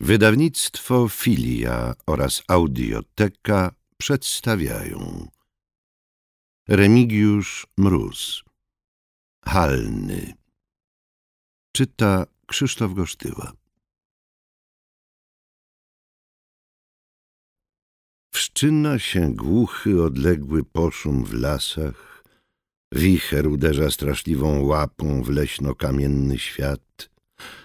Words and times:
Wydawnictwo 0.00 1.08
Filia 1.08 1.94
oraz 2.06 2.42
Audioteka 2.48 3.74
przedstawiają. 3.96 5.28
Remigiusz 6.68 7.66
Mróz. 7.76 8.44
Halny. 9.44 10.34
Czyta 11.72 12.26
Krzysztof 12.46 12.94
Gosztyła. 12.94 13.52
Wszczyna 18.34 18.98
się 18.98 19.34
głuchy, 19.34 20.02
odległy 20.02 20.64
poszum 20.64 21.24
w 21.24 21.32
lasach, 21.32 22.24
wicher 22.92 23.46
uderza 23.46 23.90
straszliwą 23.90 24.62
łapą 24.62 25.22
w 25.22 25.28
leśno-kamienny 25.28 26.38
świat, 26.38 27.10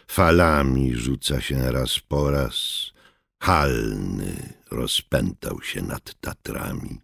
falami 0.07 0.95
rzuca 0.95 1.41
się 1.41 1.71
raz 1.71 1.99
po 1.99 2.31
raz, 2.31 2.91
halny 3.41 4.53
rozpętał 4.71 5.61
się 5.61 5.81
nad 5.81 6.13
Tatrami. 6.21 7.01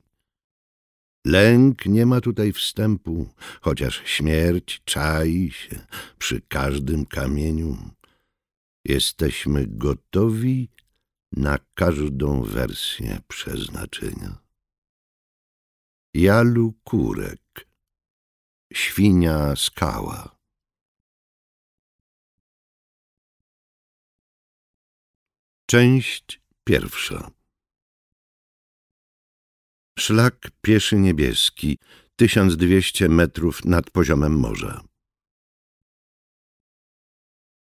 Lęk 1.25 1.85
nie 1.85 2.05
ma 2.05 2.21
tutaj 2.21 2.53
wstępu, 2.53 3.33
chociaż 3.61 4.01
śmierć 4.05 4.81
czai 4.85 5.51
się 5.51 5.79
przy 6.17 6.41
każdym 6.41 7.05
kamieniu. 7.05 7.77
Jesteśmy 8.85 9.65
gotowi 9.67 10.69
na 11.31 11.59
każdą 11.73 12.43
wersję 12.43 13.19
przeznaczenia. 13.27 14.38
Jalu 16.13 16.73
Kurek 16.83 17.69
Świnia 18.73 19.55
skała 19.55 20.38
Część 25.69 26.41
pierwsza 26.63 27.31
Szlak 29.99 30.52
pieszy 30.61 30.95
niebieski, 30.95 31.77
1200 32.16 33.09
metrów 33.09 33.66
nad 33.66 33.89
poziomem 33.89 34.39
morza. 34.39 34.83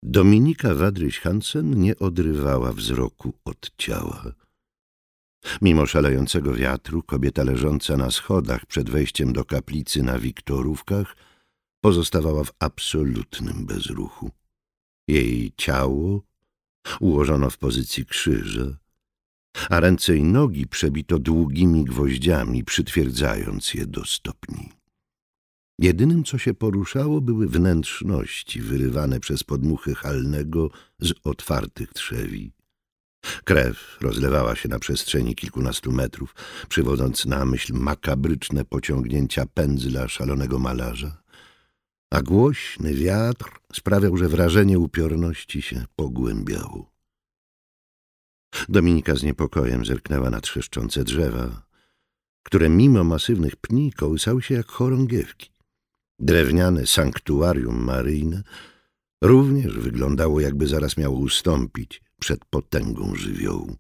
Dominika 0.04 0.76
Wadryś-Hansen 0.76 1.76
nie 1.76 2.00
odrywała 2.00 2.74
wzroku 2.74 3.34
od 3.46 3.72
ciała. 3.78 4.34
Mimo 5.62 5.86
szalejącego 5.86 6.54
wiatru, 6.54 7.04
kobieta 7.04 7.44
leżąca 7.44 7.98
na 7.98 8.12
schodach 8.12 8.66
przed 8.66 8.90
wejściem 8.90 9.34
do 9.34 9.46
kaplicy 9.46 10.04
na 10.04 10.20
Wiktorówkach 10.20 11.16
pozostawała 11.82 12.44
w 12.44 12.54
absolutnym 12.60 13.66
bezruchu. 13.66 14.32
Jej 15.08 15.54
ciało 15.58 16.29
ułożono 17.00 17.50
w 17.50 17.58
pozycji 17.58 18.06
krzyża, 18.06 18.78
a 19.70 19.80
ręce 19.80 20.16
i 20.16 20.24
nogi 20.24 20.68
przebito 20.68 21.20
długimi 21.20 21.84
gwoździami, 21.86 22.64
przytwierdzając 22.64 23.74
je 23.74 23.86
do 23.86 24.06
stopni. 24.06 24.70
Jedynym, 25.80 26.24
co 26.24 26.38
się 26.38 26.54
poruszało, 26.54 27.22
były 27.22 27.48
wnętrzności 27.48 28.62
wyrywane 28.62 29.20
przez 29.20 29.44
podmuchy 29.44 29.96
halnego 29.96 30.70
z 31.00 31.14
otwartych 31.24 31.94
trzewi. 31.94 32.52
Krew 33.44 33.98
rozlewała 34.02 34.56
się 34.56 34.70
na 34.70 34.80
przestrzeni 34.80 35.36
kilkunastu 35.36 35.92
metrów, 35.92 36.36
przywodząc 36.70 37.26
na 37.26 37.46
myśl 37.46 37.74
makabryczne 37.74 38.66
pociągnięcia 38.66 39.46
pędzla 39.46 40.08
szalonego 40.08 40.60
malarza, 40.60 41.22
a 42.12 42.22
głośny 42.22 42.94
wiatr 42.94 43.60
sprawiał, 43.74 44.18
że 44.18 44.30
wrażenie 44.30 44.80
upiorności 44.80 45.62
się 45.62 45.86
pogłębiało. 45.96 46.92
Dominika 48.70 49.16
z 49.16 49.24
niepokojem 49.24 49.86
zerknęła 49.86 50.30
na 50.30 50.42
trzeszczące 50.42 51.04
drzewa, 51.04 51.62
które 52.44 52.70
mimo 52.70 53.04
masywnych 53.04 53.56
pni 53.56 53.94
kołysały 53.94 54.42
się 54.42 54.56
jak 54.56 54.68
chorągiewki. 54.68 55.52
Drewniane 56.20 56.88
sanktuarium 56.88 57.84
maryjne 57.84 58.44
również 59.24 59.78
wyglądało, 59.78 60.40
jakby 60.40 60.68
zaraz 60.68 60.98
miało 60.98 61.20
ustąpić 61.20 62.02
przed 62.20 62.46
potęgą 62.46 63.16
żywiołu. 63.16 63.76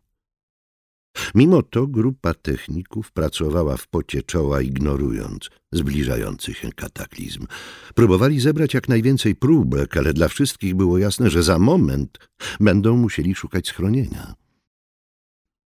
Mimo 1.36 1.62
to 1.62 1.88
grupa 1.88 2.34
techników 2.34 3.12
pracowała 3.12 3.78
w 3.78 3.88
pocie 3.88 4.24
czoła, 4.24 4.62
ignorując 4.62 5.50
zbliżający 5.72 6.54
się 6.54 6.72
kataklizm. 6.72 7.48
Próbowali 7.96 8.40
zebrać 8.40 8.74
jak 8.74 8.90
najwięcej 8.90 9.36
próbek, 9.36 9.98
ale 9.98 10.14
dla 10.14 10.28
wszystkich 10.28 10.76
było 10.76 10.98
jasne, 10.98 11.30
że 11.30 11.44
za 11.44 11.60
moment 11.60 12.30
będą 12.60 12.98
musieli 12.98 13.36
szukać 13.36 13.68
schronienia. 13.68 14.34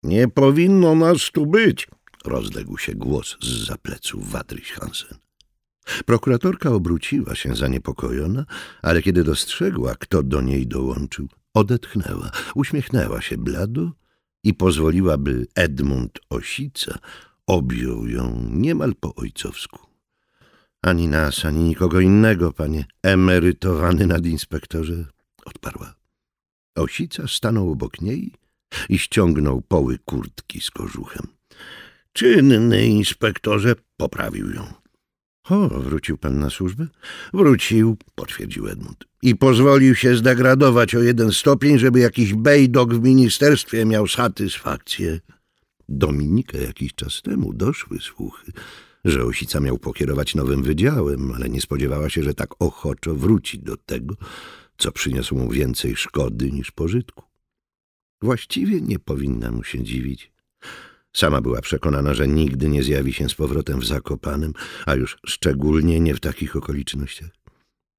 Nie 0.03 0.27
powinno 0.27 0.95
nas 0.95 1.31
tu 1.33 1.45
być, 1.45 1.87
rozległ 2.25 2.77
się 2.77 2.95
głos 2.95 3.37
z 3.41 3.67
zapleców 3.67 4.31
Watryś 4.31 4.71
Hansen. 4.71 5.17
Prokuratorka 6.05 6.71
obróciła 6.71 7.35
się 7.35 7.55
zaniepokojona, 7.55 8.45
ale 8.81 9.01
kiedy 9.01 9.23
dostrzegła, 9.23 9.95
kto 9.95 10.23
do 10.23 10.41
niej 10.41 10.67
dołączył, 10.67 11.27
odetchnęła, 11.53 12.31
uśmiechnęła 12.55 13.21
się 13.21 13.37
blado 13.37 13.91
i 14.43 14.53
pozwoliła, 14.53 15.17
by 15.17 15.47
Edmund 15.55 16.19
Osica 16.29 16.99
objął 17.47 18.07
ją 18.07 18.49
niemal 18.51 18.95
po 18.95 19.15
ojcowsku. 19.15 19.79
Ani 20.81 21.07
nas, 21.07 21.45
ani 21.45 21.63
nikogo 21.63 21.99
innego, 21.99 22.53
panie 22.53 22.85
emerytowany 23.03 24.07
nadinspektorze, 24.07 25.05
odparła. 25.45 25.95
Osica 26.75 27.27
stanął 27.27 27.71
obok 27.71 28.01
niej 28.01 28.33
i 28.89 28.99
ściągnął 28.99 29.61
poły 29.61 29.99
kurtki 30.05 30.61
z 30.61 30.71
kożuchem. 30.71 31.27
Czynny 32.13 32.85
inspektorze 32.85 33.75
poprawił 33.97 34.51
ją. 34.51 34.78
O, 35.49 35.69
wrócił 35.69 36.17
pan 36.17 36.39
na 36.39 36.49
służbę? 36.49 36.87
Wrócił, 37.33 37.97
potwierdził 38.15 38.67
Edmund. 38.67 39.05
I 39.21 39.35
pozwolił 39.35 39.95
się 39.95 40.15
zdegradować 40.15 40.95
o 40.95 41.03
jeden 41.03 41.31
stopień, 41.31 41.79
żeby 41.79 41.99
jakiś 41.99 42.33
bejdok 42.33 42.93
w 42.93 43.01
ministerstwie 43.01 43.85
miał 43.85 44.07
satysfakcję. 44.07 45.19
Dominikę 45.89 46.57
jakiś 46.57 46.95
czas 46.95 47.21
temu 47.21 47.53
doszły 47.53 47.99
słuchy, 47.99 48.51
że 49.05 49.23
Osica 49.23 49.59
miał 49.59 49.77
pokierować 49.77 50.35
nowym 50.35 50.63
wydziałem, 50.63 51.31
ale 51.31 51.49
nie 51.49 51.61
spodziewała 51.61 52.09
się, 52.09 52.23
że 52.23 52.33
tak 52.33 52.61
ochoczo 52.61 53.15
wróci 53.15 53.59
do 53.59 53.77
tego, 53.77 54.15
co 54.77 54.91
przyniosło 54.91 55.37
mu 55.37 55.49
więcej 55.49 55.95
szkody 55.95 56.51
niż 56.51 56.71
pożytku. 56.71 57.23
Właściwie 58.21 58.81
nie 58.81 58.99
powinna 58.99 59.51
mu 59.51 59.63
się 59.63 59.83
dziwić. 59.83 60.31
Sama 61.15 61.41
była 61.41 61.61
przekonana, 61.61 62.13
że 62.13 62.27
nigdy 62.27 62.69
nie 62.69 62.83
zjawi 62.83 63.13
się 63.13 63.29
z 63.29 63.35
powrotem 63.35 63.79
w 63.79 63.85
Zakopanem, 63.85 64.53
a 64.85 64.95
już 64.95 65.17
szczególnie 65.25 65.99
nie 65.99 66.15
w 66.15 66.19
takich 66.19 66.55
okolicznościach. 66.55 67.29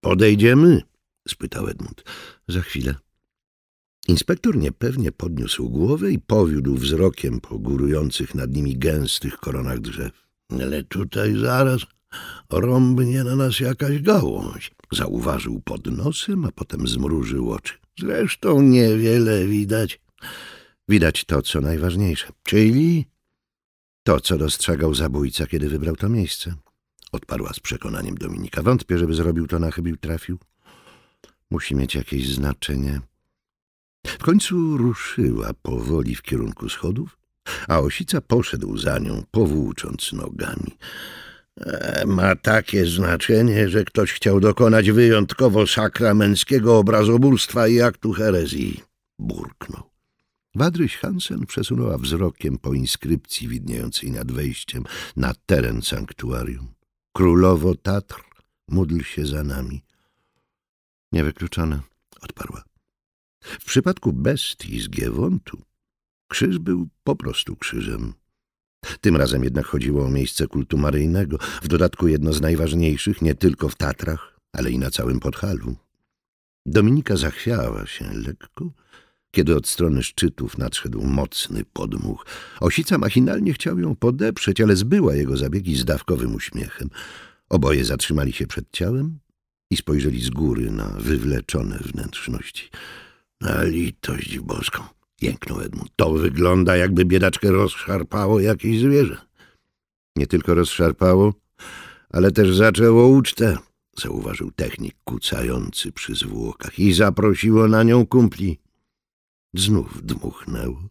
Podejdziemy? 0.00 0.82
spytał 1.28 1.69
Edmund. 1.69 2.04
Za 2.49 2.60
chwilę. 2.60 2.94
Inspektor 4.09 4.56
niepewnie 4.56 5.12
podniósł 5.12 5.70
głowę 5.70 6.12
i 6.12 6.19
powiódł 6.19 6.75
wzrokiem 6.75 7.41
po 7.41 7.59
górujących 7.59 8.34
nad 8.34 8.50
nimi 8.50 8.78
gęstych 8.78 9.37
koronach 9.37 9.81
drzew. 9.81 10.12
Ale 10.60 10.84
tutaj 10.84 11.37
zaraz 11.37 11.81
rąbnie 12.50 13.25
na 13.25 13.37
nas 13.37 13.60
jakaś 13.60 14.03
gałąź, 14.03 14.70
zauważył 14.93 15.60
pod 15.65 15.87
nosem, 15.87 16.44
a 16.44 16.53
potem 16.53 16.88
zmrużył 16.88 17.53
oczy. 17.53 17.75
Zresztą 17.99 18.62
niewiele 18.62 19.47
widać. 19.47 20.00
Widać 20.91 21.25
to, 21.25 21.43
co 21.43 21.61
najważniejsze, 21.61 22.28
czyli 22.43 23.06
to, 24.03 24.21
co 24.21 24.39
dostrzegał 24.39 24.95
zabójca, 24.95 25.47
kiedy 25.47 25.69
wybrał 25.69 25.97
to 25.97 26.09
miejsce. 26.09 26.55
Odparła 27.12 27.53
z 27.53 27.61
przekonaniem 27.61 28.15
Dominika. 28.15 28.62
Wątpię, 28.62 28.99
żeby 28.99 29.15
zrobił 29.15 29.47
to 29.47 29.59
na 29.59 29.71
chybił 29.71 29.97
trafił. 29.97 30.39
Musi 31.50 31.75
mieć 31.75 31.95
jakieś 31.95 32.29
znaczenie. 32.29 33.00
W 34.06 34.19
końcu 34.19 34.77
ruszyła 34.77 35.50
powoli 35.62 36.14
w 36.14 36.23
kierunku 36.23 36.69
schodów, 36.69 37.19
a 37.69 37.81
Osica 37.81 38.20
poszedł 38.20 38.79
za 38.79 38.99
nią, 38.99 39.23
powłócząc 39.31 40.12
nogami. 40.12 40.76
E, 41.61 42.06
ma 42.06 42.37
takie 42.37 42.87
znaczenie, 42.87 43.69
że 43.69 43.85
ktoś 43.85 44.12
chciał 44.12 44.41
dokonać 44.41 44.91
wyjątkowo 44.91 45.67
sakramenckiego 45.67 46.79
obrazobórstwa 46.79 47.69
i 47.69 47.81
aktu 47.81 48.12
herezji. 48.12 48.81
Burknął. 49.19 49.89
Wadryś 50.55 50.97
Hansen 50.97 51.47
przesunęła 51.47 51.99
wzrokiem 51.99 52.58
po 52.58 52.75
inskrypcji 52.75 53.49
widniejącej 53.49 54.11
nad 54.11 54.32
wejściem 54.32 54.85
na 55.17 55.35
teren 55.47 55.82
sanktuarium. 55.82 56.69
Królowo 57.17 57.75
Tatr, 57.75 58.25
módl 58.69 59.00
się 59.02 59.26
za 59.26 59.44
nami. 59.44 59.82
Niewykluczone, 61.12 61.81
odparła. 62.20 62.64
W 63.43 63.64
przypadku 63.64 64.12
bestii 64.12 64.81
z 64.81 64.88
Giewontu 64.88 65.62
krzyż 66.29 66.58
był 66.58 66.88
po 67.05 67.17
prostu 67.17 67.56
krzyżem. 67.56 68.14
Tym 69.00 69.17
razem 69.17 69.44
jednak 69.44 69.67
chodziło 69.67 70.05
o 70.05 70.11
miejsce 70.11 70.47
kultu 70.47 70.79
maryjnego, 70.79 71.38
w 71.62 71.69
dodatku 71.69 72.08
jedno 72.08 72.32
z 72.32 72.41
najważniejszych 72.41 73.23
nie 73.23 73.35
tylko 73.35 73.69
w 73.69 73.75
Tatrach, 73.75 74.38
ale 74.52 74.70
i 74.70 74.79
na 74.79 74.91
całym 74.91 75.20
Podhalu. 75.20 75.76
Dominika 76.67 77.17
zachwiała 77.17 77.87
się 77.87 78.12
lekko, 78.12 78.70
kiedy 79.31 79.56
od 79.56 79.69
strony 79.69 80.03
szczytów 80.03 80.59
nadszedł 80.59 81.03
mocny 81.03 81.65
podmuch. 81.73 82.27
Osica 82.61 82.99
machinalnie 82.99 83.53
chciał 83.53 83.79
ją 83.79 83.97
podeprzeć, 83.97 84.61
ale 84.61 84.77
zbyła 84.77 85.15
jego 85.15 85.37
zabiegi 85.37 85.77
z 85.77 85.85
dawkowym 85.85 86.35
uśmiechem. 86.35 86.91
Oboje 87.49 87.85
zatrzymali 87.85 88.32
się 88.32 88.47
przed 88.47 88.65
ciałem 88.73 89.19
i 89.71 89.77
spojrzeli 89.77 90.23
z 90.23 90.31
góry 90.31 90.71
na 90.71 90.85
wywleczone 90.85 91.79
wnętrzności. 91.79 92.71
Na 93.41 93.62
litość 93.62 94.38
boską, 94.38 94.82
jęknął 95.23 95.61
Edmund. 95.61 95.91
To 95.97 96.12
wygląda, 96.12 96.76
jakby 96.76 97.05
biedaczkę 97.05 97.50
rozszarpało 97.50 98.41
jakieś 98.41 98.81
zwierzę. 98.81 99.17
Nie 100.17 100.26
tylko 100.26 100.55
rozszarpało, 100.55 101.35
ale 102.11 102.33
też 102.33 102.56
zaczęło 102.56 103.09
ucztę, 103.09 103.59
zauważył 103.99 104.50
technik 104.50 104.94
kucający 105.05 105.93
przy 105.93 106.15
zwłokach 106.15 106.79
i 106.79 106.93
zaprosiło 106.93 107.69
na 107.69 107.83
nią 107.83 108.06
kumpli. 108.06 108.59
Znów 109.55 110.06
dmuchnęło. 110.06 110.88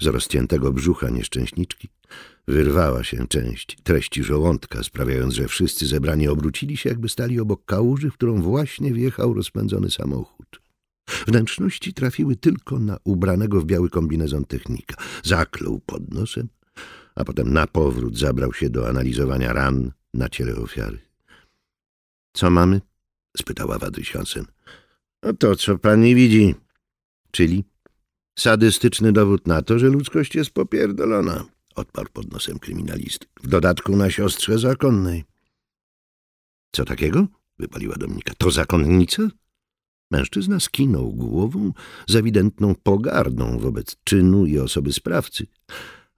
Z 0.00 0.06
rozciętego 0.06 0.72
brzucha 0.72 1.10
nieszczęśniczki 1.10 1.88
wyrwała 2.48 3.04
się 3.04 3.28
część 3.28 3.76
treści 3.82 4.24
żołądka, 4.24 4.82
sprawiając, 4.82 5.34
że 5.34 5.48
wszyscy 5.48 5.86
zebrani 5.86 6.28
obrócili 6.28 6.76
się, 6.76 6.88
jakby 6.88 7.08
stali 7.08 7.40
obok 7.40 7.64
kałuży, 7.64 8.10
w 8.10 8.14
którą 8.14 8.42
właśnie 8.42 8.92
wjechał 8.92 9.34
rozpędzony 9.34 9.90
samochód. 9.90 10.62
Wnętrzności 11.26 11.94
trafiły 11.94 12.36
tylko 12.36 12.78
na 12.78 12.98
ubranego 13.04 13.60
w 13.60 13.64
biały 13.64 13.90
kombinezon 13.90 14.44
technika. 14.44 14.96
Zaklął 15.22 15.80
pod 15.86 16.14
nosem, 16.14 16.48
a 17.14 17.24
potem 17.24 17.52
na 17.52 17.66
powrót 17.66 18.18
zabrał 18.18 18.52
się 18.52 18.70
do 18.70 18.88
analizowania 18.88 19.52
ran 19.52 19.92
na 20.14 20.28
ciele 20.28 20.56
ofiary.— 20.56 20.98
Co 22.38 22.50
mamy?— 22.50 22.80
spytała 23.40 23.78
Wadryś 23.78 24.10
Hansen. 24.10 24.44
No— 25.22 25.32
To, 25.40 25.56
co 25.56 25.78
pani 25.78 26.14
widzi. 26.14 26.54
Czyli 27.30 27.64
sadystyczny 28.38 29.12
dowód 29.12 29.46
na 29.46 29.62
to, 29.62 29.78
że 29.78 29.88
ludzkość 29.88 30.34
jest 30.34 30.50
popierdolona— 30.50 31.44
odparł 31.74 32.08
pod 32.12 32.32
nosem 32.32 32.58
kryminalisty.— 32.58 33.26
W 33.44 33.46
dodatku 33.46 33.96
na 33.96 34.10
siostrze 34.10 34.58
zakonnej.— 34.58 35.24
Co 36.76 36.84
takiego?— 36.84 37.26
wypaliła 37.58 37.96
Dominika.— 37.96 38.32
To 38.38 38.50
zakonnica? 38.50 39.22
Mężczyzna 40.10 40.60
skinął 40.60 41.12
głową 41.12 41.72
z 42.08 42.16
ewidentną 42.16 42.74
pogardą 42.82 43.58
wobec 43.58 43.96
czynu 44.04 44.46
i 44.46 44.58
osoby 44.58 44.92
sprawcy, 44.92 45.46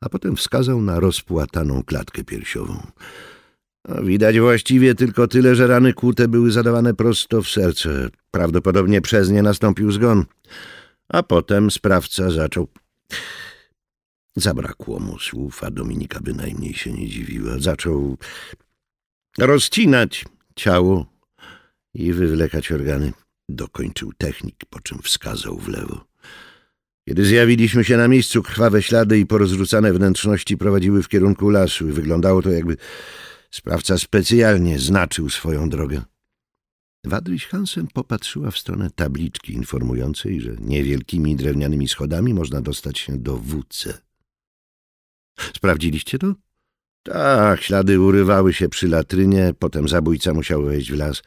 a 0.00 0.08
potem 0.08 0.36
wskazał 0.36 0.82
na 0.82 1.00
rozpłataną 1.00 1.82
klatkę 1.82 2.24
piersiową. 2.24 2.86
Widać 4.02 4.38
właściwie 4.38 4.94
tylko 4.94 5.28
tyle, 5.28 5.54
że 5.54 5.66
rany 5.66 5.92
kłute 5.92 6.28
były 6.28 6.50
zadawane 6.52 6.94
prosto 6.94 7.42
w 7.42 7.48
serce. 7.48 8.08
Prawdopodobnie 8.30 9.00
przez 9.00 9.30
nie 9.30 9.42
nastąpił 9.42 9.92
zgon. 9.92 10.24
A 11.14 11.22
potem 11.22 11.70
sprawca 11.70 12.30
zaczął... 12.30 12.68
Zabrakło 14.36 15.00
mu 15.00 15.18
słów, 15.18 15.64
a 15.64 15.70
Dominika 15.70 16.20
bynajmniej 16.20 16.74
się 16.74 16.92
nie 16.92 17.08
dziwiła. 17.08 17.58
Zaczął 17.58 18.18
rozcinać 19.38 20.24
ciało 20.56 21.06
i 21.94 22.12
wywlekać 22.12 22.72
organy. 22.72 23.12
Dokończył 23.48 24.12
technik, 24.18 24.56
po 24.70 24.80
czym 24.80 24.98
wskazał 25.02 25.58
w 25.58 25.68
lewo. 25.68 26.04
Kiedy 27.08 27.24
zjawiliśmy 27.24 27.84
się 27.84 27.96
na 27.96 28.08
miejscu, 28.08 28.42
krwawe 28.42 28.82
ślady 28.82 29.18
i 29.18 29.26
porozrzucane 29.26 29.92
wnętrzności 29.92 30.56
prowadziły 30.56 31.02
w 31.02 31.08
kierunku 31.08 31.50
lasu 31.50 31.86
wyglądało 31.86 32.42
to 32.42 32.50
jakby 32.50 32.76
sprawca 33.50 33.98
specjalnie 33.98 34.78
znaczył 34.78 35.30
swoją 35.30 35.68
drogę. 35.68 36.02
Wadryś 37.04 37.46
Hansen 37.46 37.86
popatrzyła 37.86 38.50
w 38.50 38.58
stronę 38.58 38.90
tabliczki 38.90 39.52
informującej, 39.52 40.40
że 40.40 40.56
niewielkimi 40.60 41.36
drewnianymi 41.36 41.88
schodami 41.88 42.34
można 42.34 42.60
dostać 42.60 42.98
się 42.98 43.18
do 43.18 43.36
WC. 43.36 44.02
Sprawdziliście 45.56 46.18
to? 46.18 46.34
Tak, 47.02 47.62
ślady 47.62 48.00
urywały 48.00 48.52
się 48.52 48.68
przy 48.68 48.88
latrynie, 48.88 49.54
potem 49.58 49.88
zabójca 49.88 50.34
musiał 50.34 50.62
wejść 50.62 50.92
w 50.92 50.96
las. 50.96 51.22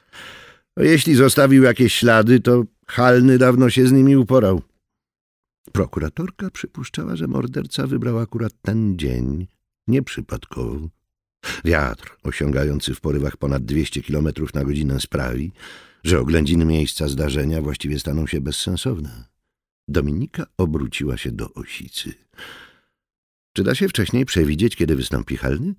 Jeśli 0.77 1.15
zostawił 1.15 1.63
jakieś 1.63 1.94
ślady, 1.94 2.39
to 2.39 2.63
Halny 2.88 3.38
dawno 3.38 3.69
się 3.69 3.88
z 3.88 3.91
nimi 3.91 4.15
uporał. 4.15 4.62
Prokuratorka 5.71 6.50
przypuszczała, 6.50 7.15
że 7.15 7.27
morderca 7.27 7.88
wybrał 7.88 8.19
akurat 8.19 8.53
ten 8.62 8.97
dzień, 8.97 9.47
nieprzypadkowo. 9.88 10.89
Wiatr, 11.66 12.18
osiągający 12.24 12.94
w 12.94 13.01
porywach 13.01 13.38
ponad 13.38 13.66
200 13.66 14.04
km 14.04 14.28
na 14.54 14.63
godzinę, 14.63 15.00
sprawi, 15.00 15.51
że 16.04 16.19
oględziny 16.19 16.66
miejsca 16.66 17.07
zdarzenia 17.07 17.62
właściwie 17.62 18.00
staną 18.00 18.28
się 18.28 18.42
bezsensowne. 18.42 19.24
Dominika 19.88 20.45
obróciła 20.57 21.18
się 21.18 21.31
do 21.31 21.54
osicy. 21.54 22.13
Czy 23.54 23.63
da 23.63 23.75
się 23.75 23.88
wcześniej 23.88 24.25
przewidzieć, 24.25 24.75
kiedy 24.75 24.95
wystąpi 24.95 25.38
Halny? 25.38 25.74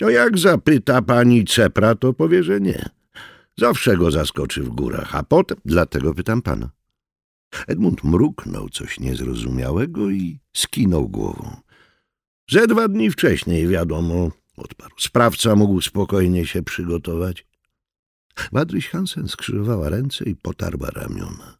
No 0.00 0.10
jak 0.10 0.38
zapyta 0.38 1.02
pani 1.02 1.44
Cepra, 1.44 1.94
to 1.94 2.12
powie, 2.12 2.42
że 2.42 2.60
nie. 2.60 2.88
Zawsze 3.58 3.96
go 3.96 4.10
zaskoczy 4.10 4.62
w 4.62 4.68
górach, 4.68 5.16
a 5.16 5.22
potem... 5.22 5.58
Dlatego 5.64 6.14
pytam 6.14 6.42
pana. 6.42 6.70
Edmund 7.66 8.04
mruknął 8.04 8.68
coś 8.68 9.00
niezrozumiałego 9.00 10.10
i 10.10 10.38
skinął 10.52 11.08
głową. 11.08 11.56
Ze 12.50 12.66
dwa 12.66 12.88
dni 12.88 13.10
wcześniej, 13.10 13.68
wiadomo, 13.68 14.30
odparł. 14.60 14.94
Sprawca 14.98 15.56
mógł 15.56 15.80
spokojnie 15.80 16.46
się 16.46 16.62
przygotować. 16.62 17.46
Wadryś 18.52 18.88
Hansen 18.88 19.28
skrzyżowała 19.28 19.88
ręce 19.88 20.24
i 20.24 20.36
potarła 20.36 20.90
ramiona. 20.90 21.58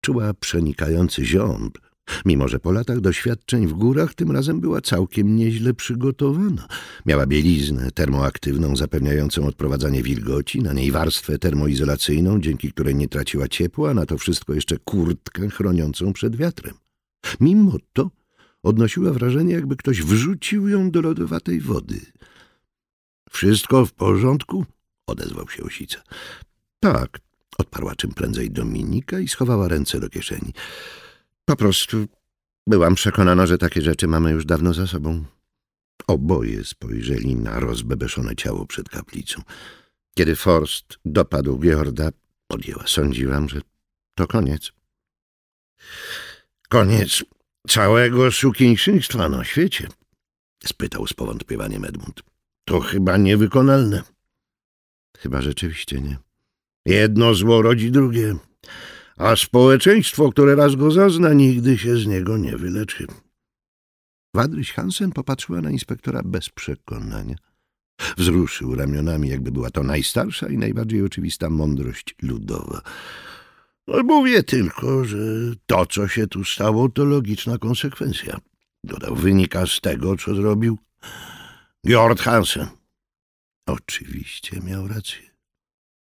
Czuła 0.00 0.34
przenikający 0.34 1.24
ziąb, 1.24 1.78
Mimo, 2.24 2.48
że 2.48 2.58
po 2.58 2.72
latach 2.72 3.00
doświadczeń 3.00 3.66
w 3.66 3.72
górach 3.72 4.14
tym 4.14 4.30
razem 4.30 4.60
była 4.60 4.80
całkiem 4.80 5.36
nieźle 5.36 5.74
przygotowana. 5.74 6.68
Miała 7.06 7.26
bieliznę 7.26 7.90
termoaktywną 7.90 8.76
zapewniającą 8.76 9.46
odprowadzanie 9.46 10.02
wilgoci, 10.02 10.62
na 10.62 10.72
niej 10.72 10.90
warstwę 10.90 11.38
termoizolacyjną, 11.38 12.40
dzięki 12.40 12.72
której 12.72 12.94
nie 12.94 13.08
traciła 13.08 13.48
ciepła, 13.48 13.90
a 13.90 13.94
na 13.94 14.06
to 14.06 14.18
wszystko 14.18 14.54
jeszcze 14.54 14.78
kurtkę 14.78 15.48
chroniącą 15.48 16.12
przed 16.12 16.36
wiatrem. 16.36 16.74
Mimo 17.40 17.76
to 17.92 18.10
odnosiła 18.62 19.12
wrażenie, 19.12 19.54
jakby 19.54 19.76
ktoś 19.76 20.02
wrzucił 20.02 20.68
ją 20.68 20.90
do 20.90 21.00
lodowatej 21.00 21.60
wody.— 21.60 22.00
Wszystko 23.30 23.86
w 23.86 23.92
porządku?— 23.92 24.66
odezwał 25.06 25.48
się 25.48 25.62
Osica.— 25.62 26.02
Tak— 26.80 27.18
odparła 27.58 27.96
czym 27.96 28.14
prędzej 28.14 28.50
Dominika 28.50 29.18
i 29.18 29.28
schowała 29.28 29.68
ręce 29.68 30.00
do 30.00 30.08
kieszeni. 30.08 30.52
Po 31.44 31.56
prostu 31.56 32.06
byłam 32.66 32.94
przekonana, 32.94 33.46
że 33.46 33.58
takie 33.58 33.82
rzeczy 33.82 34.06
mamy 34.06 34.30
już 34.30 34.44
dawno 34.44 34.74
za 34.74 34.86
sobą. 34.86 35.24
Oboje 36.06 36.64
spojrzeli 36.64 37.36
na 37.36 37.60
rozbebeszone 37.60 38.36
ciało 38.36 38.66
przed 38.66 38.88
kaplicą. 38.88 39.42
Kiedy 40.14 40.36
Forst 40.36 40.98
dopadł 41.04 41.58
Georda, 41.58 42.10
podjęła. 42.46 42.86
Sądziłam, 42.86 43.48
że 43.48 43.60
to 44.14 44.26
koniec. 44.26 44.72
Koniec 46.68 47.24
całego 47.68 48.32
sukieńszyństwa 48.32 49.28
na 49.28 49.44
świecie? 49.44 49.88
spytał 50.64 51.06
z 51.06 51.12
powątpiewaniem 51.12 51.84
Edmund. 51.84 52.22
To 52.64 52.80
chyba 52.80 53.16
niewykonalne. 53.16 54.02
Chyba 55.18 55.42
rzeczywiście 55.42 56.00
nie. 56.00 56.18
Jedno 56.86 57.34
zło 57.34 57.62
rodzi 57.62 57.90
drugie 57.90 58.34
a 59.18 59.36
społeczeństwo, 59.36 60.32
które 60.32 60.54
raz 60.54 60.74
go 60.74 60.90
zazna, 60.90 61.32
nigdy 61.32 61.78
się 61.78 61.96
z 61.96 62.06
niego 62.06 62.36
nie 62.36 62.56
wyleczy. 62.56 63.06
Wadryś 64.34 64.72
Hansen 64.72 65.12
popatrzyła 65.12 65.60
na 65.60 65.70
inspektora 65.70 66.22
bez 66.24 66.48
przekonania. 66.48 67.36
Wzruszył 68.16 68.74
ramionami, 68.74 69.28
jakby 69.28 69.52
była 69.52 69.70
to 69.70 69.82
najstarsza 69.82 70.48
i 70.48 70.58
najbardziej 70.58 71.02
oczywista 71.02 71.50
mądrość 71.50 72.14
ludowa. 72.22 72.82
No, 73.88 74.02
mówię 74.02 74.42
tylko, 74.42 75.04
że 75.04 75.18
to, 75.66 75.86
co 75.86 76.08
się 76.08 76.26
tu 76.26 76.44
stało, 76.44 76.88
to 76.88 77.04
logiczna 77.04 77.58
konsekwencja. 77.58 78.40
Dodał, 78.84 79.16
wynika 79.16 79.66
z 79.66 79.80
tego, 79.80 80.16
co 80.16 80.34
zrobił 80.34 80.78
Georg 81.86 82.20
Hansen. 82.20 82.66
Oczywiście 83.66 84.60
miał 84.60 84.88
rację. 84.88 85.22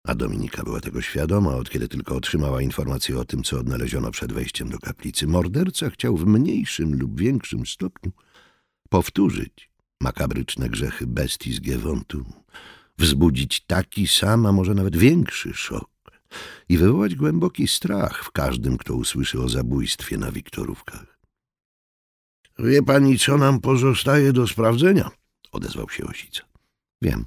A 0.06 0.14
Dominika 0.14 0.62
była 0.62 0.80
tego 0.80 1.02
świadoma, 1.02 1.56
od 1.56 1.70
kiedy 1.70 1.88
tylko 1.88 2.16
otrzymała 2.16 2.62
informację 2.62 3.18
o 3.18 3.24
tym, 3.24 3.42
co 3.42 3.58
odnaleziono 3.58 4.10
przed 4.10 4.32
wejściem 4.32 4.68
do 4.68 4.78
kaplicy. 4.78 5.26
Morderca 5.26 5.90
chciał 5.90 6.16
w 6.16 6.26
mniejszym 6.26 6.98
lub 6.98 7.20
większym 7.20 7.66
stopniu 7.66 8.12
powtórzyć 8.88 9.70
makabryczne 10.00 10.68
grzechy 10.68 11.06
bestii 11.06 11.52
z 11.52 11.60
Giewontu, 11.60 12.24
wzbudzić 12.98 13.60
taki 13.66 14.06
sam, 14.06 14.46
a 14.46 14.52
może 14.52 14.74
nawet 14.74 14.96
większy 14.96 15.54
szok 15.54 15.90
i 16.68 16.78
wywołać 16.78 17.14
głęboki 17.14 17.68
strach 17.68 18.24
w 18.24 18.30
każdym, 18.30 18.78
kto 18.78 18.94
usłyszy 18.94 19.40
o 19.40 19.48
zabójstwie 19.48 20.18
na 20.18 20.32
Wiktorówkach.— 20.32 21.20
Wie 22.58 22.82
pani, 22.82 23.18
co 23.18 23.38
nam 23.38 23.60
pozostaje 23.60 24.32
do 24.32 24.46
sprawdzenia?— 24.46 25.10
odezwał 25.52 25.88
się 25.90 26.04
Osica.— 26.04 26.42
Wiem. 27.02 27.24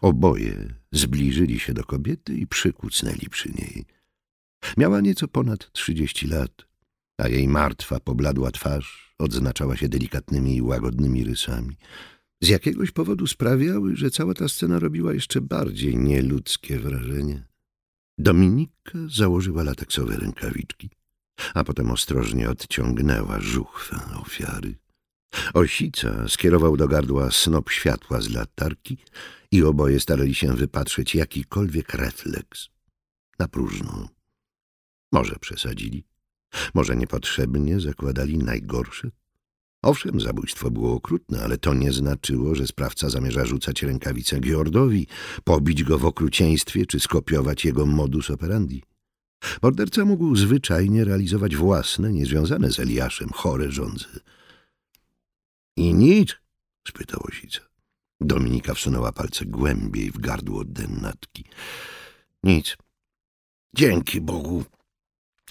Oboje 0.00 0.74
zbliżyli 0.92 1.60
się 1.60 1.74
do 1.74 1.84
kobiety 1.84 2.34
i 2.34 2.46
przykucnęli 2.46 3.28
przy 3.30 3.48
niej. 3.48 3.84
Miała 4.76 5.00
nieco 5.00 5.28
ponad 5.28 5.72
trzydzieści 5.72 6.26
lat. 6.26 6.66
a 7.18 7.28
jej 7.28 7.48
martwa, 7.48 8.00
pobladła 8.00 8.50
twarz 8.50 9.14
odznaczała 9.18 9.76
się 9.76 9.88
delikatnymi 9.88 10.56
i 10.56 10.62
łagodnymi 10.62 11.24
rysami. 11.24 11.76
Z 12.42 12.48
jakiegoś 12.48 12.90
powodu 12.90 13.26
sprawiały, 13.26 13.96
że 13.96 14.10
cała 14.10 14.34
ta 14.34 14.48
scena 14.48 14.78
robiła 14.78 15.14
jeszcze 15.14 15.40
bardziej 15.40 15.96
nieludzkie 15.96 16.78
wrażenie. 16.78 17.44
Dominika 18.18 18.98
założyła 19.08 19.62
lateksowe 19.62 20.16
rękawiczki, 20.16 20.90
a 21.54 21.64
potem 21.64 21.90
ostrożnie 21.90 22.50
odciągnęła 22.50 23.40
żuchwę 23.40 23.96
ofiary. 24.20 24.74
Osica 25.54 26.28
skierował 26.28 26.76
do 26.76 26.88
gardła 26.88 27.30
snop 27.30 27.70
światła 27.70 28.20
z 28.20 28.30
latarki 28.30 28.98
i 29.50 29.62
oboje 29.62 30.00
starali 30.00 30.34
się 30.34 30.56
wypatrzeć 30.56 31.14
jakikolwiek 31.14 31.94
refleks. 31.94 32.68
Na 33.38 33.48
próżno. 33.48 34.08
Może 35.12 35.36
przesadzili, 35.36 36.04
może 36.74 36.96
niepotrzebnie 36.96 37.80
zakładali 37.80 38.38
najgorsze. 38.38 39.10
Owszem, 39.84 40.20
zabójstwo 40.20 40.70
było 40.70 40.94
okrutne, 40.94 41.42
ale 41.42 41.58
to 41.58 41.74
nie 41.74 41.92
znaczyło, 41.92 42.54
że 42.54 42.66
sprawca 42.66 43.10
zamierza 43.10 43.44
rzucać 43.44 43.82
rękawicę 43.82 44.40
Giordowi, 44.40 45.06
pobić 45.44 45.84
go 45.84 45.98
w 45.98 46.04
okrucieństwie 46.04 46.86
czy 46.86 47.00
skopiować 47.00 47.64
jego 47.64 47.86
modus 47.86 48.30
operandi. 48.30 48.82
Morderca 49.62 50.04
mógł 50.04 50.36
zwyczajnie 50.36 51.04
realizować 51.04 51.56
własne, 51.56 52.12
niezwiązane 52.12 52.70
z 52.70 52.78
Eliaszem, 52.80 53.30
chore 53.32 53.70
żądze. 53.70 54.06
I 55.76 55.94
nic? 55.94 56.36
spytał 56.88 57.20
Osica. 57.28 57.60
Dominika 58.20 58.74
wsunęła 58.74 59.12
palce 59.12 59.44
głębiej 59.44 60.10
w 60.10 60.18
gardło 60.18 60.64
dennatki. 60.64 61.44
Nic. 62.42 62.76
Dzięki 63.74 64.20
Bogu. 64.20 64.64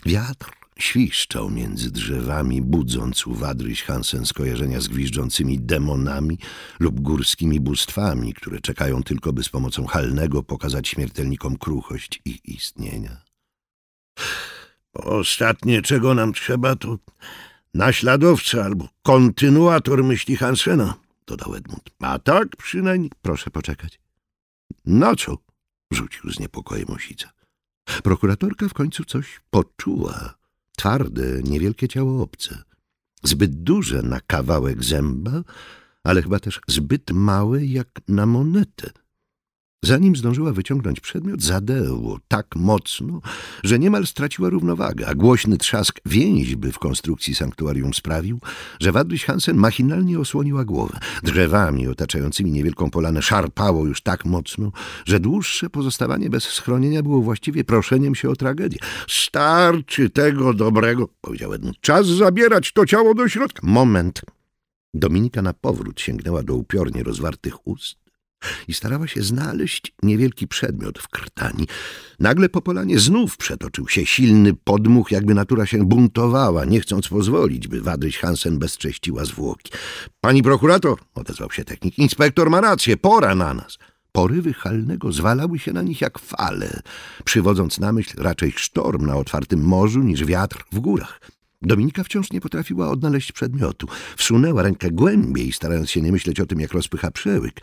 Wiatr 0.06 0.63
świszczał 0.80 1.50
między 1.50 1.92
drzewami, 1.92 2.62
budząc 2.62 3.28
u 3.28 3.34
Wadryś 3.34 3.84
Hansen 3.84 4.26
skojarzenia 4.26 4.82
z 4.82 4.88
gwiżdżącymi 4.88 5.60
demonami 5.60 6.38
lub 6.80 7.00
górskimi 7.00 7.60
bóstwami, 7.60 8.34
które 8.34 8.62
czekają 8.62 9.04
tylko, 9.04 9.34
by 9.34 9.44
z 9.44 9.50
pomocą 9.50 9.86
halnego 9.86 10.44
pokazać 10.44 10.88
śmiertelnikom 10.88 11.58
kruchość 11.58 12.22
ich 12.26 12.46
istnienia. 12.46 13.22
Ostatnie, 14.94 15.82
czego 15.82 16.14
nam 16.14 16.34
trzeba, 16.34 16.76
to 16.76 16.98
naśladowca 17.74 18.64
albo 18.64 18.90
kontynuator 19.04 20.04
myśli 20.04 20.36
Hansena, 20.36 20.94
dodał 21.28 21.56
Edmund. 21.56 21.90
A 22.00 22.20
tak 22.20 22.56
przynajmniej... 22.56 23.12
Proszę 23.22 23.50
poczekać. 23.50 24.00
Na 24.86 25.16
co? 25.16 25.38
rzucił 25.94 26.32
z 26.32 26.40
niepokojem 26.40 26.90
Osica. 26.90 27.32
Prokuratorka 28.04 28.68
w 28.68 28.74
końcu 28.74 29.06
coś 29.06 29.42
poczuła. 29.50 30.43
Twarde, 30.78 31.42
niewielkie 31.44 31.88
ciało 31.88 32.24
obce. 32.24 32.64
Zbyt 33.24 33.64
duże 33.64 34.02
na 34.02 34.20
kawałek 34.20 34.84
zęba, 34.84 35.44
ale 36.04 36.22
chyba 36.22 36.40
też 36.40 36.62
zbyt 36.68 37.12
małe 37.12 37.66
jak 37.66 37.88
na 38.08 38.26
monetę. 38.26 38.90
Zanim 39.86 40.16
zdążyła 40.16 40.52
wyciągnąć 40.52 41.00
przedmiot, 41.00 41.42
zadeło 41.42 42.20
tak 42.28 42.56
mocno, 42.56 43.22
że 43.64 43.80
niemal 43.80 44.06
straciła 44.08 44.50
równowagę, 44.50 45.08
a 45.08 45.16
głośny 45.16 45.58
trzask 45.58 46.00
więźby 46.06 46.72
w 46.72 46.80
konstrukcji 46.80 47.36
sanktuarium 47.36 47.94
sprawił, 47.94 48.40
że 48.80 48.92
Wadryś 48.92 49.26
Hansen 49.26 49.58
machinalnie 49.58 50.20
osłoniła 50.20 50.66
głowę. 50.66 51.00
Drzewami 51.24 51.88
otaczającymi 51.88 52.52
niewielką 52.52 52.90
polanę 52.90 53.22
szarpało 53.22 53.86
już 53.86 54.02
tak 54.02 54.26
mocno, 54.26 54.72
że 55.06 55.20
dłuższe 55.20 55.70
pozostawanie 55.70 56.30
bez 56.30 56.44
schronienia 56.44 57.04
było 57.04 57.22
właściwie 57.22 57.64
proszeniem 57.64 58.16
się 58.16 58.30
o 58.30 58.36
tragedię. 58.36 58.78
Starczy 59.08 60.10
tego 60.10 60.54
dobrego, 60.54 61.10
powiedział 61.22 61.54
Edmund. 61.54 61.80
Czas 61.82 62.08
zabierać 62.08 62.74
to 62.74 62.86
ciało 62.86 63.14
do 63.14 63.30
środka. 63.30 63.68
Moment. 63.68 64.22
Dominika 64.94 65.42
na 65.42 65.54
powrót 65.54 66.02
sięgnęła 66.02 66.44
do 66.44 66.56
upiornie 66.56 67.04
rozwartych 67.04 67.68
ust 67.68 68.03
i 68.68 68.74
starała 68.74 69.08
się 69.08 69.24
znaleźć 69.24 69.94
niewielki 70.04 70.48
przedmiot 70.48 71.00
w 71.00 71.08
krtani. 71.08 71.68
Nagle 72.20 72.50
po 72.50 72.62
polanie 72.62 73.00
znów 73.00 73.38
przetoczył 73.38 73.88
się 73.88 74.06
silny 74.06 74.54
podmuch, 74.54 75.12
jakby 75.12 75.34
natura 75.34 75.66
się 75.66 75.86
buntowała, 75.86 76.66
nie 76.66 76.82
chcąc 76.82 77.08
pozwolić, 77.08 77.68
by 77.68 77.82
Wadryś 77.82 78.18
Hansen 78.18 78.60
bezcześciła 78.60 79.26
zwłoki.— 79.26 79.72
Pani 80.22 80.44
prokurator!— 80.44 80.98
odezwał 81.16 81.52
się 81.52 81.64
technik.— 81.64 81.98
Inspektor 82.06 82.50
ma 82.50 82.62
rację, 82.62 82.98
pora 82.98 83.36
na 83.36 83.54
nas! 83.54 83.78
Porywy 84.12 84.54
halnego 84.54 85.12
zwalały 85.12 85.60
się 85.60 85.74
na 85.74 85.82
nich 85.82 86.02
jak 86.02 86.20
fale, 86.20 86.82
przywodząc 87.24 87.80
na 87.80 87.92
myśl 87.92 88.22
raczej 88.22 88.52
sztorm 88.52 89.06
na 89.06 89.16
otwartym 89.16 89.64
morzu 89.64 90.00
niż 90.00 90.26
wiatr 90.26 90.64
w 90.72 90.80
górach. 90.80 91.20
Dominika 91.68 92.04
wciąż 92.04 92.32
nie 92.32 92.42
potrafiła 92.42 92.90
odnaleźć 92.90 93.32
przedmiotu. 93.32 93.88
Wsunęła 94.18 94.64
rękę 94.64 94.92
głębiej, 94.92 95.52
starając 95.52 95.92
się 95.92 96.02
nie 96.02 96.12
myśleć 96.12 96.40
o 96.40 96.46
tym, 96.46 96.60
jak 96.60 96.74
rozpycha 96.74 97.12
przełyk. 97.12 97.62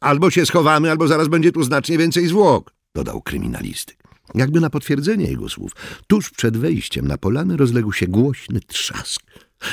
Albo 0.00 0.30
się 0.30 0.46
schowamy, 0.46 0.90
albo 0.90 1.08
zaraz 1.08 1.28
będzie 1.28 1.52
tu 1.52 1.62
znacznie 1.62 1.98
więcej 1.98 2.26
zwłok, 2.26 2.72
dodał 2.94 3.22
kryminalistyk. 3.22 3.96
Jakby 4.34 4.60
na 4.60 4.70
potwierdzenie 4.70 5.26
jego 5.26 5.48
słów, 5.48 5.72
tuż 6.06 6.30
przed 6.30 6.56
wejściem 6.56 7.08
na 7.08 7.18
polanę 7.18 7.56
rozległ 7.56 7.92
się 7.92 8.06
głośny 8.06 8.60
trzask. 8.60 9.22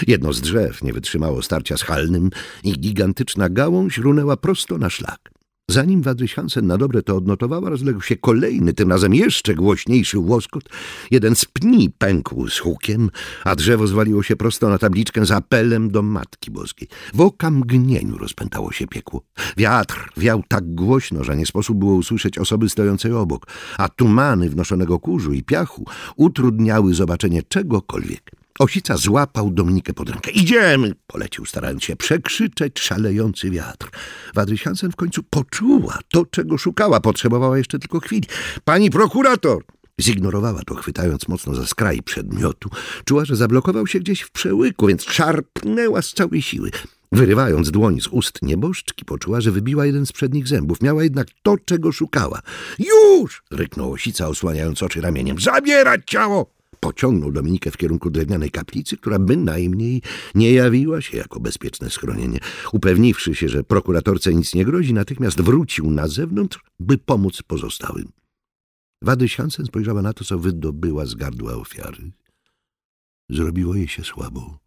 Jedno 0.07 0.33
z 0.33 0.41
drzew 0.41 0.83
nie 0.83 0.93
wytrzymało 0.93 1.41
starcia 1.41 1.77
z 1.77 1.81
halnym 1.81 2.29
i 2.63 2.71
gigantyczna 2.79 3.49
gałąź 3.49 3.97
runęła 3.97 4.37
prosto 4.37 4.77
na 4.77 4.89
szlak. 4.89 5.32
Zanim 5.73 6.01
Wadryś 6.01 6.33
Hansen 6.33 6.67
na 6.67 6.77
dobre 6.77 7.03
to 7.03 7.15
odnotowała, 7.15 7.69
rozległ 7.69 8.01
się 8.01 8.15
kolejny, 8.15 8.73
tym 8.73 8.89
razem 8.89 9.15
jeszcze 9.15 9.55
głośniejszy 9.55 10.19
łoskot. 10.19 10.63
Jeden 11.11 11.35
z 11.35 11.45
pni 11.45 11.89
pękł 11.89 12.47
z 12.47 12.59
hukiem, 12.59 13.09
a 13.43 13.55
drzewo 13.55 13.87
zwaliło 13.87 14.23
się 14.23 14.35
prosto 14.35 14.69
na 14.69 14.77
tabliczkę 14.77 15.25
z 15.25 15.31
apelem 15.31 15.91
do 15.91 16.01
Matki 16.01 16.51
Boskiej. 16.51 16.87
W 17.13 17.21
okamgnieniu 17.21 18.17
rozpętało 18.17 18.71
się 18.71 18.87
piekło. 18.87 19.21
Wiatr 19.57 20.09
wiał 20.17 20.43
tak 20.47 20.75
głośno, 20.75 21.23
że 21.23 21.37
nie 21.37 21.45
sposób 21.45 21.77
było 21.77 21.95
usłyszeć 21.95 22.37
osoby 22.37 22.69
stojącej 22.69 23.11
obok, 23.11 23.47
a 23.77 23.89
tumany 23.89 24.49
wnoszonego 24.49 24.99
kurzu 24.99 25.33
i 25.33 25.43
piachu 25.43 25.85
utrudniały 26.15 26.93
zobaczenie 26.93 27.43
czegokolwiek. 27.43 28.42
Osica 28.59 28.97
złapał 28.97 29.51
Dominikę 29.51 29.93
pod 29.93 30.09
rękę. 30.09 30.31
Idziemy! 30.31 30.95
Polecił, 31.07 31.45
starając 31.45 31.83
się 31.83 31.95
przekrzyczeć 31.95 32.79
szalejący 32.79 33.51
wiatr. 33.51 33.89
Wadryś 34.35 34.63
w 34.91 34.95
końcu 34.95 35.23
poczuła 35.23 35.99
to, 36.09 36.25
czego 36.25 36.57
szukała. 36.57 36.99
Potrzebowała 36.99 37.57
jeszcze 37.57 37.79
tylko 37.79 37.99
chwili. 37.99 38.27
Pani 38.63 38.89
prokurator! 38.89 39.63
Zignorowała 40.01 40.61
to, 40.61 40.75
chwytając 40.75 41.27
mocno 41.27 41.55
za 41.55 41.65
skraj 41.65 42.01
przedmiotu. 42.01 42.69
Czuła, 43.05 43.25
że 43.25 43.35
zablokował 43.35 43.87
się 43.87 43.99
gdzieś 43.99 44.21
w 44.21 44.31
przełyku, 44.31 44.87
więc 44.87 45.03
szarpnęła 45.03 46.01
z 46.01 46.13
całej 46.13 46.41
siły. 46.41 46.71
Wyrywając 47.11 47.71
dłoń 47.71 48.01
z 48.01 48.07
ust 48.07 48.41
nieboszczki, 48.41 49.05
poczuła, 49.05 49.41
że 49.41 49.51
wybiła 49.51 49.85
jeden 49.85 50.05
z 50.05 50.11
przednich 50.11 50.47
zębów. 50.47 50.81
Miała 50.81 51.03
jednak 51.03 51.27
to, 51.43 51.55
czego 51.65 51.91
szukała. 51.91 52.41
Już! 52.79 53.43
ryknął 53.51 53.91
Osica, 53.91 54.27
osłaniając 54.27 54.83
oczy 54.83 55.01
ramieniem. 55.01 55.39
Zabierać 55.39 56.01
ciało! 56.05 56.62
Pociągnął 56.83 57.31
Dominikę 57.31 57.71
w 57.71 57.77
kierunku 57.77 58.09
drewnianej 58.09 58.51
kaplicy, 58.51 58.97
która 58.97 59.19
bynajmniej 59.19 60.01
nie 60.35 60.51
jawiła 60.51 61.01
się 61.01 61.17
jako 61.17 61.39
bezpieczne 61.39 61.89
schronienie. 61.89 62.39
Upewniwszy 62.71 63.35
się, 63.35 63.49
że 63.49 63.63
prokuratorce 63.63 64.33
nic 64.33 64.53
nie 64.53 64.65
grozi, 64.65 64.93
natychmiast 64.93 65.41
wrócił 65.41 65.91
na 65.91 66.07
zewnątrz, 66.07 66.59
by 66.79 66.97
pomóc 66.97 67.41
pozostałym. 67.47 68.11
Wady 69.01 69.29
Hansen 69.29 69.65
spojrzała 69.65 70.01
na 70.01 70.13
to, 70.13 70.23
co 70.23 70.39
wydobyła 70.39 71.05
z 71.05 71.15
gardła 71.15 71.53
ofiary. 71.53 72.11
Zrobiło 73.29 73.75
jej 73.75 73.87
się 73.87 74.03
słabo. 74.03 74.59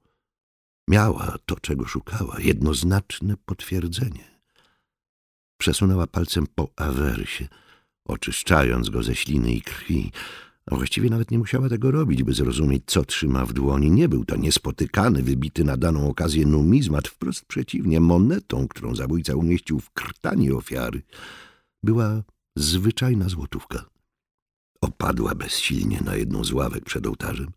Miała 0.88 1.36
to, 1.46 1.56
czego 1.60 1.84
szukała, 1.84 2.36
jednoznaczne 2.40 3.34
potwierdzenie. 3.44 4.40
Przesunęła 5.58 6.06
palcem 6.06 6.46
po 6.54 6.68
awersie, 6.76 7.48
oczyszczając 8.04 8.90
go 8.90 9.02
ze 9.02 9.14
śliny 9.14 9.52
i 9.52 9.62
krwi, 9.62 10.12
a 10.70 10.76
właściwie 10.76 11.10
nawet 11.10 11.30
nie 11.30 11.38
musiała 11.38 11.68
tego 11.68 11.90
robić, 11.90 12.22
by 12.22 12.34
zrozumieć, 12.34 12.82
co 12.86 13.04
trzyma 13.04 13.46
w 13.46 13.52
dłoni. 13.52 13.90
Nie 13.90 14.08
był 14.08 14.24
to 14.24 14.36
niespotykany, 14.36 15.22
wybity 15.22 15.64
na 15.64 15.76
daną 15.76 16.08
okazję 16.08 16.46
numizmat, 16.46 17.08
wprost 17.08 17.44
przeciwnie, 17.44 18.00
monetą, 18.00 18.68
którą 18.68 18.94
zabójca 18.94 19.34
umieścił 19.34 19.80
w 19.80 19.90
krtani 19.90 20.52
ofiary, 20.52 21.02
była 21.82 22.22
zwyczajna 22.56 23.28
złotówka. 23.28 23.84
Opadła 24.80 25.34
bezsilnie 25.34 26.00
na 26.04 26.16
jedną 26.16 26.44
z 26.44 26.52
ławek 26.52 26.84
przed 26.84 27.06
ołtarzem. 27.06 27.52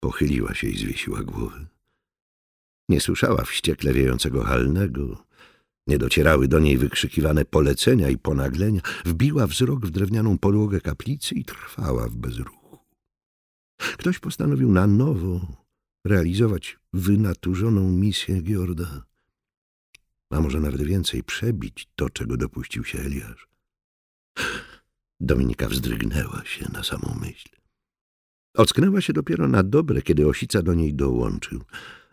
Pochyliła 0.00 0.54
się 0.54 0.68
i 0.68 0.78
zwiesiła 0.78 1.22
głowę. 1.22 1.66
Nie 2.88 3.00
słyszała 3.00 3.44
wściekle 3.44 3.92
wiejącego 3.92 4.44
halnego, 4.44 5.24
nie 5.88 5.98
docierały 5.98 6.48
do 6.48 6.58
niej 6.58 6.78
wykrzykiwane 6.78 7.44
polecenia 7.44 8.08
i 8.08 8.18
ponaglenia. 8.18 8.80
Wbiła 9.04 9.46
wzrok 9.46 9.86
w 9.86 9.90
drewnianą 9.90 10.38
podłogę 10.38 10.80
kaplicy 10.80 11.34
i 11.34 11.44
trwała 11.44 12.08
w 12.08 12.16
bezruchu. 12.16 12.78
Ktoś 13.78 14.18
postanowił 14.18 14.72
na 14.72 14.86
nowo 14.86 15.46
realizować 16.04 16.78
wynaturzoną 16.92 17.90
misję 17.90 18.42
Giorda. 18.42 19.04
A 20.30 20.40
może 20.40 20.60
nawet 20.60 20.82
więcej 20.82 21.22
przebić 21.22 21.88
to, 21.96 22.10
czego 22.10 22.36
dopuścił 22.36 22.84
się 22.84 22.98
Eliasz. 22.98 23.48
Dominika 25.20 25.68
wzdrygnęła 25.68 26.42
się 26.44 26.66
na 26.72 26.82
samą 26.82 27.18
myśl. 27.20 27.48
Ocknęła 28.54 29.00
się 29.00 29.12
dopiero 29.12 29.48
na 29.48 29.62
dobre, 29.62 30.02
kiedy 30.02 30.26
Osica 30.26 30.62
do 30.62 30.74
niej 30.74 30.94
dołączył. 30.94 31.60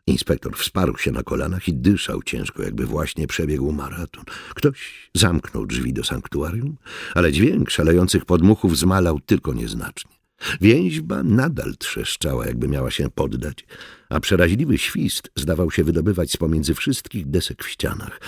Inspektor 0.08 0.58
wsparł 0.58 0.98
się 0.98 1.12
na 1.12 1.24
kolanach 1.24 1.68
i 1.68 1.74
dyszał 1.74 2.24
ciężko, 2.24 2.64
jakby 2.64 2.86
właśnie 2.86 3.28
przebiegł 3.28 3.72
maraton. 3.72 4.24
Ktoś 4.56 5.10
zamknął 5.16 5.66
drzwi 5.66 5.94
do 5.94 6.04
sanktuarium, 6.04 6.78
ale 7.16 7.32
dźwięk 7.32 7.70
szalejących 7.70 8.26
podmuchów 8.26 8.78
zmalał 8.78 9.20
tylko 9.20 9.54
nieznacznie. 9.54 10.16
Więźba 10.62 11.24
nadal 11.24 11.76
trzeszczała, 11.78 12.46
jakby 12.46 12.68
miała 12.68 12.92
się 12.92 13.10
poddać, 13.10 13.66
a 14.10 14.20
przeraźliwy 14.20 14.78
świst 14.78 15.32
zdawał 15.36 15.72
się 15.72 15.84
wydobywać 15.84 16.32
z 16.32 16.38
pomiędzy 16.38 16.74
wszystkich 16.74 17.30
desek 17.30 17.64
w 17.64 17.70
ścianach. 17.70 18.20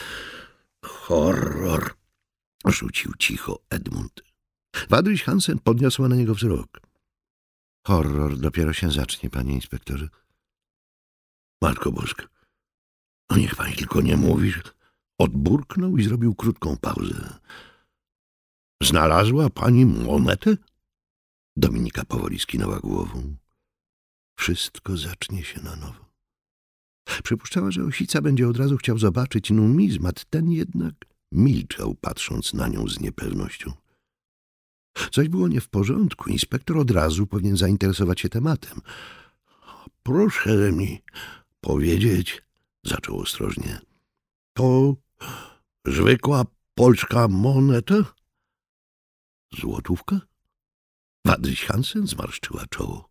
Horror! 0.86 1.94
rzucił 2.66 3.14
cicho 3.20 3.60
Edmund. 3.70 4.24
Wadryś 4.90 5.24
Hansen 5.24 5.60
podniosła 5.60 6.08
na 6.08 6.16
niego 6.16 6.36
wzrok. 6.36 6.80
Horror 7.88 8.38
dopiero 8.38 8.74
się 8.74 8.92
zacznie, 8.92 9.30
panie 9.30 9.54
inspektorze. 9.54 10.10
Matko 11.62 11.92
Boska, 11.92 12.28
no 13.30 13.38
niech 13.38 13.56
pani 13.56 13.76
tylko 13.76 14.02
nie 14.02 14.18
mówi. 14.18 14.54
Odburknął 15.20 15.98
i 15.98 16.04
zrobił 16.04 16.36
krótką 16.36 16.78
pauzę. 16.78 17.40
Znalazła 18.84 19.50
pani 19.50 19.86
monetę? 19.86 20.58
Dominika 21.56 22.06
powoli 22.06 22.40
skinęła 22.40 22.80
głową. 22.80 23.36
Wszystko 24.40 24.98
zacznie 24.98 25.44
się 25.44 25.62
na 25.62 25.76
nowo. 25.76 26.06
Przypuszczała, 27.24 27.72
że 27.72 27.84
Osica 27.84 28.22
będzie 28.22 28.48
od 28.48 28.58
razu 28.58 28.78
chciał 28.78 28.98
zobaczyć 28.98 29.50
numizmat, 29.50 30.26
ten 30.26 30.52
jednak 30.52 30.94
milczał, 31.32 31.96
patrząc 31.96 32.54
na 32.54 32.68
nią 32.68 32.88
z 32.88 33.00
niepewnością. 33.00 33.74
Coś 35.12 35.30
było 35.30 35.48
nie 35.48 35.62
w 35.62 35.70
porządku. 35.70 36.30
Inspektor 36.30 36.78
od 36.78 36.92
razu 36.92 37.28
powinien 37.28 37.58
zainteresować 37.58 38.22
się 38.22 38.30
tematem. 38.30 38.82
Proszę 40.04 40.72
mi 40.72 41.02
powiedzieć, 41.68 42.42
zaczął 42.84 43.20
ostrożnie, 43.20 43.80
to 44.54 44.96
zwykła 45.86 46.46
polska 46.76 47.28
moneta? 47.28 47.96
Złotówka? 49.60 50.22
Wadryś 51.26 51.66
Hansen 51.66 52.08
zmarszczyła 52.08 52.66
czoło. 52.70 53.10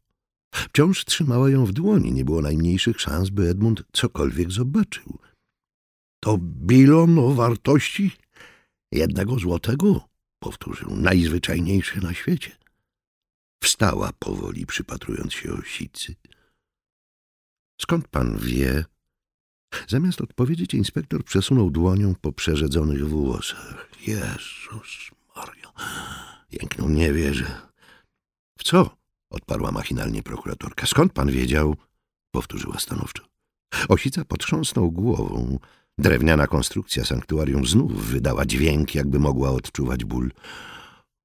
Wciąż 0.55 1.05
trzymała 1.05 1.51
ją 1.51 1.67
w 1.67 1.73
dłoni, 1.73 2.13
nie 2.13 2.25
było 2.25 2.43
najmniejszych 2.43 3.01
szans, 3.01 3.31
by 3.31 3.49
Edmund 3.49 3.83
cokolwiek 3.93 4.53
zobaczył. 4.53 5.19
To 6.21 6.39
bilon 6.39 7.19
o 7.19 7.35
wartości 7.35 8.11
jednego 8.93 9.39
złotego, 9.39 10.09
powtórzył, 10.39 10.97
najzwyczajniejszy 10.97 12.01
na 12.01 12.15
świecie. 12.15 12.57
Wstała 13.63 14.13
powoli, 14.19 14.67
przypatrując 14.67 15.33
się 15.33 15.53
osicy. 15.53 16.15
Skąd 17.79 18.09
pan 18.09 18.39
wie? 18.39 18.85
Zamiast 19.89 20.21
odpowiedzieć, 20.21 20.75
inspektor 20.75 21.25
przesunął 21.25 21.71
dłonią 21.71 22.15
po 22.21 22.33
przerzedzonych 22.33 23.09
włosach. 23.09 23.89
Jezus 24.07 25.11
Maria, 25.37 25.73
jęknął, 26.51 26.89
nie 26.89 27.13
wierzę. 27.13 27.61
W 28.59 28.65
co? 28.65 28.97
odparła 29.31 29.73
machinalnie 29.73 30.23
prokuratorka. 30.23 30.87
Skąd 30.87 31.13
pan 31.13 31.31
wiedział? 31.31 31.77
powtórzyła 32.31 32.79
stanowczo. 32.79 33.23
Osica 33.89 34.25
potrząsnął 34.25 34.91
głową. 34.91 35.59
Drewniana 35.99 36.47
konstrukcja 36.47 37.05
sanktuarium 37.05 37.67
znów 37.67 38.07
wydała 38.07 38.47
dźwięk, 38.47 38.95
jakby 38.95 39.19
mogła 39.19 39.51
odczuwać 39.51 40.05
ból. 40.05 40.31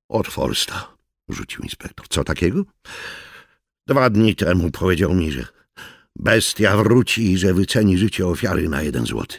Od 0.10 0.28
Forsta, 0.28 0.96
rzucił 1.30 1.64
inspektor. 1.64 2.08
Co 2.10 2.24
takiego? 2.24 2.64
Dwa 3.88 4.10
dni 4.10 4.36
temu 4.36 4.72
powiedział 4.72 5.14
mi, 5.14 5.32
że 5.32 5.48
bestia 6.16 6.78
wróci 6.78 7.38
że 7.38 7.54
wyceni 7.54 7.98
życie 7.98 8.28
ofiary 8.28 8.70
na 8.70 8.82
jeden 8.82 9.06
złoty. 9.06 9.38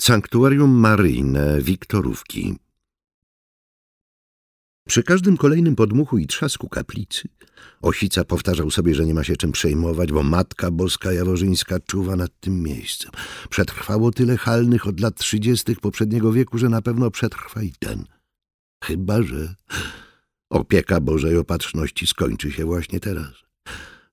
Sanktuarium 0.00 0.70
maryjne 0.70 1.62
Wiktorówki 1.62 2.56
przy 4.86 5.02
każdym 5.02 5.36
kolejnym 5.36 5.76
podmuchu 5.76 6.18
i 6.18 6.26
trzasku 6.26 6.68
kaplicy 6.68 7.28
Osica 7.82 8.24
powtarzał 8.24 8.70
sobie, 8.70 8.94
że 8.94 9.06
nie 9.06 9.14
ma 9.14 9.24
się 9.24 9.36
czym 9.36 9.52
przejmować, 9.52 10.12
bo 10.12 10.22
Matka 10.22 10.70
Boska 10.70 11.12
Jaworzyńska 11.12 11.80
czuwa 11.80 12.16
nad 12.16 12.40
tym 12.40 12.62
miejscem. 12.62 13.10
Przetrwało 13.50 14.10
tyle 14.10 14.36
halnych 14.36 14.86
od 14.86 15.00
lat 15.00 15.14
trzydziestych 15.14 15.80
poprzedniego 15.80 16.32
wieku, 16.32 16.58
że 16.58 16.68
na 16.68 16.82
pewno 16.82 17.10
przetrwa 17.10 17.62
i 17.62 17.72
ten. 17.78 18.04
Chyba, 18.84 19.22
że 19.22 19.54
opieka 20.50 21.00
Bożej 21.00 21.36
Opatrzności 21.36 22.06
skończy 22.06 22.52
się 22.52 22.64
właśnie 22.64 23.00
teraz. 23.00 23.32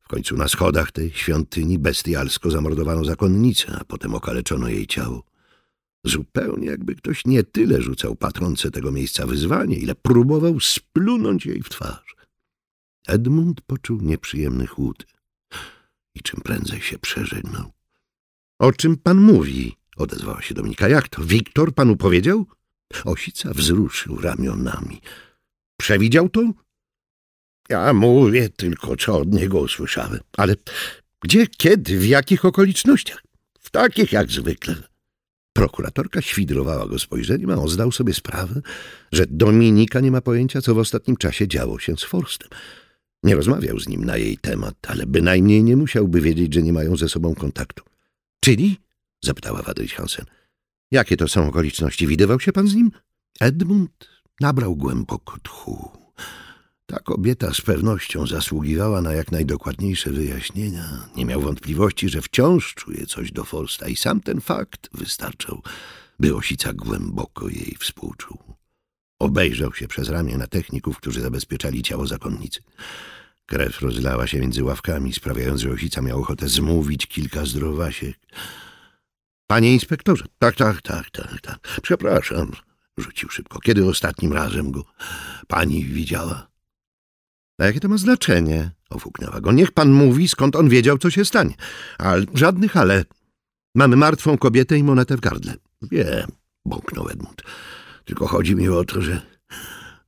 W 0.05 0.07
końcu 0.07 0.37
na 0.37 0.47
schodach 0.47 0.91
tej 0.91 1.11
świątyni 1.11 1.79
bestialsko 1.79 2.51
zamordowano 2.51 3.05
zakonnicę, 3.05 3.77
a 3.81 3.85
potem 3.85 4.13
okaleczono 4.15 4.67
jej 4.67 4.87
ciało. 4.87 5.23
Zupełnie 6.03 6.67
jakby 6.67 6.95
ktoś 6.95 7.25
nie 7.25 7.43
tyle 7.43 7.81
rzucał 7.81 8.15
patronce 8.15 8.71
tego 8.71 8.91
miejsca 8.91 9.27
wyzwanie, 9.27 9.77
ile 9.77 9.95
próbował 9.95 10.59
splunąć 10.59 11.45
jej 11.45 11.61
w 11.61 11.69
twarz. 11.69 12.15
Edmund 13.07 13.61
poczuł 13.61 14.01
nieprzyjemny 14.01 14.67
chłód 14.67 15.05
i 16.15 16.19
czym 16.19 16.41
prędzej 16.41 16.81
się 16.81 16.99
przeżegnał.— 16.99 17.71
O 18.59 18.71
czym 18.71 18.97
pan 18.97 19.17
mówi?— 19.17 19.75
odezwała 19.97 20.41
się 20.41 20.55
Dominika.— 20.55 20.89
Jak 20.97 21.09
to? 21.09 21.23
Wiktor 21.23 21.73
panu 21.73 21.97
powiedział? 21.97 22.45
Osica 23.05 23.53
wzruszył 23.53 24.21
ramionami.— 24.21 25.01
Przewidział 25.81 26.29
to?— 26.29 26.51
Ja 27.69 27.93
mówię 27.93 28.49
tylko, 28.49 28.95
co 28.95 29.17
od 29.19 29.33
niego 29.33 29.59
usłyszałem. 29.59 30.19
Ale 30.37 30.55
gdzie, 31.21 31.47
kiedy, 31.47 31.99
w 31.99 32.05
jakich 32.05 32.45
okolicznościach? 32.45 33.23
W 33.59 33.69
takich 33.69 34.11
jak 34.11 34.31
zwykle. 34.31 34.75
Prokuratorka 35.53 36.21
świdrowała 36.21 36.87
go 36.87 36.99
spojrzeniem, 36.99 37.49
a 37.49 37.55
on 37.55 37.69
zdał 37.69 37.91
sobie 37.91 38.13
sprawę, 38.13 38.61
że 39.11 39.25
Dominika 39.29 39.99
nie 39.99 40.11
ma 40.11 40.21
pojęcia, 40.21 40.61
co 40.61 40.75
w 40.75 40.77
ostatnim 40.77 41.17
czasie 41.17 41.47
działo 41.47 41.79
się 41.79 41.97
z 41.97 42.03
Forstem. 42.03 42.49
Nie 43.23 43.35
rozmawiał 43.35 43.79
z 43.79 43.87
nim 43.87 44.05
na 44.05 44.17
jej 44.17 44.37
temat, 44.37 44.75
ale 44.87 45.05
bynajmniej 45.05 45.63
nie 45.63 45.75
musiałby 45.75 46.21
wiedzieć, 46.21 46.53
że 46.53 46.61
nie 46.61 46.73
mają 46.73 46.97
ze 46.97 47.09
sobą 47.09 47.35
kontaktu.— 47.35 47.83
Czyli?— 48.45 48.77
zapytała 49.25 49.61
Wadryś 49.61 49.93
Hansen.— 49.93 50.25
Jakie 50.91 51.17
to 51.17 51.27
są 51.27 51.47
okoliczności? 51.47 52.07
Widywał 52.07 52.39
się 52.39 52.51
pan 52.51 52.67
z 52.67 52.75
nim? 52.75 52.91
Edmund 53.39 54.09
nabrał 54.41 54.75
głęboko 54.75 55.37
tchu. 55.43 56.04
Ta 56.85 56.99
kobieta 56.99 57.53
z 57.53 57.61
pewnością 57.61 58.27
zasługiwała 58.27 59.01
na 59.01 59.13
jak 59.13 59.31
najdokładniejsze 59.31 60.09
wyjaśnienia. 60.09 61.09
Nie 61.15 61.25
miał 61.25 61.41
wątpliwości, 61.41 62.09
że 62.09 62.21
wciąż 62.21 62.73
czuje 62.73 63.05
coś 63.05 63.31
do 63.31 63.43
Forsta 63.43 63.87
i 63.87 63.95
sam 63.95 64.21
ten 64.21 64.41
fakt 64.41 64.89
wystarczał, 64.93 65.61
by 66.19 66.35
Osica 66.35 66.73
głęboko 66.73 67.49
jej 67.49 67.75
współczuł. 67.79 68.37
Obejrzał 69.19 69.73
się 69.73 69.87
przez 69.87 70.09
ramię 70.09 70.37
na 70.37 70.47
techników, 70.47 70.97
którzy 70.97 71.21
zabezpieczali 71.21 71.83
ciało 71.83 72.07
zakonnicy. 72.07 72.61
Krew 73.45 73.81
rozlała 73.81 74.27
się 74.27 74.39
między 74.39 74.63
ławkami, 74.63 75.13
sprawiając, 75.13 75.61
że 75.61 75.71
Osica 75.71 76.01
miał 76.01 76.21
ochotę 76.21 76.49
zmówić 76.49 77.07
kilka 77.07 77.45
zdrowasiek.— 77.45 78.17
Panie 79.47 79.73
inspektorze! 79.73 80.25
Tak, 80.39 80.55
tak, 80.55 80.81
tak, 80.81 81.09
tak, 81.09 81.41
tak. 81.41 81.79
Przepraszam, 81.81 82.51
rzucił 82.97 83.29
szybko. 83.29 83.59
Kiedy 83.59 83.89
ostatnim 83.89 84.33
razem 84.33 84.71
go 84.71 84.83
pani 85.47 85.85
widziała? 85.85 86.54
A 87.57 87.65
jakie 87.65 87.79
to 87.79 87.89
ma 87.89 87.97
znaczenie? 87.97 88.71
Ofuknęła 88.89 89.41
go. 89.41 89.51
Niech 89.51 89.71
pan 89.71 89.91
mówi, 89.91 90.27
skąd 90.27 90.55
on 90.55 90.69
wiedział, 90.69 90.97
co 90.97 91.09
się 91.09 91.25
stanie. 91.25 91.53
Ale 91.97 92.25
żadnych 92.33 92.77
ale. 92.77 93.05
Mamy 93.75 93.95
martwą 93.95 94.37
kobietę 94.37 94.77
i 94.77 94.83
monetę 94.83 95.17
w 95.17 95.19
gardle. 95.19 95.53
Wiem, 95.81 96.27
bąknął 96.65 97.09
Edmund. 97.09 97.41
Tylko 98.05 98.27
chodzi 98.27 98.55
mi 98.55 98.69
o 98.69 98.83
to, 98.83 99.01
że 99.01 99.21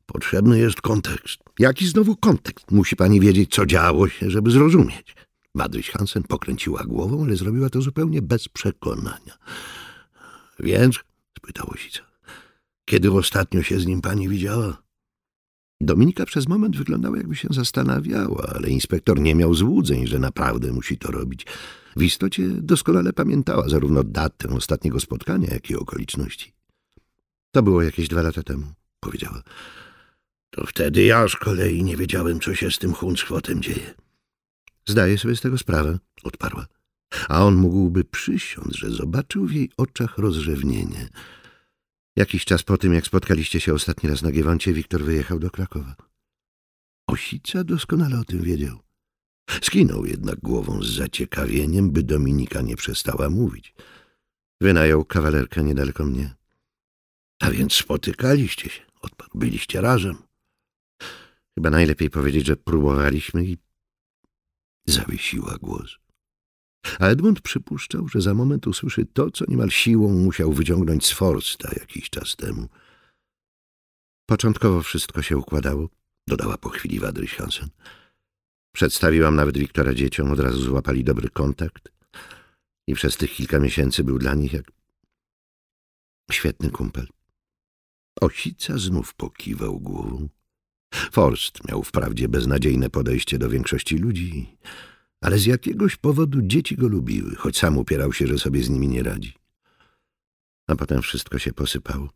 potrzebny 0.05 0.59
jest 0.59 0.81
kontekst. 0.81 1.39
Jaki 1.59 1.87
znowu 1.87 2.15
kontekst? 2.15 2.71
Musi 2.71 2.95
pani 2.95 3.19
wiedzieć, 3.19 3.55
co 3.55 3.65
działo 3.65 4.09
się, 4.09 4.29
żeby 4.31 4.51
zrozumieć. 4.51 5.15
Madryś 5.55 5.89
Hansen 5.89 6.23
pokręciła 6.23 6.83
głową, 6.83 7.23
ale 7.23 7.35
zrobiła 7.35 7.69
to 7.69 7.81
zupełnie 7.81 8.21
bez 8.21 8.49
przekonania. 8.49 9.37
Więc? 10.59 10.99
spytał 11.37 11.69
Osica. 11.73 12.01
Kiedy 12.85 13.11
ostatnio 13.11 13.63
się 13.63 13.79
z 13.79 13.85
nim 13.85 14.01
pani 14.01 14.29
widziała? 14.29 14.86
Dominika 15.81 16.25
przez 16.25 16.47
moment 16.47 16.77
wyglądała, 16.77 17.17
jakby 17.17 17.35
się 17.35 17.47
zastanawiała, 17.51 18.53
ale 18.55 18.69
inspektor 18.69 19.19
nie 19.19 19.35
miał 19.35 19.53
złudzeń, 19.53 20.07
że 20.07 20.19
naprawdę 20.19 20.71
musi 20.71 20.97
to 20.97 21.11
robić. 21.11 21.45
W 21.95 22.03
istocie 22.03 22.47
doskonale 22.47 23.13
pamiętała 23.13 23.69
zarówno 23.69 24.03
datę 24.03 24.49
ostatniego 24.49 24.99
spotkania, 24.99 25.47
jak 25.51 25.69
i 25.69 25.75
okoliczności. 25.75 26.53
To 27.51 27.63
było 27.63 27.81
jakieś 27.81 28.07
dwa 28.07 28.21
lata 28.21 28.43
temu, 28.43 28.65
powiedziała. 28.99 29.43
To 30.49 30.65
wtedy 30.65 31.03
ja 31.03 31.27
z 31.27 31.35
kolei 31.35 31.83
nie 31.83 31.97
wiedziałem, 31.97 32.39
co 32.39 32.55
się 32.55 32.71
z 32.71 32.79
tym 32.79 32.93
Hunskwotem 32.93 33.61
dzieje. 33.61 33.93
Zdaję 34.85 35.17
sobie 35.17 35.35
z 35.35 35.41
tego 35.41 35.57
sprawę, 35.57 35.99
odparła. 36.23 36.67
A 37.29 37.45
on 37.45 37.55
mógłby 37.55 38.03
przysiąc, 38.03 38.75
że 38.75 38.89
zobaczył 38.89 39.45
w 39.45 39.51
jej 39.51 39.71
oczach 39.77 40.17
rozrzewnienie– 40.17 41.09
Jakiś 42.17 42.45
czas 42.45 42.63
po 42.63 42.77
tym, 42.77 42.93
jak 42.93 43.05
spotkaliście 43.05 43.59
się 43.59 43.73
ostatni 43.73 44.09
raz 44.09 44.21
na 44.21 44.31
Giewoncie, 44.31 44.73
Wiktor 44.73 45.03
wyjechał 45.03 45.39
do 45.39 45.51
Krakowa. 45.51 45.95
Osica 47.07 47.63
doskonale 47.63 48.19
o 48.19 48.23
tym 48.23 48.41
wiedział. 48.41 48.79
Skinął 49.61 50.05
jednak 50.05 50.39
głową 50.39 50.83
z 50.83 50.95
zaciekawieniem, 50.95 51.91
by 51.91 52.03
Dominika 52.03 52.61
nie 52.61 52.75
przestała 52.75 53.29
mówić. 53.29 53.75
Wynajął 54.61 55.05
kawalerkę 55.05 55.63
niedaleko 55.63 56.05
mnie. 56.05 56.35
A 57.39 57.51
więc 57.51 57.73
spotykaliście 57.73 58.69
się, 58.69 58.81
odparł. 59.01 59.31
Byliście 59.35 59.81
razem. 59.81 60.15
Chyba 61.55 61.69
najlepiej 61.69 62.09
powiedzieć, 62.09 62.45
że 62.45 62.57
próbowaliśmy 62.57 63.45
i 63.45 63.57
zawiesiła 64.85 65.57
głos. 65.61 65.97
A 66.99 67.05
Edmund 67.07 67.41
przypuszczał, 67.41 68.07
że 68.07 68.21
za 68.21 68.33
moment 68.33 68.67
usłyszy 68.67 69.05
to, 69.05 69.31
co 69.31 69.45
niemal 69.47 69.69
siłą 69.69 70.09
musiał 70.09 70.53
wyciągnąć 70.53 71.05
z 71.05 71.11
Forsta 71.11 71.69
jakiś 71.79 72.09
czas 72.09 72.35
temu. 72.35 72.67
Początkowo 74.29 74.81
wszystko 74.81 75.21
się 75.21 75.37
układało, 75.37 75.89
dodała 76.27 76.57
po 76.57 76.69
chwili 76.69 76.99
Wadryś 76.99 77.35
Hansen. 77.35 77.69
Przedstawiłam 78.75 79.35
nawet 79.35 79.57
Wiktora 79.57 79.93
dzieciom, 79.93 80.31
od 80.31 80.39
razu 80.39 80.61
złapali 80.61 81.03
dobry 81.03 81.29
kontakt 81.29 81.91
i 82.87 82.93
przez 82.93 83.17
tych 83.17 83.31
kilka 83.31 83.59
miesięcy 83.59 84.03
był 84.03 84.19
dla 84.19 84.33
nich 84.33 84.53
jak 84.53 84.71
świetny 86.31 86.69
kumpel. 86.69 87.07
Osica 88.21 88.77
znów 88.77 89.13
pokiwał 89.13 89.79
głową. 89.79 90.29
Forst 91.11 91.67
miał 91.67 91.83
wprawdzie 91.83 92.29
beznadziejne 92.29 92.89
podejście 92.89 93.37
do 93.37 93.49
większości 93.49 93.97
ludzi, 93.97 94.57
ale 95.21 95.39
z 95.39 95.45
jakiegoś 95.45 95.95
powodu 95.95 96.41
dzieci 96.41 96.75
go 96.75 96.87
lubiły, 96.87 97.35
choć 97.35 97.57
sam 97.57 97.77
upierał 97.77 98.13
się, 98.13 98.27
że 98.27 98.37
sobie 98.37 98.63
z 98.63 98.69
nimi 98.69 98.87
nie 98.87 99.03
radzi. 99.03 99.33
A 100.67 100.75
potem 100.75 101.01
wszystko 101.01 101.39
się 101.39 101.53
posypało. 101.53 102.09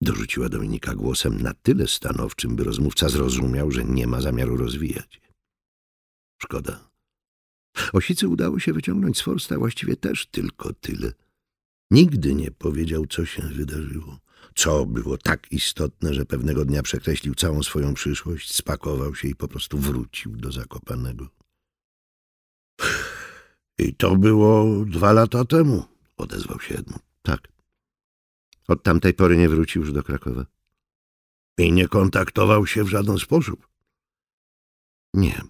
Dorzuciła 0.00 0.48
Dominika 0.48 0.94
głosem 0.94 1.42
na 1.42 1.54
tyle 1.54 1.86
stanowczym, 1.86 2.56
by 2.56 2.64
rozmówca 2.64 3.08
zrozumiał, 3.08 3.70
że 3.70 3.84
nie 3.84 4.06
ma 4.06 4.20
zamiaru 4.20 4.56
rozwijać. 4.56 5.20
Szkoda. 6.42 6.90
Osicy 7.92 8.28
udało 8.28 8.58
się 8.58 8.72
wyciągnąć 8.72 9.18
z 9.18 9.20
Forsta 9.20 9.58
właściwie 9.58 9.96
też 9.96 10.26
tylko 10.26 10.72
tyle. 10.72 11.12
Nigdy 11.90 12.34
nie 12.34 12.50
powiedział, 12.50 13.06
co 13.06 13.26
się 13.26 13.42
wydarzyło. 13.42 14.18
Co 14.54 14.86
było 14.86 15.18
tak 15.18 15.52
istotne, 15.52 16.14
że 16.14 16.26
pewnego 16.26 16.64
dnia 16.64 16.82
przekreślił 16.82 17.34
całą 17.34 17.62
swoją 17.62 17.94
przyszłość, 17.94 18.54
spakował 18.54 19.14
się 19.14 19.28
i 19.28 19.34
po 19.34 19.48
prostu 19.48 19.78
wrócił 19.78 20.36
do 20.36 20.52
Zakopanego. 20.52 21.39
I 23.78 23.94
to 23.94 24.16
było 24.16 24.84
dwa 24.84 25.12
lata 25.12 25.44
temu, 25.44 25.84
odezwał 26.16 26.60
się 26.60 26.74
Edmund. 26.74 27.02
Tak. 27.22 27.48
Od 28.68 28.82
tamtej 28.82 29.14
pory 29.14 29.36
nie 29.36 29.48
wrócił 29.48 29.82
już 29.82 29.92
do 29.92 30.02
Krakowa. 30.02 30.46
I 31.58 31.72
nie 31.72 31.88
kontaktował 31.88 32.66
się 32.66 32.84
w 32.84 32.88
żaden 32.88 33.18
sposób? 33.18 33.68
Nie, 35.14 35.42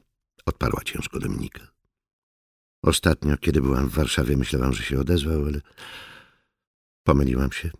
odparła 0.46 0.82
ciężko 0.84 1.18
Dominika. 1.18 1.66
Ostatnio, 2.82 3.36
kiedy 3.36 3.60
byłam 3.60 3.88
w 3.88 3.94
Warszawie, 3.94 4.36
myślałam, 4.36 4.72
że 4.72 4.82
się 4.82 5.00
odezwał, 5.00 5.46
ale 5.46 5.60
pomyliłam 7.04 7.52
się. 7.52 7.70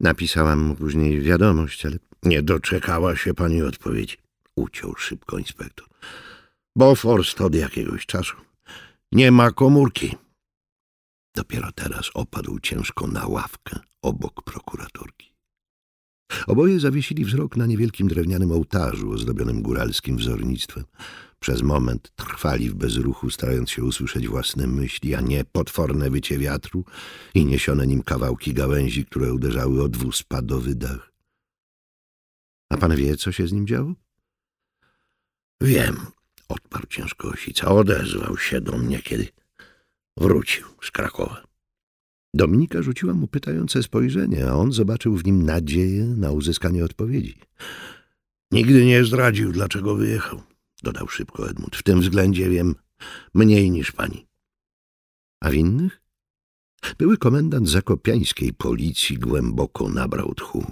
Napisałam 0.00 0.60
mu 0.60 0.76
później 0.76 1.20
wiadomość, 1.20 1.86
ale 1.86 1.96
nie 2.22 2.42
doczekała 2.42 3.16
się 3.16 3.34
pani 3.34 3.62
odpowiedzi. 3.62 4.16
Uciął 4.56 4.94
szybko 4.96 5.38
inspektor. 5.38 5.86
Bo 6.80 6.94
Forst 6.94 7.40
od 7.40 7.54
jakiegoś 7.54 8.06
czasu 8.06 8.36
nie 9.12 9.30
ma 9.30 9.50
komórki. 9.50 10.16
Dopiero 11.34 11.72
teraz 11.72 12.10
opadł 12.14 12.58
ciężko 12.58 13.06
na 13.06 13.26
ławkę 13.26 13.78
obok 14.02 14.42
prokuratorki. 14.42 15.32
Oboje 16.46 16.80
zawiesili 16.80 17.24
wzrok 17.24 17.56
na 17.56 17.66
niewielkim 17.66 18.08
drewnianym 18.08 18.52
ołtarzu 18.52 19.10
ozdobionym 19.10 19.62
góralskim 19.62 20.16
wzornictwem. 20.16 20.84
Przez 21.40 21.62
moment 21.62 22.12
trwali 22.16 22.70
w 22.70 22.74
bezruchu, 22.74 23.30
starając 23.30 23.70
się 23.70 23.84
usłyszeć 23.84 24.28
własne 24.28 24.66
myśli, 24.66 25.14
a 25.14 25.20
nie 25.20 25.44
potworne 25.44 26.10
wycie 26.10 26.38
wiatru 26.38 26.84
i 27.34 27.46
niesione 27.46 27.86
nim 27.86 28.02
kawałki 28.02 28.54
gałęzi, 28.54 29.04
które 29.04 29.32
uderzały 29.32 29.82
o 29.82 29.88
dwuspadowy 29.88 30.74
dach. 30.74 31.12
A 32.70 32.76
pan 32.76 32.96
wie, 32.96 33.16
co 33.16 33.32
się 33.32 33.48
z 33.48 33.52
nim 33.52 33.66
działo? 33.66 33.94
Wiem, 35.60 35.96
odparł 36.50 36.86
ciężko 36.86 37.28
Osica. 37.28 37.68
Odezwał 37.68 38.38
się 38.38 38.60
do 38.60 38.78
mnie, 38.78 39.02
kiedy 39.02 39.28
wrócił 40.16 40.66
z 40.82 40.90
Krakowa. 40.90 41.42
Dominika 42.34 42.82
rzuciła 42.82 43.14
mu 43.14 43.26
pytające 43.26 43.82
spojrzenie, 43.82 44.48
a 44.48 44.52
on 44.52 44.72
zobaczył 44.72 45.16
w 45.16 45.24
nim 45.24 45.42
nadzieję 45.42 46.04
na 46.04 46.32
uzyskanie 46.32 46.84
odpowiedzi. 46.84 47.34
Nigdy 48.52 48.84
nie 48.84 49.04
zdradził, 49.04 49.52
dlaczego 49.52 49.94
wyjechał 49.94 50.42
dodał 50.82 51.08
szybko 51.08 51.50
Edmund. 51.50 51.76
W 51.76 51.82
tym 51.82 52.00
względzie 52.00 52.50
wiem 52.50 52.74
mniej 53.34 53.70
niż 53.70 53.92
pani. 53.92 54.26
A 55.40 55.50
w 55.50 55.54
innych? 55.54 56.00
Były 56.98 57.16
komendant 57.16 57.68
zakopiańskiej 57.68 58.52
policji 58.52 59.18
głęboko 59.18 59.88
nabrał 59.88 60.34
tchu. 60.34 60.66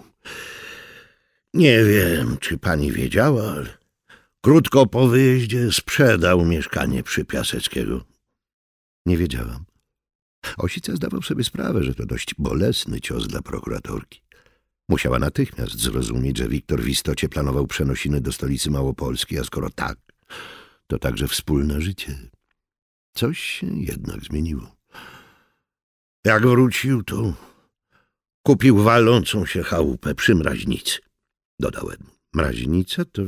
Nie 1.54 1.84
wiem, 1.84 2.36
czy 2.40 2.58
pani 2.58 2.92
wiedziała, 2.92 3.52
ale 3.52 3.77
krótko 4.48 4.86
po 4.86 5.08
wyjeździe 5.08 5.72
sprzedał 5.72 6.44
mieszkanie 6.44 7.02
przy 7.02 7.24
Piaseckiego. 7.24 8.04
Nie 9.06 9.16
wiedziałam. 9.16 9.64
Osica 10.58 10.96
zdawał 10.96 11.22
sobie 11.22 11.44
sprawę, 11.44 11.82
że 11.82 11.94
to 11.94 12.06
dość 12.06 12.34
bolesny 12.38 13.00
cios 13.00 13.26
dla 13.26 13.42
prokuratorki. 13.42 14.22
Musiała 14.88 15.18
natychmiast 15.18 15.78
zrozumieć, 15.78 16.38
że 16.38 16.48
Wiktor 16.48 16.80
w 16.82 16.88
istocie 16.88 17.28
planował 17.28 17.66
przenosiny 17.66 18.20
do 18.20 18.32
stolicy 18.32 18.70
Małopolski, 18.70 19.38
a 19.38 19.44
skoro 19.44 19.70
tak, 19.70 19.98
to 20.86 20.98
także 20.98 21.28
wspólne 21.28 21.80
życie. 21.80 22.18
Coś 23.14 23.40
się 23.40 23.66
jednak 23.66 24.24
zmieniło. 24.24 24.76
Jak 26.24 26.46
wrócił, 26.46 27.02
to 27.02 27.34
kupił 28.42 28.78
walącą 28.78 29.46
się 29.46 29.62
chałupę 29.62 30.14
przy 30.14 30.34
Mraźnicy, 30.34 30.98
dodał 31.60 31.90
Edmund. 31.90 32.18
Mraźnica 32.32 33.04
to 33.04 33.22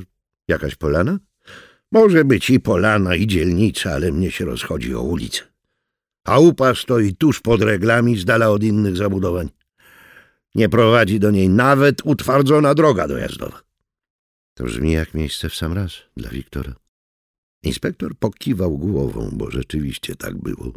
jakaś 0.50 0.74
polana? 0.74 1.18
Może 1.92 2.24
być 2.24 2.50
i 2.50 2.60
polana, 2.60 3.14
i 3.14 3.26
dzielnica, 3.26 3.92
ale 3.92 4.12
mnie 4.12 4.30
się 4.30 4.44
rozchodzi 4.44 4.94
o 4.94 5.02
ulicę. 5.02 5.42
Chałupa 6.26 6.74
stoi 6.74 7.14
tuż 7.14 7.40
pod 7.40 7.62
reglami, 7.62 8.18
z 8.18 8.24
dala 8.24 8.50
od 8.50 8.62
innych 8.62 8.96
zabudowań. 8.96 9.48
Nie 10.54 10.68
prowadzi 10.68 11.20
do 11.20 11.30
niej 11.30 11.48
nawet 11.48 12.02
utwardzona 12.04 12.74
droga 12.74 13.08
dojazdowa. 13.08 13.62
To 14.54 14.64
brzmi 14.64 14.92
jak 14.92 15.14
miejsce 15.14 15.48
w 15.48 15.54
sam 15.54 15.72
raz 15.72 15.92
dla 16.16 16.30
Wiktora. 16.30 16.74
Inspektor 17.62 18.16
pokiwał 18.16 18.78
głową, 18.78 19.30
bo 19.32 19.50
rzeczywiście 19.50 20.16
tak 20.16 20.38
było. 20.38 20.72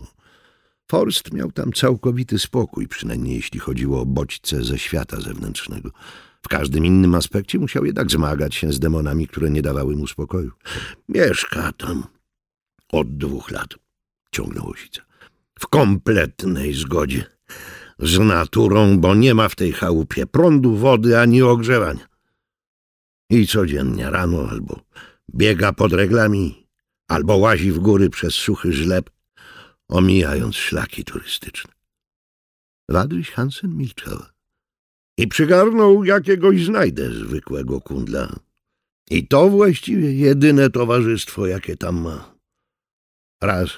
Forst 0.91 1.33
miał 1.33 1.51
tam 1.51 1.73
całkowity 1.73 2.39
spokój, 2.39 2.88
przynajmniej 2.88 3.36
jeśli 3.36 3.59
chodziło 3.59 4.01
o 4.01 4.05
bodźce 4.05 4.63
ze 4.63 4.79
świata 4.79 5.21
zewnętrznego. 5.21 5.89
W 6.45 6.47
każdym 6.47 6.86
innym 6.86 7.15
aspekcie 7.15 7.60
musiał 7.60 7.86
jednak 7.86 8.12
zmagać 8.12 8.56
się 8.56 8.73
z 8.73 8.79
demonami, 8.79 9.27
które 9.27 9.49
nie 9.49 9.62
dawały 9.62 9.95
mu 9.95 10.08
spokoju. 10.08 10.51
Mieszka 11.10 11.71
tam 11.71 12.03
od 12.91 13.17
dwóch 13.17 13.51
lat, 13.51 13.69
ciągnął 14.32 14.69
Osica. 14.69 15.01
W 15.60 15.67
kompletnej 15.67 16.73
zgodzie 16.73 17.25
z 17.99 18.19
naturą, 18.19 18.99
bo 18.99 19.15
nie 19.15 19.34
ma 19.34 19.49
w 19.49 19.56
tej 19.56 19.71
chałupie 19.71 20.25
prądu, 20.25 20.75
wody 20.75 21.19
ani 21.19 21.41
ogrzewania. 21.41 22.08
I 23.29 23.47
codziennie 23.47 24.10
rano 24.10 24.49
albo 24.49 24.79
biega 25.36 25.73
pod 25.73 25.93
reglami, 25.93 26.67
albo 27.08 27.38
łazi 27.38 27.71
w 27.71 27.79
góry 27.79 28.10
przez 28.10 28.34
suchy 28.34 28.73
żleb, 28.73 29.10
omijając 29.88 30.56
szlaki 30.56 31.03
turystyczne. 31.03 31.71
Wadryś 32.89 33.32
Hansen 33.32 33.77
milczała. 33.77 34.33
I 35.17 35.28
przygarnął 35.28 36.04
jakiegoś 36.04 36.65
znajdę 36.65 37.10
zwykłego 37.10 37.82
kundla. 37.82 38.39
I 39.10 39.28
to 39.28 39.49
właściwie 39.49 40.13
jedyne 40.13 40.69
towarzystwo, 40.69 41.47
jakie 41.47 41.78
tam 41.78 42.02
ma. 42.02 42.36
Raz 43.41 43.69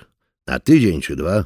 na 0.47 0.59
tydzień 0.59 1.01
czy 1.01 1.15
dwa 1.15 1.45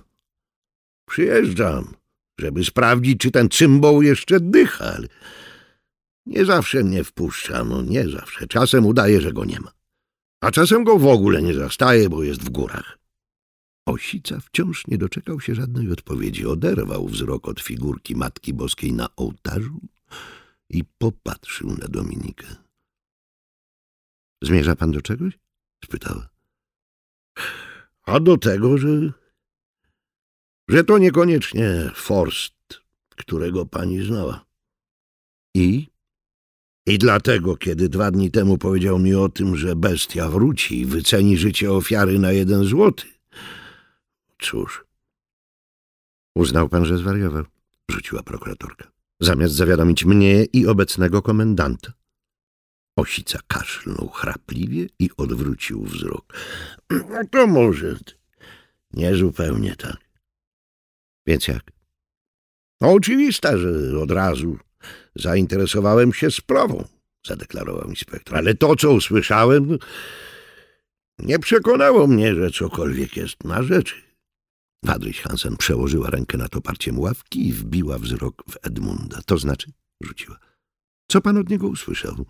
przyjeżdżam 1.09 1.99
żeby 2.39 2.63
sprawdzić, 2.63 3.19
czy 3.19 3.31
ten 3.31 3.49
cymbał 3.49 4.01
jeszcze 4.01 4.39
dycha, 4.39 4.85
ale 4.85 5.07
nie 6.25 6.45
zawsze 6.45 6.83
mnie 6.83 7.03
wpuszcza, 7.03 7.63
no 7.63 7.81
nie 7.81 8.09
zawsze. 8.09 8.47
Czasem 8.47 8.85
udaje, 8.85 9.21
że 9.21 9.33
go 9.33 9.45
nie 9.45 9.59
ma. 9.59 9.71
A 10.41 10.51
czasem 10.51 10.83
go 10.83 10.99
w 10.99 11.07
ogóle 11.07 11.41
nie 11.41 11.53
zastaje, 11.53 12.09
bo 12.09 12.23
jest 12.23 12.43
w 12.43 12.49
górach. 12.49 12.97
Osica 13.89 14.39
wciąż 14.39 14.87
nie 14.87 14.97
doczekał 14.97 15.39
się 15.39 15.55
żadnej 15.55 15.91
odpowiedzi. 15.91 16.45
Oderwał 16.45 17.07
wzrok 17.07 17.47
od 17.47 17.59
figurki 17.59 18.15
Matki 18.15 18.53
Boskiej 18.53 18.93
na 18.93 19.15
ołtarzu 19.15 19.79
i 20.69 20.83
popatrzył 20.97 21.69
na 21.69 21.87
Dominikę. 21.87 22.47
Zmierza 24.43 24.75
pan 24.75 24.91
do 24.91 25.01
czegoś? 25.01 25.39
spytała. 25.85 26.29
A 28.05 28.19
do 28.19 28.37
tego, 28.37 28.77
że 28.77 28.89
że 30.67 30.83
to 30.83 30.97
niekoniecznie 30.97 31.91
Forst, 31.95 32.81
którego 33.09 33.65
pani 33.65 34.05
znała. 34.05 34.45
I? 35.55 35.87
I 36.87 36.97
dlatego, 36.97 37.57
kiedy 37.57 37.89
dwa 37.89 38.11
dni 38.11 38.31
temu 38.31 38.57
powiedział 38.57 38.99
mi 38.99 39.15
o 39.15 39.29
tym, 39.29 39.55
że 39.57 39.75
bestia 39.75 40.29
wróci 40.29 40.79
i 40.79 40.85
wyceni 40.85 41.37
życie 41.37 41.71
ofiary 41.71 42.19
na 42.19 42.31
jeden 42.31 42.63
złoty. 42.63 43.18
Cóż. 44.39 44.85
Uznał 46.35 46.69
pan, 46.69 46.85
że 46.85 46.97
zwariował, 46.97 47.43
rzuciła 47.91 48.23
prokuratorka. 48.23 48.91
Zamiast 49.19 49.53
zawiadomić 49.53 50.05
mnie 50.05 50.45
i 50.45 50.67
obecnego 50.67 51.21
komendanta. 51.21 51.93
Osica 52.95 53.39
kaszlnął 53.47 54.09
chrapliwie 54.09 54.87
i 54.99 55.09
odwrócił 55.17 55.83
wzrok. 55.83 56.33
No 56.89 57.21
to 57.31 57.47
może 57.47 57.97
nie 58.93 59.15
zupełnie 59.15 59.75
tak. 59.75 59.97
Więc 61.27 61.47
jak? 61.47 61.71
No 62.81 62.91
oczywista, 62.91 63.57
że 63.57 63.99
od 63.99 64.11
razu 64.11 64.57
zainteresowałem 65.15 66.13
się 66.13 66.31
sprawą, 66.31 66.87
zadeklarował 67.27 67.89
inspektor. 67.89 68.37
Ale 68.37 68.55
to, 68.55 68.75
co 68.75 68.91
usłyszałem, 68.91 69.77
nie 71.19 71.39
przekonało 71.39 72.07
mnie, 72.07 72.35
że 72.35 72.51
cokolwiek 72.51 73.17
jest 73.17 73.43
na 73.43 73.63
rzeczy. 73.63 74.08
Wadryś 74.83 75.21
Hansen 75.21 75.57
przełożyła 75.57 76.09
rękę 76.09 76.37
nad 76.37 76.55
oparciem 76.55 76.99
ławki 76.99 77.47
i 77.47 77.53
wbiła 77.53 77.99
wzrok 77.99 78.43
w 78.49 78.57
Edmunda. 78.61 79.21
To 79.25 79.37
znaczy? 79.37 79.71
Rzuciła. 80.03 80.39
Co 81.11 81.21
pan 81.21 81.37
od 81.37 81.49
niego 81.49 81.67
usłyszał? 81.67 82.25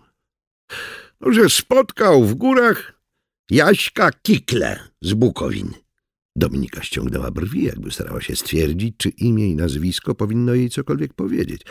No, 1.20 1.32
że 1.32 1.50
spotkał 1.50 2.24
w 2.24 2.34
górach 2.34 3.00
Jaśka 3.50 4.10
Kikle 4.12 4.88
z 5.02 5.14
Bukowiny. 5.14 5.74
Dominika 6.36 6.82
ściągnęła 6.82 7.30
brwi, 7.30 7.64
jakby 7.64 7.90
starała 7.90 8.20
się 8.20 8.36
stwierdzić, 8.36 8.94
czy 8.96 9.08
imię 9.08 9.48
i 9.48 9.56
nazwisko 9.56 10.14
powinno 10.14 10.54
jej 10.54 10.70
cokolwiek 10.70 11.14
powiedzieć. 11.14 11.62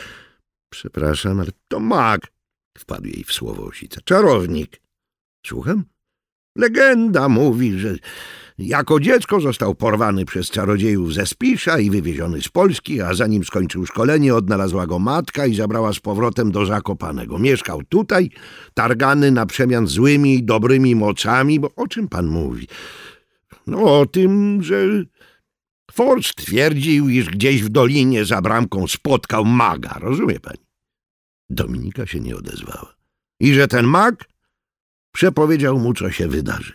Przepraszam, 0.72 1.40
ale 1.40 1.50
to 1.68 1.80
mag, 1.80 2.32
wpadł 2.78 3.06
jej 3.06 3.24
w 3.24 3.32
słowo 3.32 3.64
osica. 3.64 4.00
Czarownik. 4.04 4.82
Słucham? 5.46 5.84
Legenda 6.56 7.28
mówi, 7.28 7.78
że 7.78 7.96
jako 8.58 9.00
dziecko 9.00 9.40
został 9.40 9.74
porwany 9.74 10.24
przez 10.24 10.50
czarodziejów 10.50 11.14
ze 11.14 11.26
Spisza 11.26 11.78
i 11.78 11.90
wywieziony 11.90 12.42
z 12.42 12.48
Polski, 12.48 13.00
a 13.00 13.14
zanim 13.14 13.44
skończył 13.44 13.86
szkolenie, 13.86 14.34
odnalazła 14.34 14.86
go 14.86 14.98
matka 14.98 15.46
i 15.46 15.54
zabrała 15.54 15.92
z 15.92 16.00
powrotem 16.00 16.52
do 16.52 16.66
Zakopanego. 16.66 17.38
Mieszkał 17.38 17.82
tutaj, 17.82 18.30
targany 18.74 19.30
na 19.30 19.46
przemian 19.46 19.86
złymi 19.86 20.34
i 20.34 20.42
dobrymi 20.42 20.94
mocami, 20.94 21.60
bo 21.60 21.70
o 21.76 21.88
czym 21.88 22.08
pan 22.08 22.26
mówi? 22.26 22.68
No 23.66 24.00
o 24.00 24.06
tym, 24.06 24.62
że 24.62 25.04
Forst 25.92 26.34
twierdził, 26.34 27.08
iż 27.08 27.30
gdzieś 27.30 27.62
w 27.62 27.68
dolinie 27.68 28.24
za 28.24 28.42
bramką 28.42 28.86
spotkał 28.88 29.44
maga, 29.44 29.98
rozumie 30.00 30.40
pani? 30.40 30.58
Dominika 31.50 32.06
się 32.06 32.20
nie 32.20 32.36
odezwała. 32.36 32.94
I 33.40 33.54
że 33.54 33.68
ten 33.68 33.86
mag 33.86 34.28
przepowiedział 35.12 35.78
mu, 35.78 35.94
co 35.94 36.10
się 36.10 36.28
wydarzy. 36.28 36.72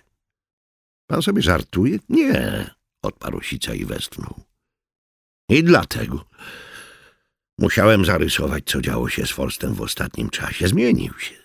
Pan 1.08 1.22
sobie 1.22 1.42
żartuje? 1.42 2.00
Nie, 2.10 2.70
odparł 3.02 3.42
Sica 3.42 3.74
i 3.74 3.86
westchnął. 3.86 4.44
I 5.50 5.64
dlatego 5.64 6.26
musiałem 7.58 8.06
zarysować, 8.06 8.64
co 8.66 8.82
działo 8.82 9.10
się 9.10 9.26
z 9.26 9.32
Forstem 9.32 9.74
w 9.74 9.82
ostatnim 9.82 10.30
czasie. 10.30 10.68
Zmienił 10.68 11.14
się. 11.20 11.36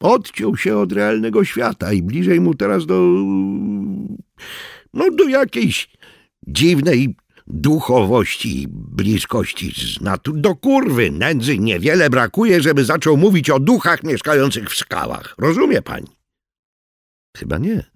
Odciął 0.00 0.56
się 0.56 0.78
od 0.78 0.92
realnego 0.92 1.44
świata 1.44 1.92
i 1.92 2.02
bliżej 2.02 2.40
mu 2.40 2.54
teraz 2.54 2.86
do... 2.86 3.00
no 4.94 5.10
do 5.10 5.24
jakiejś 5.28 5.88
dziwnej 6.46 7.16
duchowości 7.50 8.62
i 8.62 8.68
bliskości 8.68 9.72
z 9.96 10.00
natury. 10.00 10.40
Do 10.40 10.56
kurwy 10.56 11.10
nędzy 11.10 11.58
niewiele 11.58 12.10
brakuje, 12.10 12.62
żeby 12.62 12.84
zaczął 12.84 13.16
mówić 13.16 13.50
o 13.50 13.60
duchach 13.60 14.02
mieszkających 14.02 14.70
w 14.70 14.76
skałach. 14.76 15.34
Rozumie 15.38 15.82
pani? 15.82 16.08
Chyba 17.36 17.58
nie. 17.58 17.90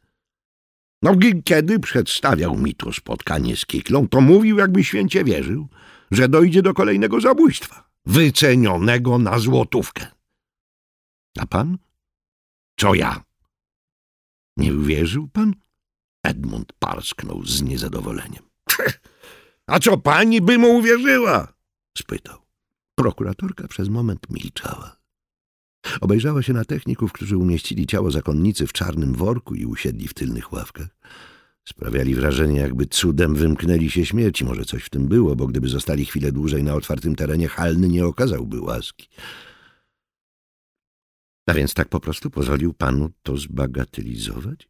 No, 1.03 1.17
kiedy 1.45 1.79
przedstawiał 1.79 2.57
mi 2.57 2.75
to 2.75 2.93
spotkanie 2.93 3.57
z 3.57 3.67
Kiklą, 3.67 4.09
to 4.09 4.21
mówił, 4.21 4.59
jakby 4.59 4.85
święcie 4.85 5.25
wierzył, 5.25 5.69
że 6.11 6.29
dojdzie 6.29 6.63
do 6.63 6.75
kolejnego 6.75 7.21
zabójstwa, 7.21 7.91
wycenionego 8.07 9.19
na 9.19 9.39
złotówkę. 9.39 10.07
A 11.39 11.47
pan? 11.47 11.79
Co 12.81 12.95
ja? 12.95 13.25
Nie 14.57 14.75
uwierzył 14.75 15.29
pan? 15.29 15.55
Edmund 16.23 16.73
parsknął 16.79 17.45
z 17.45 17.63
niezadowoleniem. 17.63 18.43
A 19.67 19.79
co 19.79 19.99
pani 19.99 20.41
by 20.41 20.59
mu 20.59 20.79
uwierzyła? 20.79 21.55
spytał. 21.99 22.39
Prokuratorka 22.95 23.69
przez 23.69 23.89
moment 23.89 24.31
milczała. 24.31 24.97
Obejrzała 26.01 26.43
się 26.43 26.53
na 26.53 26.65
techników, 26.65 27.13
którzy 27.13 27.37
umieścili 27.37 27.87
ciało 27.87 28.11
zakonnicy 28.11 28.67
w 28.67 28.73
czarnym 28.73 29.15
worku 29.15 29.55
i 29.55 29.67
usiedli 29.67 30.09
w 30.09 30.15
tylnych 30.15 30.53
ławkach. 30.53 30.89
Sprawiali 31.69 32.15
wrażenie, 32.15 32.61
jakby 32.61 32.87
cudem 32.87 33.35
wymknęli 33.35 33.91
się 33.91 34.07
śmierci. 34.07 34.45
Może 34.45 34.65
coś 34.65 34.85
w 34.85 34.91
tym 34.91 35.09
było, 35.09 35.37
bo 35.37 35.47
gdyby 35.47 35.69
zostali 35.69 36.05
chwilę 36.05 36.33
dłużej 36.33 36.63
na 36.63 36.75
otwartym 36.75 37.17
terenie, 37.17 37.49
Halny 37.49 37.89
nie 37.89 38.07
okazałby 38.07 38.61
łaski. 38.61 39.09
A 41.47 41.55
więc 41.55 41.75
tak 41.75 41.89
po 41.89 42.01
prostu 42.01 42.31
pozwolił 42.31 42.73
panu 42.73 43.11
to 43.23 43.37
zbagatelizować? 43.37 44.69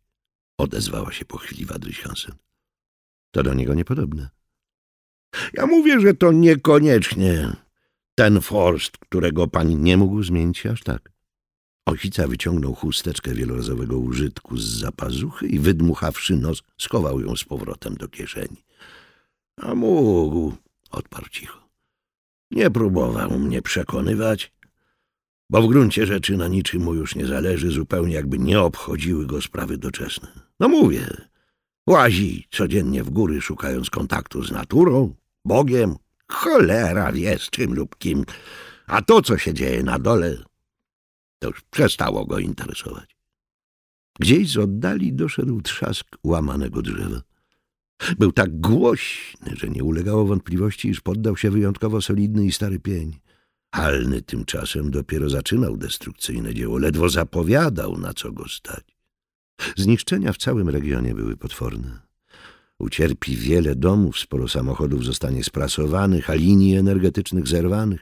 Odezwała 0.59 1.13
się 1.13 1.25
po 1.25 1.39
chwili 1.39 1.65
Wadryś 1.65 2.01
Hansen. 2.01 2.35
To 3.31 3.43
do 3.43 3.55
niego 3.55 3.75
niepodobne. 3.75 4.31
Ja 5.55 5.67
mówię, 5.67 6.01
że 6.01 6.15
to 6.15 6.33
niekoniecznie 6.33 7.57
ten 8.15 8.41
Forst, 8.41 8.99
którego 8.99 9.47
pan 9.47 9.83
nie 9.83 9.97
mógł 9.97 10.23
zmienić 10.23 10.67
aż 10.67 10.83
tak. 10.83 11.15
Osica 11.87 12.29
wyciągnął 12.29 12.75
chusteczkę 12.75 13.35
wielorazowego 13.35 13.99
użytku 13.99 14.57
z 14.57 14.65
zapazuchy 14.65 15.47
i 15.47 15.59
wydmuchawszy 15.59 16.37
nos, 16.37 16.63
schował 16.79 17.21
ją 17.21 17.37
z 17.37 17.45
powrotem 17.45 17.95
do 17.95 18.09
kieszeni. 18.09 18.65
A 19.57 19.75
mógł, 19.75 20.53
odparł 20.91 21.29
cicho. 21.29 21.69
Nie 22.51 22.71
próbował 22.71 23.39
mnie 23.39 23.63
przekonywać, 23.63 24.53
bo 25.51 25.63
w 25.63 25.69
gruncie 25.69 26.07
rzeczy 26.07 26.37
na 26.37 26.49
niczym 26.49 26.83
mu 26.83 26.95
już 26.95 27.15
nie 27.15 27.27
zależy, 27.27 27.71
zupełnie 27.71 28.15
jakby 28.15 28.39
nie 28.39 28.61
obchodziły 28.61 29.27
go 29.27 29.43
sprawy 29.43 29.79
doczesne. 29.79 30.29
No 30.61 30.69
mówię, 30.69 31.07
łazi 31.87 32.47
codziennie 32.51 33.05
w 33.05 33.11
góry, 33.11 33.41
szukając 33.41 33.91
kontaktu 33.91 34.43
z 34.43 34.51
naturą, 34.51 35.15
Bogiem, 35.45 35.97
cholera 36.29 37.13
wie 37.13 37.39
z 37.39 37.51
czym 37.51 37.75
lub 37.75 37.99
kim, 37.99 38.25
a 38.87 39.03
to, 39.03 39.23
co 39.23 39.39
się 39.39 39.55
dzieje 39.55 39.83
na 39.83 39.99
dole, 39.99 40.37
to 41.39 41.49
już 41.49 41.63
przestało 41.71 42.27
go 42.27 42.39
interesować. 42.39 43.17
Gdzieś 44.21 44.51
z 44.51 44.57
oddali 44.57 45.13
doszedł 45.13 45.61
trzask 45.61 46.07
łamanego 46.25 46.83
drzewa. 46.83 47.23
Był 48.19 48.33
tak 48.33 48.61
głośny, 48.61 49.57
że 49.57 49.69
nie 49.69 49.85
ulegało 49.85 50.25
wątpliwości, 50.25 50.89
iż 50.89 51.01
poddał 51.01 51.37
się 51.37 51.51
wyjątkowo 51.51 52.03
solidny 52.03 52.47
i 52.47 52.53
stary 52.53 52.81
pień. 52.81 53.21
Halny 53.75 54.23
tymczasem 54.23 54.91
dopiero 54.91 55.31
zaczynał 55.31 55.77
destrukcyjne 55.77 56.55
dzieło, 56.55 56.79
ledwo 56.79 57.09
zapowiadał, 57.09 57.99
na 57.99 58.15
co 58.15 58.33
go 58.33 58.49
stać. 58.49 58.97
Zniszczenia 59.77 60.33
w 60.33 60.39
całym 60.39 60.69
regionie 60.69 61.15
były 61.15 61.37
potworne. 61.37 62.01
Ucierpi 62.79 63.37
wiele 63.37 63.75
domów, 63.75 64.19
sporo 64.19 64.49
samochodów 64.49 65.05
zostanie 65.05 65.45
sprasowanych, 65.45 66.31
a 66.31 66.35
linii 66.35 66.77
energetycznych 66.77 67.49
zerwanych. 67.49 68.01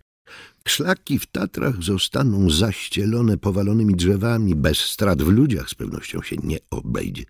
Szlaki 0.68 1.18
w 1.18 1.26
Tatrach 1.26 1.82
zostaną 1.82 2.50
zaścielone 2.50 3.38
powalonymi 3.38 3.94
drzewami, 3.94 4.54
bez 4.54 4.78
strat 4.78 5.22
w 5.22 5.28
ludziach 5.28 5.68
z 5.68 5.74
pewnością 5.74 6.22
się 6.22 6.37
nie 6.42 6.58
obejdzie. 6.70 7.24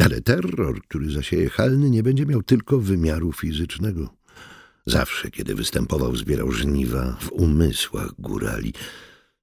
Ale 0.00 0.20
terror, 0.20 0.82
który 0.82 1.10
zasieje 1.10 1.50
Halny, 1.50 1.90
nie 1.90 2.02
będzie 2.02 2.26
miał 2.26 2.42
tylko 2.42 2.78
wymiaru 2.78 3.32
fizycznego. 3.32 4.14
Zawsze, 4.86 5.30
kiedy 5.30 5.54
występował, 5.54 6.16
zbierał 6.16 6.52
żniwa 6.52 7.16
w 7.20 7.32
umysłach 7.32 8.12
górali. 8.18 8.72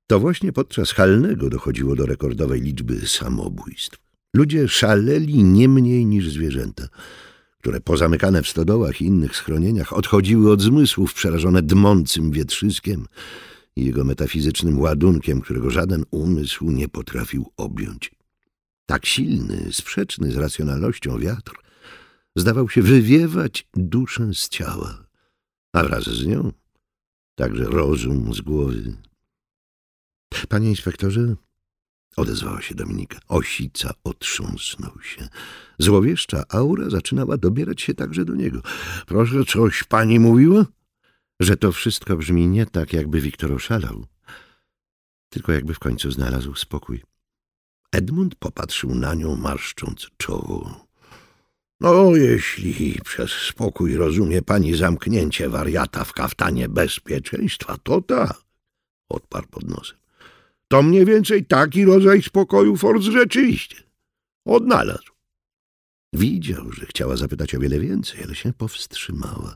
To 0.08 0.20
właśnie 0.20 0.52
podczas 0.52 0.92
Halnego 0.92 1.50
dochodziło 1.50 1.96
do 1.96 2.06
rekordowej 2.06 2.62
liczby 2.62 3.08
samobójstw. 3.08 4.09
Ludzie 4.34 4.68
szaleli 4.68 5.44
nie 5.44 5.70
mniej 5.70 6.06
niż 6.06 6.30
zwierzęta, 6.30 6.88
które 7.58 7.82
pozamykane 7.82 8.44
w 8.44 8.48
stodołach 8.48 9.02
i 9.02 9.06
innych 9.06 9.36
schronieniach 9.36 9.94
odchodziły 9.94 10.52
od 10.52 10.62
zmysłów 10.62 11.14
przerażone 11.14 11.62
dmącym 11.62 12.32
wietrzyskiem 12.32 13.06
i 13.76 13.86
jego 13.86 14.04
metafizycznym 14.04 14.80
ładunkiem, 14.80 15.42
którego 15.42 15.70
żaden 15.70 16.06
umysł 16.12 16.72
nie 16.72 16.88
potrafił 16.88 17.52
objąć. 17.58 18.12
Tak 18.86 19.06
silny, 19.06 19.68
sprzeczny 19.72 20.32
z 20.32 20.38
racjonalnością 20.38 21.20
wiatr 21.20 21.54
zdawał 22.36 22.70
się 22.70 22.82
wywiewać 22.82 23.68
duszę 23.74 24.34
z 24.34 24.50
ciała 24.50 25.10
a 25.74 25.84
wraz 25.84 26.04
z 26.04 26.26
nią 26.26 26.52
także 27.36 27.64
rozum 27.64 28.34
z 28.34 28.42
głowy. 28.42 28.94
Panie 30.50 30.70
inspektorze, 30.70 31.36
odezwała 32.16 32.62
się 32.62 32.76
Dominika. 32.76 33.20
Osica 33.28 33.94
otrząsnął 34.04 35.02
się. 35.02 35.28
Złowieszcza 35.80 36.44
aura 36.50 36.90
zaczynała 36.90 37.38
dobierać 37.38 37.82
się 37.82 37.94
także 37.94 38.26
do 38.26 38.36
niego. 38.36 38.62
Proszę, 39.08 39.46
coś 39.46 39.84
pani 39.84 40.20
mówiła? 40.20 40.66
Że 41.40 41.58
to 41.58 41.72
wszystko 41.72 42.18
brzmi 42.18 42.48
nie 42.48 42.66
tak, 42.66 42.94
jakby 42.94 43.22
Wiktor 43.22 43.52
oszalał. 43.52 44.06
Tylko 45.30 45.52
jakby 45.52 45.74
w 45.74 45.80
końcu 45.80 46.12
znalazł 46.12 46.56
spokój. 46.56 47.04
Edmund 47.92 48.36
popatrzył 48.36 48.96
na 48.96 49.14
nią, 49.14 49.36
marszcząc 49.36 50.08
czoło. 50.18 50.88
No, 51.82 52.16
jeśli 52.16 53.00
przez 53.06 53.32
spokój 53.32 53.96
rozumie 53.96 54.42
pani 54.42 54.76
zamknięcie 54.76 55.50
wariata 55.50 56.04
w 56.04 56.14
kaftanie 56.14 56.70
bezpieczeństwa, 56.70 57.78
to 57.84 58.02
tak, 58.02 58.42
odparł 59.10 59.48
pod 59.48 59.64
nosem. 59.64 59.99
To 60.72 60.84
mniej 60.84 61.06
więcej 61.06 61.46
taki 61.46 61.86
rodzaj 61.86 62.22
spokoju 62.22 62.78
Ford 62.78 63.02
rzeczywiście 63.02 63.84
odnalazł. 64.46 65.12
Widział, 66.14 66.72
że 66.72 66.86
chciała 66.86 67.18
zapytać 67.18 67.56
o 67.56 67.60
wiele 67.60 67.80
więcej, 67.80 68.24
ale 68.24 68.36
się 68.36 68.54
powstrzymała. 68.54 69.56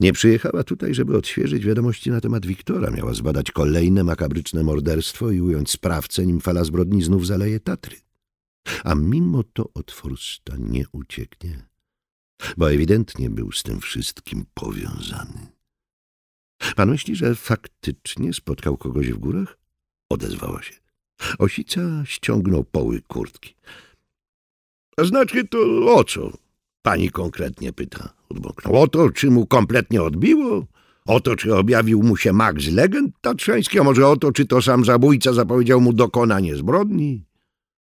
Nie 0.00 0.12
przyjechała 0.12 0.64
tutaj, 0.64 0.94
żeby 0.94 1.16
odświeżyć 1.16 1.64
wiadomości 1.64 2.10
na 2.10 2.20
temat 2.20 2.46
Wiktora. 2.46 2.90
Miała 2.90 3.14
zbadać 3.14 3.52
kolejne 3.52 4.04
makabryczne 4.04 4.62
morderstwo 4.62 5.30
i 5.30 5.40
ująć 5.40 5.70
sprawcę, 5.70 6.26
nim 6.26 6.40
fala 6.40 6.64
zbrodni 6.64 7.02
znów 7.02 7.26
zaleje 7.26 7.60
Tatry. 7.60 7.96
A 8.84 8.94
mimo 8.94 9.42
to 9.42 9.70
od 9.74 9.92
Forsta 9.92 10.56
nie 10.58 10.84
ucieknie, 10.92 11.66
bo 12.56 12.72
ewidentnie 12.72 13.30
był 13.30 13.52
z 13.52 13.62
tym 13.62 13.80
wszystkim 13.80 14.46
powiązany. 14.54 15.46
Pan 16.76 16.90
myśli, 16.90 17.16
że 17.16 17.34
faktycznie 17.34 18.34
spotkał 18.34 18.76
kogoś 18.76 19.12
w 19.12 19.18
górach? 19.18 19.58
Odezwała 20.08 20.62
się. 20.62 20.74
Osica 21.38 21.80
ściągnął 22.04 22.64
poły 22.64 23.00
kurtki.— 23.00 23.54
Znaczy 25.08 25.48
to 25.48 25.58
o 25.96 26.04
co? 26.04 26.32
Pani 26.82 27.10
konkretnie 27.10 27.72
pyta. 27.72 28.14
Odbąknął. 28.28 28.76
O 28.76 28.88
to, 28.88 29.10
czy 29.10 29.30
mu 29.30 29.46
kompletnie 29.46 30.02
odbiło? 30.02 30.66
O 31.06 31.20
to, 31.20 31.36
czy 31.36 31.54
objawił 31.56 32.02
mu 32.02 32.16
się 32.16 32.32
mag 32.32 32.60
z 32.60 32.68
legend 32.72 33.14
tatrzańskich? 33.20 33.80
A 33.80 33.84
może 33.84 34.08
o 34.08 34.16
to, 34.16 34.32
czy 34.32 34.46
to 34.46 34.62
sam 34.62 34.84
zabójca 34.84 35.32
zapowiedział 35.32 35.80
mu 35.80 35.92
dokonanie 35.92 36.56
zbrodni? 36.56 37.24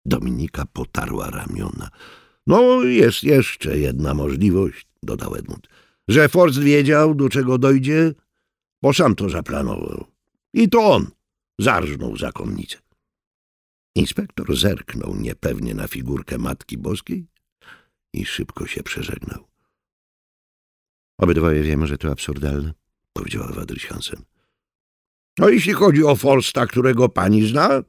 Dominika 0.05 0.65
potarła 0.73 1.31
ramiona. 1.31 1.89
No, 2.47 2.83
jest 2.83 3.23
jeszcze 3.23 3.79
jedna 3.79 4.15
możliwość, 4.15 4.87
dodał 5.03 5.35
Edmund. 5.35 5.69
Że 6.09 6.29
Forst 6.29 6.59
wiedział, 6.59 7.15
do 7.15 7.29
czego 7.29 7.59
dojdzie, 7.59 8.15
bo 8.83 8.93
sam 8.93 9.15
to 9.15 9.29
zaplanował. 9.29 10.05
I 10.55 10.69
to 10.69 10.91
on 10.91 11.07
zarżnął 11.63 12.17
zakonnicę. 12.17 12.79
Inspektor 13.95 14.57
zerknął 14.57 15.17
niepewnie 15.17 15.75
na 15.75 15.89
figurkę 15.89 16.39
Matki 16.39 16.79
Boskiej 16.79 17.27
i 18.15 18.27
szybko 18.27 18.67
się 18.67 18.83
przeżegnał. 18.83 19.45
Obydwoje 21.19 21.63
wiemy, 21.63 21.87
że 21.87 21.99
to 21.99 22.11
absurdalne, 22.11 22.75
powiedziała 23.13 23.53
Wadryś 23.53 23.87
Hansen. 23.87 24.23
No 25.39 25.49
jeśli 25.49 25.73
chodzi 25.73 26.05
o 26.05 26.17
Forsta, 26.17 26.67
którego 26.67 27.09
pani 27.09 27.49
zna, 27.49 27.83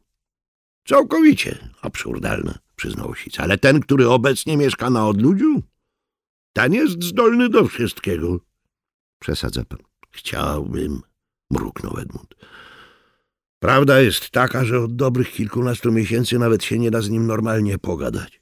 całkowicie 0.88 1.69
absurdalne, 1.81 2.60
przyznał 2.75 3.15
Sic. 3.15 3.39
Ale 3.39 3.57
ten, 3.57 3.79
który 3.79 4.10
obecnie 4.10 4.57
mieszka 4.57 4.89
na 4.89 5.07
odludziu, 5.07 5.62
ten 6.53 6.73
jest 6.73 7.03
zdolny 7.03 7.49
do 7.49 7.67
wszystkiego. 7.67 8.39
Przesadza 9.19 9.65
pan. 9.65 9.79
Chciałbym, 10.12 11.01
mruknął 11.51 11.97
Edmund. 11.97 12.36
Prawda 13.62 14.02
jest 14.02 14.30
taka, 14.30 14.65
że 14.65 14.80
od 14.80 14.95
dobrych 14.95 15.32
kilkunastu 15.32 15.91
miesięcy 15.91 16.39
nawet 16.39 16.63
się 16.63 16.80
nie 16.80 16.91
da 16.91 17.02
z 17.02 17.10
nim 17.10 17.28
normalnie 17.28 17.78
pogadać. 17.78 18.41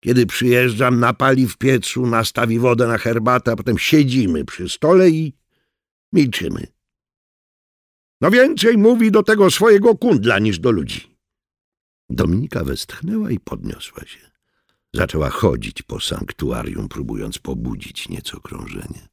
Kiedy 0.00 0.26
przyjeżdżam, 0.26 1.00
napali 1.00 1.46
w 1.46 1.56
piecu, 1.56 2.06
nastawi 2.06 2.58
wodę 2.58 2.86
na 2.86 2.98
herbatę, 2.98 3.52
a 3.52 3.56
potem 3.56 3.78
siedzimy 3.78 4.44
przy 4.44 4.68
stole 4.68 5.10
i 5.10 5.36
milczymy. 6.12 6.66
No 8.20 8.30
więcej 8.30 8.78
mówi 8.78 9.10
do 9.10 9.22
tego 9.22 9.50
swojego 9.50 9.96
kundla 9.96 10.38
niż 10.38 10.58
do 10.58 10.70
ludzi. 10.70 11.16
Dominika 12.10 12.64
westchnęła 12.64 13.30
i 13.30 13.40
podniosła 13.40 14.04
się. 14.04 14.30
Zaczęła 14.94 15.30
chodzić 15.30 15.82
po 15.82 16.00
sanktuarium, 16.00 16.88
próbując 16.88 17.38
pobudzić 17.38 18.08
nieco 18.08 18.40
krążenie. 18.40 19.08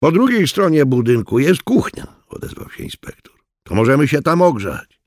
Po 0.00 0.12
drugiej 0.12 0.48
stronie 0.48 0.86
budynku 0.86 1.38
jest 1.38 1.62
kuchnia, 1.62 2.06
odezwał 2.28 2.70
się 2.70 2.84
inspektor. 2.84 3.37
To 3.68 3.74
możemy 3.74 4.08
się 4.08 4.22
tam 4.22 4.42
ogrzać. 4.42 5.00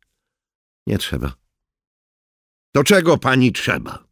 Nie 0.87 0.97
trzeba. 0.97 1.33
To 2.71 2.83
czego 2.83 3.17
pani 3.17 3.51
trzeba? 3.51 4.03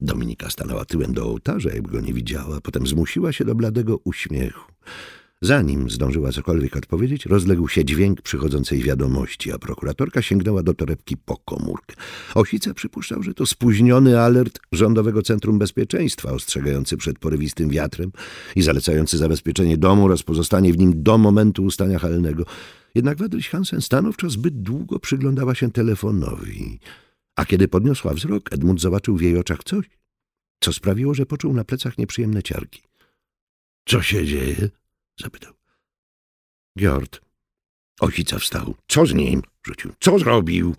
Dominika 0.00 0.50
stanęła 0.50 0.84
tyłem 0.84 1.14
do 1.14 1.24
ołtarza, 1.24 1.70
jakby 1.70 1.90
go 1.90 2.00
nie 2.00 2.12
widziała. 2.12 2.60
Potem 2.60 2.86
zmusiła 2.86 3.32
się 3.32 3.44
do 3.44 3.54
bladego 3.54 3.98
uśmiechu. 4.04 4.72
Zanim 5.42 5.90
zdążyła 5.90 6.32
cokolwiek 6.32 6.76
odpowiedzieć, 6.76 7.26
rozległ 7.26 7.68
się 7.68 7.84
dźwięk 7.84 8.22
przychodzącej 8.22 8.82
wiadomości, 8.82 9.52
a 9.52 9.58
prokuratorka 9.58 10.22
sięgnęła 10.22 10.62
do 10.62 10.74
torebki 10.74 11.16
po 11.16 11.36
komórkę. 11.36 11.96
Osica 12.34 12.74
przypuszczał, 12.74 13.22
że 13.22 13.34
to 13.34 13.46
spóźniony 13.46 14.20
alert 14.20 14.60
Rządowego 14.72 15.22
Centrum 15.22 15.58
Bezpieczeństwa, 15.58 16.32
ostrzegający 16.32 16.96
przed 16.96 17.18
porywistym 17.18 17.70
wiatrem 17.70 18.12
i 18.56 18.62
zalecający 18.62 19.18
zabezpieczenie 19.18 19.76
domu 19.76 20.04
oraz 20.04 20.22
pozostanie 20.22 20.72
w 20.72 20.78
nim 20.78 21.02
do 21.02 21.18
momentu 21.18 21.64
ustania 21.64 21.98
halnego. 21.98 22.44
Jednak 22.96 23.18
Wadryś 23.18 23.48
Hansen 23.48 23.80
stanowczo 23.80 24.30
zbyt 24.30 24.62
długo 24.62 24.98
przyglądała 24.98 25.54
się 25.54 25.70
telefonowi. 25.72 26.78
A 27.36 27.44
kiedy 27.44 27.68
podniosła 27.68 28.14
wzrok, 28.14 28.52
Edmund 28.52 28.80
zobaczył 28.80 29.16
w 29.16 29.22
jej 29.22 29.38
oczach 29.38 29.64
coś, 29.64 29.86
co 30.60 30.72
sprawiło, 30.72 31.14
że 31.14 31.26
poczuł 31.26 31.54
na 31.54 31.64
plecach 31.64 31.98
nieprzyjemne 31.98 32.42
ciarki.— 32.42 32.82
Co 33.88 34.02
się 34.02 34.26
dzieje?— 34.26 34.70
zapytał.— 35.22 35.52
Gjord. 36.78 37.20
Ojcica 38.00 38.38
wstał.— 38.38 38.74
Co 38.92 39.06
z 39.06 39.14
nim?— 39.14 39.42
rzucił.— 39.66 39.92
Co 40.04 40.18
zrobił? 40.18 40.74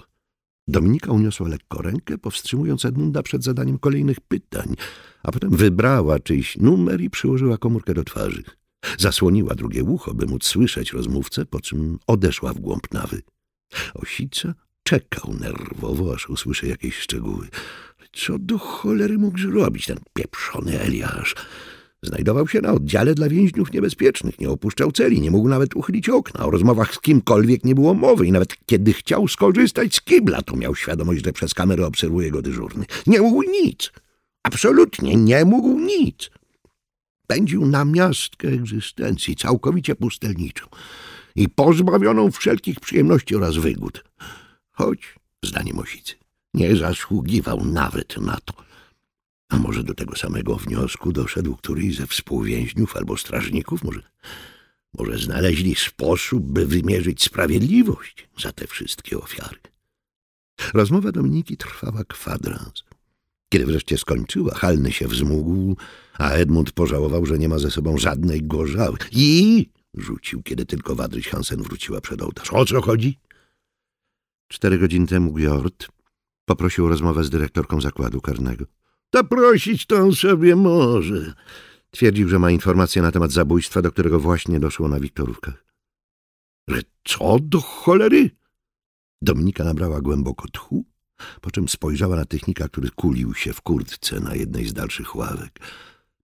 Dominika 0.68 1.12
uniosła 1.12 1.48
lekko 1.48 1.82
rękę, 1.82 2.18
powstrzymując 2.18 2.86
Edmunda 2.86 3.24
przed 3.24 3.44
zadaniem 3.44 3.80
kolejnych 3.80 4.20
pytań, 4.20 4.76
a 5.24 5.32
potem 5.32 5.50
wybrała 5.50 6.20
czyjś 6.20 6.58
numer 6.58 7.02
i 7.02 7.10
przyłożyła 7.10 7.58
komórkę 7.58 7.94
do 7.94 8.04
twarzy. 8.04 8.44
Zasłoniła 8.98 9.56
drugie 9.56 9.84
ucho, 9.84 10.14
by 10.14 10.26
móc 10.26 10.46
słyszeć 10.46 10.94
rozmówcę, 10.94 11.46
po 11.46 11.60
czym 11.60 12.00
odeszła 12.08 12.54
w 12.54 12.60
głąb 12.60 12.94
nawy. 12.94 13.22
Osica 13.94 14.54
czekał 14.84 15.34
nerwowo, 15.40 16.14
aż 16.14 16.30
usłyszy 16.30 16.68
jakieś 16.68 16.96
szczegóły. 16.96 17.48
Co 18.14 18.40
do 18.40 18.58
cholery 18.58 19.18
mógł 19.18 19.40
zrobić 19.40 19.86
ten 19.86 20.00
pieprzony 20.14 20.82
Eliasz? 20.82 21.36
Znajdował 22.04 22.48
się 22.48 22.62
na 22.62 22.74
oddziale 22.74 23.16
dla 23.16 23.30
więźniów 23.30 23.74
niebezpiecznych, 23.74 24.40
nie 24.40 24.50
opuszczał 24.50 24.92
celi, 24.92 25.22
nie 25.22 25.32
mógł 25.32 25.50
nawet 25.50 25.76
uchylić 25.76 26.10
okna. 26.10 26.46
O 26.46 26.52
rozmowach 26.52 26.94
z 26.94 27.00
kimkolwiek 27.00 27.66
nie 27.66 27.76
było 27.76 27.94
mowy 27.94 28.28
i 28.28 28.32
nawet 28.32 28.56
kiedy 28.66 28.94
chciał 28.94 29.28
skorzystać 29.28 29.96
z 29.96 30.02
kibla, 30.02 30.42
to 30.42 30.56
miał 30.56 30.76
świadomość, 30.76 31.26
że 31.26 31.34
przez 31.34 31.54
kamerę 31.54 31.86
obserwuje 31.86 32.32
go 32.32 32.42
dyżurny. 32.42 32.86
Nie 33.08 33.22
mógł 33.22 33.44
nic. 33.44 33.92
Absolutnie 34.44 35.16
nie 35.16 35.46
mógł 35.46 35.80
nic. 35.80 36.30
Pędził 37.28 37.66
na 37.66 37.86
miastkę 37.86 38.48
egzystencji, 38.48 39.36
całkowicie 39.36 39.96
pustelniczą 39.96 40.66
i 41.36 41.50
pozbawioną 41.50 42.32
wszelkich 42.32 42.80
przyjemności 42.80 43.36
oraz 43.36 43.56
wygód. 43.56 44.04
Choć, 44.72 45.16
zdaniem 45.44 45.80
Osicy, 45.80 46.16
nie 46.54 46.76
zasługiwał 46.76 47.66
nawet 47.66 48.18
na 48.18 48.38
to. 48.46 48.54
A 49.50 49.58
może 49.58 49.84
do 49.84 49.94
tego 49.94 50.16
samego 50.16 50.56
wniosku 50.56 51.12
doszedł 51.12 51.56
któryś 51.56 51.96
ze 51.96 52.08
współwięźniów 52.08 52.98
albo 52.98 53.18
strażników? 53.18 53.84
Może, 53.84 54.02
może 54.94 55.18
znaleźli 55.18 55.76
sposób, 55.76 56.44
by 56.44 56.66
wymierzyć 56.66 57.24
sprawiedliwość 57.24 58.28
za 58.42 58.52
te 58.52 58.68
wszystkie 58.68 59.18
ofiary? 59.18 59.60
Rozmowa 60.74 61.12
Dominiki 61.12 61.58
trwała 61.58 62.04
kwadrans. 62.04 62.84
Kiedy 63.50 63.66
wreszcie 63.66 63.98
skończyła, 63.98 64.56
Halny 64.56 64.92
się 64.92 65.08
wzmógł, 65.08 65.76
a 66.18 66.30
Edmund 66.30 66.72
pożałował, 66.72 67.26
że 67.26 67.40
nie 67.40 67.50
ma 67.50 67.60
ze 67.60 67.72
sobą 67.72 67.98
żadnej 67.98 68.44
gorzały. 68.44 68.98
I 69.12 69.70
rzucił, 69.94 70.44
kiedy 70.44 70.66
tylko 70.66 70.96
Wadryś 70.96 71.28
Hansen 71.28 71.64
wróciła 71.64 72.02
przed 72.02 72.22
ołtarz. 72.22 72.54
O 72.54 72.66
co 72.66 72.82
chodzi? 72.82 73.20
Cztery 74.48 74.78
godziny 74.78 75.08
temu 75.08 75.34
Gjord 75.34 75.88
poprosił 76.46 76.86
o 76.86 76.90
rozmowę 76.90 77.24
z 77.24 77.30
dyrektorką 77.30 77.82
zakładu 77.82 78.22
karnego. 78.22 78.66
To 79.10 79.24
prosić 79.24 79.86
to 79.86 79.96
on 79.96 80.16
sobie 80.16 80.56
może. 80.56 81.34
Twierdził, 81.92 82.30
że 82.30 82.40
ma 82.40 82.52
informacje 82.52 83.02
na 83.02 83.12
temat 83.12 83.32
zabójstwa, 83.32 83.82
do 83.82 83.92
którego 83.92 84.20
właśnie 84.20 84.60
doszło 84.60 84.88
na 84.88 85.00
Wiktorówkach. 85.00 85.66
Że 86.68 86.82
co 87.04 87.38
do 87.42 87.62
cholery? 87.62 88.30
Dominika 89.22 89.64
nabrała 89.64 90.02
głęboko 90.02 90.48
tchu, 90.48 90.86
po 91.42 91.52
czym 91.52 91.70
spojrzała 91.70 92.16
na 92.16 92.26
technika, 92.26 92.68
który 92.68 92.90
kulił 92.90 93.34
się 93.34 93.54
w 93.54 93.62
kurtce 93.62 94.20
na 94.20 94.36
jednej 94.36 94.68
z 94.68 94.74
dalszych 94.74 95.16
ławek. 95.16 95.60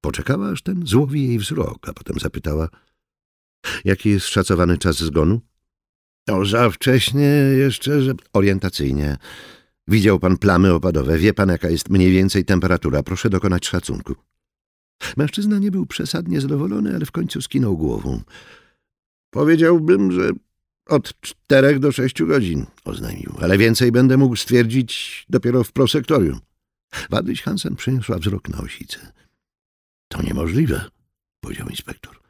Poczekała, 0.02 0.50
aż 0.50 0.62
ten 0.62 0.88
złowi 0.88 1.28
jej 1.28 1.40
wzrok, 1.40 1.90
a 1.90 1.94
potem 1.94 2.20
zapytała, 2.20 2.70
jaki 3.86 4.10
jest 4.10 4.26
szacowany 4.26 4.78
czas 4.78 4.98
zgonu? 4.98 5.42
No, 6.28 6.46
za 6.46 6.70
wcześnie 6.70 7.30
jeszcze, 7.58 8.02
że... 8.02 8.14
Orientacyjnie. 8.34 9.18
Widział 9.88 10.20
pan 10.20 10.38
plamy 10.38 10.74
opadowe, 10.74 11.18
wie 11.18 11.34
pan, 11.34 11.50
jaka 11.50 11.70
jest 11.70 11.90
mniej 11.90 12.12
więcej 12.12 12.46
temperatura. 12.46 13.04
Proszę 13.04 13.30
dokonać 13.30 13.68
szacunku. 13.68 14.16
Mężczyzna 15.18 15.60
nie 15.60 15.72
był 15.72 15.86
przesadnie 15.86 16.42
zadowolony, 16.42 16.96
ale 16.96 17.06
w 17.06 17.12
końcu 17.12 17.42
skinął 17.42 17.78
głową. 17.78 18.22
Powiedziałbym, 19.30 20.12
że 20.12 20.32
Od 20.86 21.22
czterech 21.22 21.80
do 21.80 21.92
sześciu 21.92 22.28
godzin, 22.28 22.66
oznajmił, 22.86 23.34
ale 23.42 23.58
więcej 23.58 23.92
będę 23.92 24.18
mógł 24.18 24.36
stwierdzić 24.36 25.26
dopiero 25.30 25.64
w 25.64 25.72
prosektorium. 25.72 26.40
Wadyś 27.10 27.42
Hansen 27.42 27.76
przeniosła 27.76 28.18
wzrok 28.18 28.50
na 28.50 28.58
osicę. 28.58 29.12
To 30.08 30.22
niemożliwe, 30.22 30.86
powiedział 31.40 31.68
inspektor. 31.68 32.24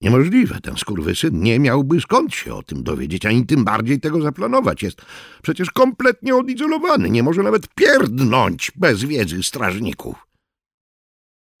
Niemożliwe, 0.00 0.60
ten 0.60 0.76
skurwysyn 0.76 1.42
nie 1.42 1.58
miałby 1.58 2.00
skąd 2.00 2.34
się 2.34 2.54
o 2.54 2.62
tym 2.62 2.82
dowiedzieć, 2.82 3.26
ani 3.26 3.46
tym 3.46 3.64
bardziej 3.64 4.00
tego 4.00 4.22
zaplanować. 4.22 4.82
Jest 4.82 5.02
przecież 5.42 5.70
kompletnie 5.70 6.36
odizolowany, 6.36 7.10
nie 7.10 7.22
może 7.22 7.42
nawet 7.42 7.74
pierdnąć 7.74 8.72
bez 8.76 9.04
wiedzy 9.04 9.42
strażników. 9.42 10.26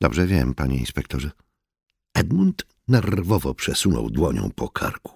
Dobrze 0.00 0.26
wiem, 0.26 0.54
panie 0.54 0.78
inspektorze. 0.78 1.30
Edmund 2.14 2.66
nerwowo 2.88 3.54
przesunął 3.54 4.10
dłonią 4.10 4.50
po 4.50 4.68
karku. 4.68 5.12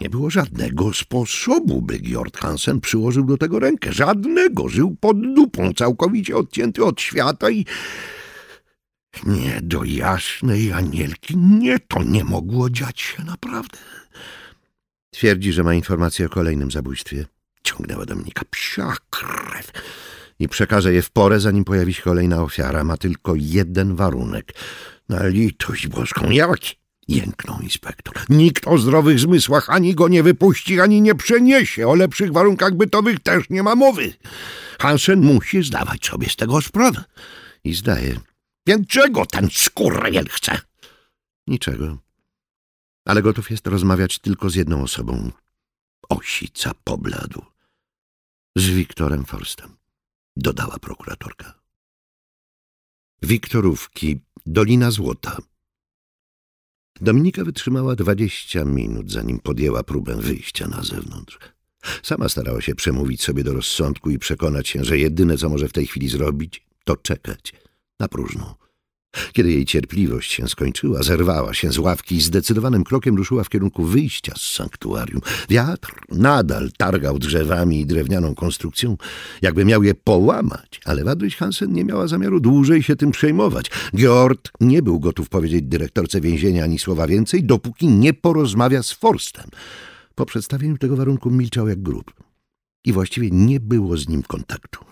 Nie 0.00 0.10
było 0.10 0.30
żadnego 0.30 0.92
sposobu, 0.92 1.82
by 1.82 1.98
Georg 1.98 2.38
Hansen 2.38 2.80
przyłożył 2.80 3.24
do 3.24 3.36
tego 3.36 3.58
rękę. 3.58 3.92
Żadnego. 3.92 4.68
Żył 4.68 4.96
pod 5.00 5.34
dupą, 5.34 5.72
całkowicie 5.72 6.36
odcięty 6.36 6.84
od 6.84 7.00
świata 7.00 7.50
i... 7.50 7.64
Nie, 9.26 9.60
do 9.62 9.84
jasnej 9.84 10.72
anielki, 10.72 11.36
nie, 11.36 11.78
to 11.78 12.02
nie 12.02 12.24
mogło 12.24 12.70
dziać 12.70 13.00
się 13.00 13.24
naprawdę. 13.24 13.78
Twierdzi, 15.10 15.52
że 15.52 15.62
ma 15.62 15.74
informację 15.74 16.26
o 16.26 16.28
kolejnym 16.28 16.70
zabójstwie. 16.70 17.26
Ciągnęła 17.62 18.06
Dominika. 18.06 18.42
Psia 18.50 18.96
krew. 19.10 19.72
I 20.38 20.48
przekaże 20.48 20.92
je 20.92 21.02
w 21.02 21.10
porę, 21.10 21.40
zanim 21.40 21.64
pojawi 21.64 21.94
się 21.94 22.02
kolejna 22.02 22.42
ofiara. 22.42 22.84
Ma 22.84 22.96
tylko 22.96 23.34
jeden 23.36 23.96
warunek. 23.96 24.54
Na 25.08 25.26
litość 25.26 25.88
boską. 25.88 26.30
Jaki? 26.30 26.74
Jęknął 27.08 27.60
inspektor. 27.60 28.14
Nikt 28.28 28.66
o 28.68 28.78
zdrowych 28.78 29.20
zmysłach 29.20 29.70
ani 29.70 29.94
go 29.94 30.08
nie 30.08 30.22
wypuści, 30.22 30.80
ani 30.80 31.02
nie 31.02 31.14
przeniesie. 31.14 31.88
O 31.88 31.94
lepszych 31.94 32.32
warunkach 32.32 32.74
bytowych 32.74 33.20
też 33.20 33.50
nie 33.50 33.62
ma 33.62 33.74
mowy. 33.74 34.14
Hansen 34.80 35.20
musi 35.20 35.62
zdawać 35.62 36.06
sobie 36.06 36.28
z 36.28 36.36
tego 36.36 36.62
sprawę. 36.62 37.04
I 37.64 37.74
zdaje. 37.74 38.20
Więc 38.66 38.88
czego 38.88 39.26
ten 39.26 39.48
skurwiel 39.52 40.26
chce? 40.28 40.58
Niczego. 41.46 41.98
Ale 43.04 43.22
gotów 43.22 43.50
jest 43.50 43.66
rozmawiać 43.66 44.18
tylko 44.18 44.50
z 44.50 44.54
jedną 44.54 44.82
osobą. 44.82 45.30
Osica 46.08 46.72
pobladł. 46.84 47.44
Z 48.56 48.64
Wiktorem 48.64 49.24
Forstem, 49.24 49.76
dodała 50.36 50.78
prokuratorka. 50.78 51.60
Wiktorówki, 53.22 54.20
Dolina 54.46 54.90
Złota. 54.90 55.36
Dominika 57.00 57.44
wytrzymała 57.44 57.96
dwadzieścia 57.96 58.64
minut, 58.64 59.10
zanim 59.10 59.38
podjęła 59.38 59.82
próbę 59.82 60.16
wyjścia 60.16 60.68
na 60.68 60.82
zewnątrz. 60.82 61.38
Sama 62.02 62.28
starała 62.28 62.60
się 62.60 62.74
przemówić 62.74 63.22
sobie 63.22 63.44
do 63.44 63.52
rozsądku 63.52 64.10
i 64.10 64.18
przekonać 64.18 64.68
się, 64.68 64.84
że 64.84 64.98
jedyne, 64.98 65.36
co 65.36 65.48
może 65.48 65.68
w 65.68 65.72
tej 65.72 65.86
chwili 65.86 66.08
zrobić, 66.08 66.66
to 66.84 66.96
czekać 66.96 67.52
na 68.00 68.08
próżną. 68.08 68.54
Kiedy 69.32 69.52
jej 69.52 69.64
cierpliwość 69.64 70.32
się 70.32 70.48
skończyła, 70.48 71.02
zerwała 71.02 71.54
się 71.54 71.72
z 71.72 71.78
ławki 71.78 72.16
i 72.16 72.20
zdecydowanym 72.20 72.84
krokiem 72.84 73.16
ruszyła 73.16 73.44
w 73.44 73.48
kierunku 73.48 73.84
wyjścia 73.84 74.32
z 74.36 74.42
sanktuarium. 74.42 75.20
Wiatr 75.48 75.94
nadal 76.08 76.70
targał 76.76 77.18
drzewami 77.18 77.80
i 77.80 77.86
drewnianą 77.86 78.34
konstrukcją, 78.34 78.96
jakby 79.42 79.64
miał 79.64 79.82
je 79.82 79.94
połamać, 79.94 80.80
ale 80.84 81.04
Wadryś 81.04 81.36
Hansen 81.36 81.72
nie 81.72 81.84
miała 81.84 82.06
zamiaru 82.06 82.40
dłużej 82.40 82.82
się 82.82 82.96
tym 82.96 83.10
przejmować. 83.10 83.70
Georg 83.96 84.50
nie 84.60 84.82
był 84.82 85.00
gotów 85.00 85.28
powiedzieć 85.28 85.62
dyrektorce 85.62 86.20
więzienia 86.20 86.64
ani 86.64 86.78
słowa 86.78 87.06
więcej, 87.06 87.44
dopóki 87.44 87.88
nie 87.88 88.14
porozmawia 88.14 88.82
z 88.82 88.92
Forstem. 88.92 89.46
Po 90.14 90.26
przedstawieniu 90.26 90.78
tego 90.78 90.96
warunku 90.96 91.30
milczał 91.30 91.68
jak 91.68 91.82
grób 91.82 92.12
i 92.84 92.92
właściwie 92.92 93.28
nie 93.30 93.60
było 93.60 93.96
z 93.96 94.08
nim 94.08 94.22
kontaktu. 94.22 94.84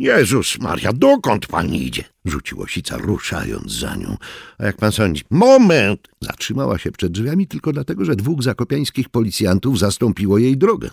Jezus 0.00 0.58
Maria, 0.58 0.92
dokąd 0.92 1.46
pan 1.46 1.74
idzie? 1.74 2.04
Rzucił 2.24 2.62
Osica, 2.62 2.96
ruszając 2.96 3.72
za 3.72 3.96
nią. 3.96 4.16
A 4.58 4.66
jak 4.66 4.76
pan 4.76 4.92
sądzi? 4.92 5.22
Moment! 5.30 6.08
Zatrzymała 6.20 6.78
się 6.78 6.92
przed 6.92 7.12
drzwiami 7.12 7.46
tylko 7.46 7.72
dlatego, 7.72 8.04
że 8.04 8.16
dwóch 8.16 8.42
zakopiańskich 8.42 9.08
policjantów 9.08 9.78
zastąpiło 9.78 10.38
jej 10.38 10.56
drogę. 10.56 10.90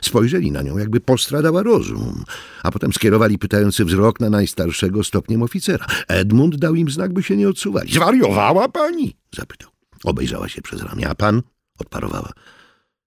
Spojrzeli 0.00 0.50
na 0.50 0.62
nią, 0.62 0.78
jakby 0.78 1.00
postradała 1.00 1.62
rozum, 1.62 2.24
a 2.62 2.70
potem 2.70 2.92
skierowali 2.92 3.38
pytający 3.38 3.84
wzrok 3.84 4.20
na 4.20 4.30
najstarszego 4.30 5.04
stopniem 5.04 5.42
oficera. 5.42 5.86
Edmund 6.08 6.56
dał 6.56 6.74
im 6.74 6.90
znak, 6.90 7.12
by 7.12 7.22
się 7.22 7.36
nie 7.36 7.48
odsuwali. 7.48 7.92
Zwariowała 7.92 8.68
pani? 8.68 9.16
zapytał. 9.36 9.70
Obejrzała 10.04 10.48
się 10.48 10.62
przez 10.62 10.82
ramię. 10.82 11.08
A 11.08 11.14
pan? 11.14 11.42
odparowała. 11.78 12.32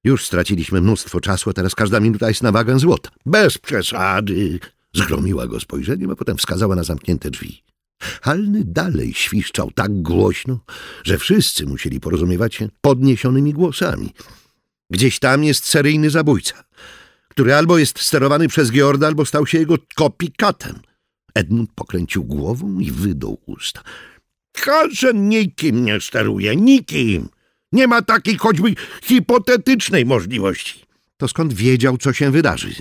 Już 0.04 0.26
straciliśmy 0.26 0.82
mnóstwo 0.82 1.22
czasu, 1.22 1.50
a 1.50 1.54
teraz 1.54 1.76
każda 1.76 2.00
minuta 2.00 2.28
jest 2.28 2.44
na 2.44 2.52
wagę 2.52 2.80
złota. 2.80 3.10
Bez 3.26 3.58
przesady, 3.58 4.60
Zgromiła 4.96 5.48
go 5.48 5.60
spojrzeniem, 5.60 6.12
a 6.12 6.16
potem 6.16 6.38
wskazała 6.38 6.76
na 6.76 6.84
zamknięte 6.84 7.32
drzwi. 7.32 7.64
Halny 8.22 8.64
dalej 8.66 9.14
świszczał 9.14 9.72
tak 9.72 10.02
głośno, 10.02 10.60
że 11.04 11.18
wszyscy 11.18 11.66
musieli 11.66 12.00
porozumiewać 12.00 12.56
się 12.56 12.70
podniesionymi 12.82 13.54
głosami. 13.54 14.14
Gdzieś 14.90 15.20
tam 15.20 15.44
jest 15.44 15.66
seryjny 15.66 16.10
zabójca, 16.10 16.64
który 17.30 17.56
albo 17.56 17.78
jest 17.78 18.00
sterowany 18.00 18.48
przez 18.48 18.72
Georda, 18.72 19.08
albo 19.08 19.26
stał 19.26 19.48
się 19.48 19.58
jego 19.58 19.76
kopikatem. 19.96 20.80
Edmund 21.34 21.70
pokręcił 21.76 22.24
głową 22.24 22.80
i 22.80 22.92
wydął 22.92 23.42
usta. 23.46 23.82
Hansen 24.58 25.30
nikim 25.30 25.86
nie 25.86 26.02
steruje, 26.02 26.56
nikim. 26.56 27.30
Nie 27.72 27.88
ma 27.88 28.02
takiej 28.02 28.38
choćby 28.38 28.76
hipotetycznej 29.04 30.06
możliwości. 30.06 30.86
To 31.18 31.28
skąd 31.28 31.54
wiedział, 31.54 31.98
co 31.98 32.14
się 32.14 32.32
wydarzy? 32.32 32.76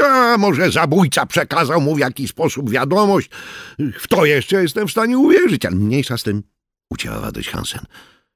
A 0.00 0.38
może 0.38 0.70
zabójca 0.70 1.26
przekazał 1.26 1.80
mu 1.80 1.94
w 1.94 1.98
jakiś 1.98 2.30
sposób 2.30 2.70
wiadomość. 2.70 3.30
W 3.78 4.08
to 4.08 4.24
jeszcze 4.24 4.62
jestem 4.62 4.88
w 4.88 4.90
stanie 4.90 5.18
uwierzyć, 5.18 5.66
ale 5.66 5.76
mniejsza 5.76 6.18
z 6.18 6.22
tym, 6.22 6.42
ucięła 6.90 7.32
dość 7.32 7.48
Hansen. 7.48 7.84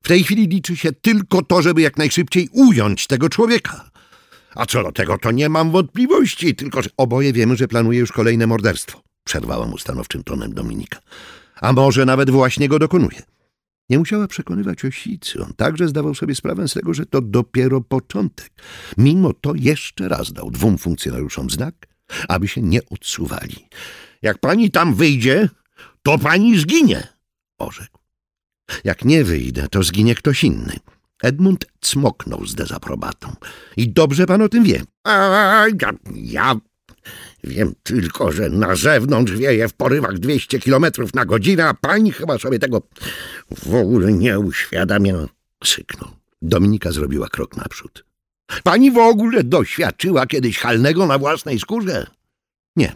W 0.03 0.09
tej 0.09 0.25
chwili 0.25 0.49
liczy 0.49 0.77
się 0.77 0.93
tylko 0.93 1.43
to, 1.43 1.63
żeby 1.63 1.81
jak 1.81 1.97
najszybciej 1.97 2.49
ująć 2.53 3.07
tego 3.07 3.29
człowieka. 3.29 3.91
A 4.55 4.67
co 4.67 4.83
do 4.83 4.93
tego, 4.93 5.19
to 5.19 5.31
nie 5.31 5.49
mam 5.49 5.71
wątpliwości, 5.71 6.55
tylko 6.55 6.83
że 6.83 6.91
oboje 6.97 7.33
wiemy, 7.33 7.57
że 7.57 7.69
planuje 7.69 7.99
już 7.99 8.13
kolejne 8.13 8.47
morderstwo. 8.47 9.03
Przerwała 9.25 9.67
mu 9.67 9.79
stanowczym 9.79 10.25
tonem 10.25 10.55
Dominika. 10.55 10.99
A 11.61 11.73
może 11.73 12.07
nawet 12.07 12.31
właśnie 12.31 12.69
go 12.69 12.79
dokonuje. 12.79 13.23
Nie 13.91 13.99
musiała 13.99 14.29
przekonywać 14.29 14.85
osicy. 14.85 15.43
On 15.43 15.53
także 15.57 15.89
zdawał 15.89 16.15
sobie 16.15 16.35
sprawę 16.35 16.69
z 16.69 16.73
tego, 16.73 16.95
że 16.95 17.07
to 17.07 17.21
dopiero 17.21 17.81
początek. 17.81 18.51
Mimo 18.99 19.33
to 19.33 19.53
jeszcze 19.55 20.09
raz 20.09 20.33
dał 20.33 20.51
dwóm 20.51 20.79
funkcjonariuszom 20.79 21.51
znak, 21.51 21.87
aby 22.29 22.49
się 22.49 22.63
nie 22.63 22.81
odsuwali. 22.91 23.69
Jak 24.23 24.39
pani 24.39 24.71
tam 24.71 24.95
wyjdzie, 24.95 25.49
to 26.03 26.19
pani 26.19 26.59
zginie, 26.59 27.09
orzekł. 27.59 27.99
Jak 28.85 29.05
nie 29.05 29.25
wyjdę, 29.25 29.69
to 29.69 29.83
zginie 29.83 30.15
ktoś 30.15 30.45
inny. 30.45 30.77
Edmund 31.23 31.67
cmoknął 31.81 32.47
z 32.47 32.55
dezaprobatą. 32.55 33.37
I 33.77 33.89
dobrze 33.89 34.27
pan 34.27 34.43
o 34.43 34.49
tym 34.49 34.65
wie. 34.65 34.83
A, 35.05 35.13
ja, 35.83 35.93
ja 36.15 36.55
Wiem 37.45 37.75
tylko, 37.83 38.33
że 38.33 38.51
na 38.51 38.77
zewnątrz 38.77 39.33
wieje 39.33 39.69
w 39.69 39.73
porywach 39.73 40.19
200 40.19 40.59
kilometrów 40.59 41.15
na 41.15 41.25
godzinę, 41.25 41.69
a 41.69 41.75
pani 41.75 42.13
chyba 42.13 42.39
sobie 42.39 42.59
tego 42.59 42.83
w 43.51 43.75
ogóle 43.75 44.13
nie 44.13 44.39
uświadamia. 44.39 45.15
Syknął. 45.65 46.11
Dominika 46.43 46.93
zrobiła 46.93 47.29
krok 47.29 47.57
naprzód. 47.57 48.05
Pani 48.63 48.91
w 48.91 48.99
ogóle 48.99 49.45
doświadczyła 49.45 50.27
kiedyś 50.27 50.59
halnego 50.59 51.07
na 51.07 51.19
własnej 51.19 51.59
skórze? 51.59 52.07
Nie. 52.77 52.93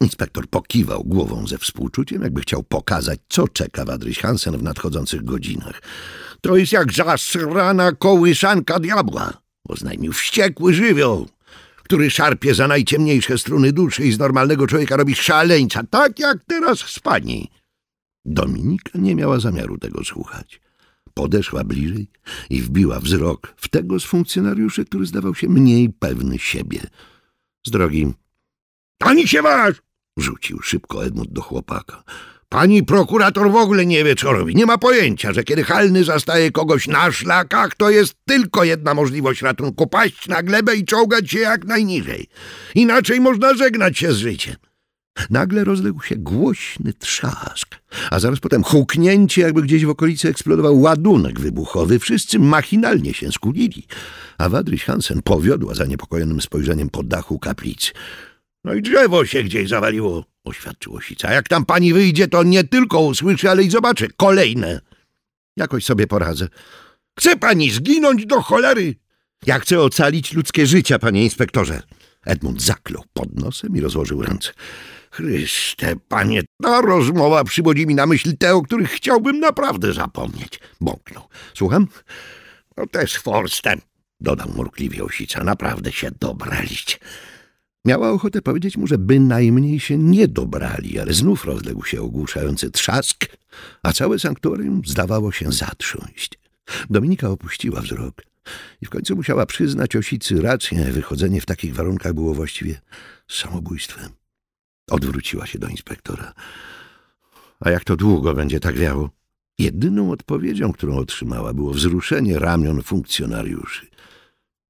Inspektor 0.00 0.46
pokiwał 0.48 1.04
głową 1.04 1.46
ze 1.46 1.58
współczuciem, 1.58 2.22
jakby 2.22 2.40
chciał 2.40 2.62
pokazać, 2.62 3.20
co 3.28 3.48
czeka 3.48 3.84
Wadryś 3.84 4.18
Hansen 4.18 4.58
w 4.58 4.62
nadchodzących 4.62 5.24
godzinach. 5.24 5.82
To 6.40 6.56
jest 6.56 6.72
jak 6.72 6.92
zasrana 6.92 7.92
kołysanka 7.92 8.80
diabła, 8.80 9.32
oznajmił 9.68 10.12
wściekły 10.12 10.74
żywioł 10.74 11.28
który 11.84 12.10
szarpie 12.10 12.54
za 12.54 12.68
najciemniejsze 12.68 13.38
struny 13.38 13.72
duszy 13.72 14.04
i 14.04 14.12
z 14.12 14.18
normalnego 14.18 14.66
człowieka 14.66 14.96
robi 14.96 15.14
szaleńca, 15.14 15.82
tak 15.90 16.18
jak 16.18 16.44
teraz 16.46 16.78
z 16.78 17.00
pani. 17.00 17.50
Dominika 18.24 18.98
nie 18.98 19.14
miała 19.14 19.40
zamiaru 19.40 19.78
tego 19.78 20.04
słuchać. 20.04 20.60
Podeszła 21.14 21.64
bliżej 21.64 22.08
i 22.50 22.62
wbiła 22.62 23.00
wzrok 23.00 23.54
w 23.56 23.68
tego 23.68 24.00
z 24.00 24.04
funkcjonariuszy, 24.04 24.84
który 24.84 25.06
zdawał 25.06 25.34
się 25.34 25.48
mniej 25.48 25.90
pewny 25.90 26.38
siebie. 26.38 26.80
Z 27.66 27.70
drogi...— 27.70 28.12
Pani 28.98 29.28
się 29.28 29.42
waż!— 29.42 29.82
rzucił 30.16 30.60
szybko 30.62 31.04
Edmund 31.06 31.32
do 31.32 31.42
chłopaka. 31.42 32.04
Pani 32.54 32.82
prokurator 32.82 33.50
w 33.50 33.56
ogóle 33.56 33.86
nie 33.86 34.04
wie, 34.04 34.16
co 34.16 34.32
robi. 34.32 34.54
Nie 34.54 34.66
ma 34.66 34.78
pojęcia, 34.78 35.32
że 35.32 35.44
kiedy 35.44 35.64
halny 35.64 36.04
zastaje 36.04 36.50
kogoś 36.50 36.88
na 36.88 37.12
szlakach, 37.12 37.74
to 37.74 37.90
jest 37.90 38.14
tylko 38.24 38.64
jedna 38.64 38.94
możliwość 38.94 39.42
ratunku. 39.42 39.86
Paść 39.86 40.28
na 40.28 40.42
glebę 40.42 40.76
i 40.76 40.84
czołgać 40.84 41.30
się 41.30 41.38
jak 41.38 41.64
najniżej. 41.64 42.28
Inaczej 42.74 43.20
można 43.20 43.54
żegnać 43.54 43.98
się 43.98 44.12
z 44.12 44.16
życiem. 44.16 44.54
Nagle 45.30 45.64
rozległ 45.64 46.02
się 46.02 46.16
głośny 46.16 46.92
trzask, 46.92 47.74
a 48.10 48.18
zaraz 48.18 48.40
potem 48.40 48.62
huknięcie, 48.62 49.42
jakby 49.42 49.62
gdzieś 49.62 49.84
w 49.84 49.90
okolicy 49.90 50.28
eksplodował 50.28 50.80
ładunek 50.80 51.40
wybuchowy. 51.40 51.98
Wszyscy 51.98 52.38
machinalnie 52.38 53.14
się 53.14 53.32
skulili, 53.32 53.86
a 54.38 54.48
Wadryś 54.48 54.84
Hansen 54.84 55.22
powiodła 55.22 55.74
zaniepokojonym 55.74 56.40
spojrzeniem 56.40 56.90
po 56.90 57.02
dachu 57.02 57.38
kaplicy. 57.38 57.92
No 58.64 58.74
i 58.74 58.82
drzewo 58.82 59.26
się 59.26 59.42
gdzieś 59.42 59.68
zawaliło, 59.68 60.24
oświadczył 60.44 60.96
Osica. 60.96 61.32
Jak 61.32 61.48
tam 61.48 61.64
pani 61.64 61.92
wyjdzie, 61.92 62.28
to 62.28 62.42
nie 62.42 62.64
tylko 62.64 63.00
usłyszy, 63.00 63.50
ale 63.50 63.62
i 63.62 63.70
zobaczy 63.70 64.08
kolejne. 64.16 64.80
Jakoś 65.56 65.84
sobie 65.84 66.06
poradzę. 66.06 66.48
Chce 67.18 67.36
pani 67.36 67.70
zginąć 67.70 68.26
do 68.26 68.42
cholery? 68.42 68.94
Ja 69.46 69.58
chcę 69.58 69.80
ocalić 69.80 70.32
ludzkie 70.32 70.66
życia, 70.66 70.98
panie 70.98 71.24
inspektorze. 71.24 71.82
Edmund 72.24 72.62
zaklął 72.62 73.04
pod 73.12 73.34
nosem 73.34 73.76
i 73.76 73.80
rozłożył 73.80 74.22
ręce. 74.22 74.52
Chryste, 75.10 75.96
panie, 76.08 76.42
ta 76.62 76.80
rozmowa 76.80 77.44
przywodzi 77.44 77.86
mi 77.86 77.94
na 77.94 78.06
myśl 78.06 78.36
te, 78.36 78.54
o 78.54 78.62
których 78.62 78.90
chciałbym 78.90 79.40
naprawdę 79.40 79.92
zapomnieć. 79.92 80.60
Bąknął. 80.80 81.28
Słucham? 81.54 81.88
No 82.76 82.86
też 82.86 83.18
Forstem, 83.18 83.80
dodał 84.20 84.48
murkliwie 84.56 85.04
Osica. 85.04 85.44
Naprawdę 85.44 85.92
się 85.92 86.10
dobraliście. 86.20 86.96
Miała 87.84 88.10
ochotę 88.10 88.42
powiedzieć 88.42 88.76
mu, 88.76 88.86
że 88.86 88.98
bynajmniej 88.98 89.80
się 89.80 89.98
nie 89.98 90.28
dobrali, 90.28 90.98
ale 90.98 91.12
znów 91.12 91.44
rozległ 91.44 91.84
się 91.84 92.02
ogłuszający 92.02 92.70
trzask, 92.70 93.26
a 93.82 93.92
całe 93.92 94.18
sanktuarium 94.18 94.82
zdawało 94.86 95.32
się 95.32 95.52
zatrząść. 95.52 96.38
Dominika 96.90 97.30
opuściła 97.30 97.80
wzrok 97.80 98.22
i 98.82 98.86
w 98.86 98.90
końcu 98.90 99.16
musiała 99.16 99.46
przyznać 99.46 99.96
osicy 99.96 100.42
rację. 100.42 100.84
Wychodzenie 100.84 101.40
w 101.40 101.46
takich 101.46 101.74
warunkach 101.74 102.12
było 102.14 102.34
właściwie 102.34 102.80
samobójstwem. 103.28 104.10
Odwróciła 104.90 105.46
się 105.46 105.58
do 105.58 105.68
inspektora. 105.68 106.34
A 107.60 107.70
jak 107.70 107.84
to 107.84 107.96
długo 107.96 108.34
będzie 108.34 108.60
tak 108.60 108.78
wiało? 108.78 109.10
Jedyną 109.58 110.10
odpowiedzią, 110.10 110.72
którą 110.72 110.96
otrzymała, 110.96 111.54
było 111.54 111.72
wzruszenie 111.72 112.38
ramion 112.38 112.82
funkcjonariuszy. 112.82 113.86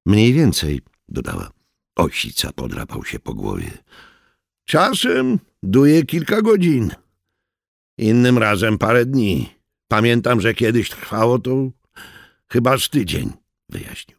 Mniej 0.05 0.33
więcej, 0.33 0.81
dodała. 1.09 1.54
Osica 1.95 2.51
podrapał 2.53 3.05
się 3.05 3.19
po 3.19 3.33
głowie. 3.33 3.71
Czasem 4.65 5.39
duje 5.63 6.03
kilka 6.03 6.41
godzin. 6.41 6.91
Innym 7.97 8.37
razem 8.37 8.77
parę 8.77 9.05
dni. 9.05 9.49
Pamiętam, 9.87 10.41
że 10.41 10.53
kiedyś 10.53 10.89
trwało 10.89 11.39
to 11.39 11.69
chyba 12.47 12.77
z 12.77 12.89
tydzień, 12.89 13.33
wyjaśnił. 13.69 14.17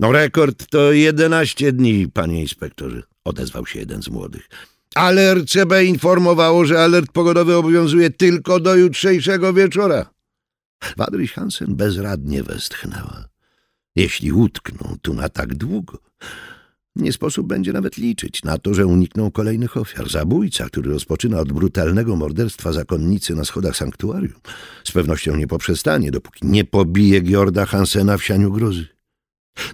No 0.00 0.12
rekord 0.12 0.66
to 0.70 0.92
jedenaście 0.92 1.72
dni, 1.72 2.08
panie 2.08 2.40
inspektorze, 2.40 3.02
odezwał 3.24 3.66
się 3.66 3.78
jeden 3.78 4.02
z 4.02 4.08
młodych. 4.08 4.48
Ale 4.94 5.34
RCB 5.34 5.84
informowało, 5.84 6.64
że 6.64 6.82
alert 6.82 7.12
pogodowy 7.12 7.56
obowiązuje 7.56 8.10
tylko 8.10 8.60
do 8.60 8.76
jutrzejszego 8.76 9.52
wieczora. 9.52 10.10
Wadryś 10.96 11.32
Hansen 11.32 11.76
bezradnie 11.76 12.42
westchnęła. 12.42 13.28
Jeśli 13.96 14.32
utkną 14.32 14.96
tu 15.02 15.14
na 15.14 15.28
tak 15.28 15.54
długo, 15.54 15.98
nie 16.96 17.12
sposób 17.12 17.46
będzie 17.46 17.72
nawet 17.72 17.96
liczyć 17.96 18.42
na 18.42 18.58
to, 18.58 18.74
że 18.74 18.86
unikną 18.86 19.30
kolejnych 19.30 19.76
ofiar. 19.76 20.10
Zabójca, 20.10 20.66
który 20.66 20.90
rozpoczyna 20.90 21.40
od 21.40 21.52
brutalnego 21.52 22.16
morderstwa 22.16 22.72
zakonnicy 22.72 23.34
na 23.34 23.44
schodach 23.44 23.76
sanktuarium, 23.76 24.40
z 24.84 24.92
pewnością 24.92 25.36
nie 25.36 25.46
poprzestanie, 25.46 26.10
dopóki 26.10 26.46
nie 26.46 26.64
pobije 26.64 27.20
Giorda 27.20 27.66
Hansena 27.66 28.16
w 28.16 28.24
sianiu 28.24 28.52
grozy. 28.52 28.86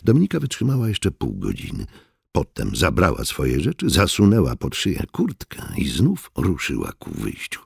Dominika 0.04 0.40
wytrzymała 0.40 0.88
jeszcze 0.88 1.10
pół 1.10 1.32
godziny. 1.32 1.86
Potem 2.32 2.76
zabrała 2.76 3.24
swoje 3.24 3.60
rzeczy, 3.60 3.90
zasunęła 3.90 4.56
pod 4.56 4.76
szyję 4.76 5.02
kurtkę 5.12 5.62
i 5.76 5.88
znów 5.88 6.30
ruszyła 6.36 6.92
ku 6.98 7.10
wyjściu. 7.10 7.60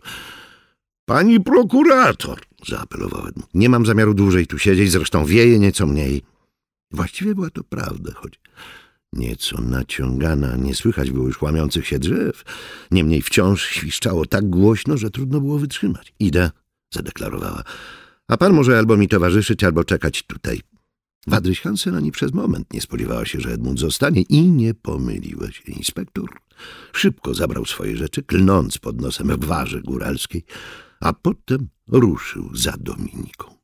Pani 1.04 1.40
prokurator, 1.40 2.40
zaapelował 2.68 3.26
Edmund. 3.26 3.54
Nie 3.54 3.68
mam 3.68 3.86
zamiaru 3.86 4.14
dłużej 4.14 4.46
tu 4.46 4.58
siedzieć, 4.58 4.90
zresztą 4.90 5.24
wieje 5.24 5.58
nieco 5.58 5.86
mniej. 5.86 6.22
Właściwie 6.90 7.34
była 7.34 7.50
to 7.50 7.64
prawda, 7.64 8.12
choć 8.14 8.40
Nieco 9.12 9.62
naciągana, 9.62 10.56
nie 10.56 10.74
słychać 10.74 11.10
było 11.10 11.26
już 11.26 11.42
łamiących 11.42 11.86
się 11.86 11.98
drzew. 11.98 12.44
Niemniej 12.90 13.22
wciąż 13.22 13.62
świszczało 13.62 14.26
tak 14.26 14.50
głośno, 14.50 14.96
że 14.96 15.10
trudno 15.10 15.40
było 15.40 15.58
wytrzymać. 15.58 16.12
Idę, 16.20 16.50
zadeklarowała. 16.94 17.62
A 18.28 18.36
pan 18.36 18.52
może 18.52 18.78
albo 18.78 18.96
mi 18.96 19.08
towarzyszyć, 19.08 19.64
albo 19.64 19.84
czekać 19.84 20.22
tutaj. 20.22 20.60
Wadryś 21.26 21.60
Hansen 21.60 21.94
ani 21.94 22.12
przez 22.12 22.34
moment 22.34 22.72
nie 22.74 22.80
spodziewała 22.80 23.26
się, 23.26 23.40
że 23.40 23.52
Edmund 23.52 23.80
zostanie 23.80 24.22
i 24.22 24.42
nie 24.42 24.74
pomyliła 24.74 25.50
się. 25.50 25.62
Inspektor 25.66 26.28
szybko 26.92 27.34
zabrał 27.34 27.64
swoje 27.64 27.96
rzeczy, 27.96 28.22
klnąc 28.22 28.78
pod 28.78 29.00
nosem 29.00 29.28
w 29.28 29.36
gwarze 29.36 29.80
góralskiej, 29.80 30.44
a 31.00 31.12
potem 31.12 31.68
ruszył 31.88 32.56
za 32.56 32.74
Dominiką. 32.80 33.54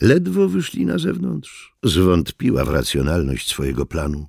Ledwo 0.00 0.48
wyszli 0.48 0.86
na 0.86 0.98
zewnątrz, 0.98 1.74
zwątpiła 1.82 2.64
w 2.64 2.68
racjonalność 2.68 3.48
swojego 3.48 3.86
planu. 3.86 4.26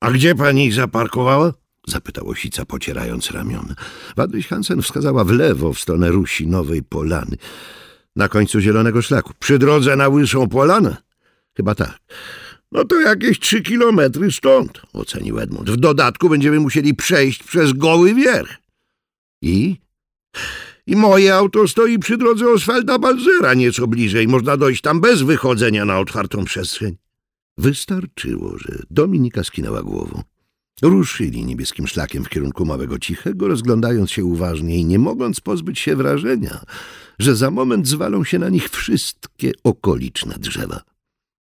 A 0.00 0.10
gdzie 0.10 0.34
pani 0.34 0.72
zaparkowała? 0.72 1.52
zapytał 1.88 2.28
Osica, 2.28 2.64
pocierając 2.64 3.30
ramiona. 3.30 3.74
Wadryś 4.16 4.48
Hansen 4.48 4.82
wskazała 4.82 5.24
w 5.24 5.30
lewo, 5.30 5.72
w 5.72 5.80
stronę 5.80 6.10
Rusinowej 6.10 6.82
Polany. 6.82 7.36
Na 8.16 8.28
końcu 8.28 8.60
zielonego 8.60 9.02
szlaku. 9.02 9.32
Przy 9.38 9.58
drodze 9.58 9.96
na 9.96 10.08
Łysą 10.08 10.48
Polanę? 10.48 10.96
Chyba 11.56 11.74
tak. 11.74 11.98
No 12.72 12.84
to 12.84 13.00
jakieś 13.00 13.38
trzy 13.38 13.62
kilometry 13.62 14.32
stąd, 14.32 14.82
ocenił 14.92 15.38
Edmund. 15.38 15.70
W 15.70 15.76
dodatku 15.76 16.28
będziemy 16.28 16.60
musieli 16.60 16.94
przejść 16.94 17.42
przez 17.42 17.72
goły 17.72 18.14
wierch. 18.14 18.56
I? 19.42 19.76
I 20.86 20.96
moje 20.96 21.34
auto 21.34 21.68
stoi 21.68 21.98
przy 21.98 22.16
drodze 22.16 22.48
Oswalda 22.48 22.98
Balzera 22.98 23.54
nieco 23.54 23.86
bliżej. 23.86 24.28
Można 24.28 24.56
dojść 24.56 24.82
tam 24.82 25.00
bez 25.00 25.22
wychodzenia 25.22 25.84
na 25.84 25.98
otwartą 25.98 26.44
przestrzeń. 26.44 26.96
Wystarczyło, 27.60 28.58
że 28.58 28.82
Dominika 28.90 29.44
skinęła 29.44 29.82
głową. 29.82 30.22
Ruszyli 30.82 31.44
niebieskim 31.44 31.86
szlakiem 31.86 32.24
w 32.24 32.28
kierunku 32.28 32.64
Małego 32.64 32.98
Cichego, 32.98 33.48
rozglądając 33.48 34.10
się 34.10 34.24
uważnie 34.24 34.78
i 34.78 34.84
nie 34.84 34.98
mogąc 34.98 35.40
pozbyć 35.40 35.78
się 35.78 35.96
wrażenia, 35.96 36.64
że 37.18 37.36
za 37.36 37.50
moment 37.50 37.88
zwalą 37.88 38.24
się 38.24 38.38
na 38.38 38.48
nich 38.48 38.68
wszystkie 38.68 39.52
okoliczne 39.64 40.34
drzewa. 40.38 40.80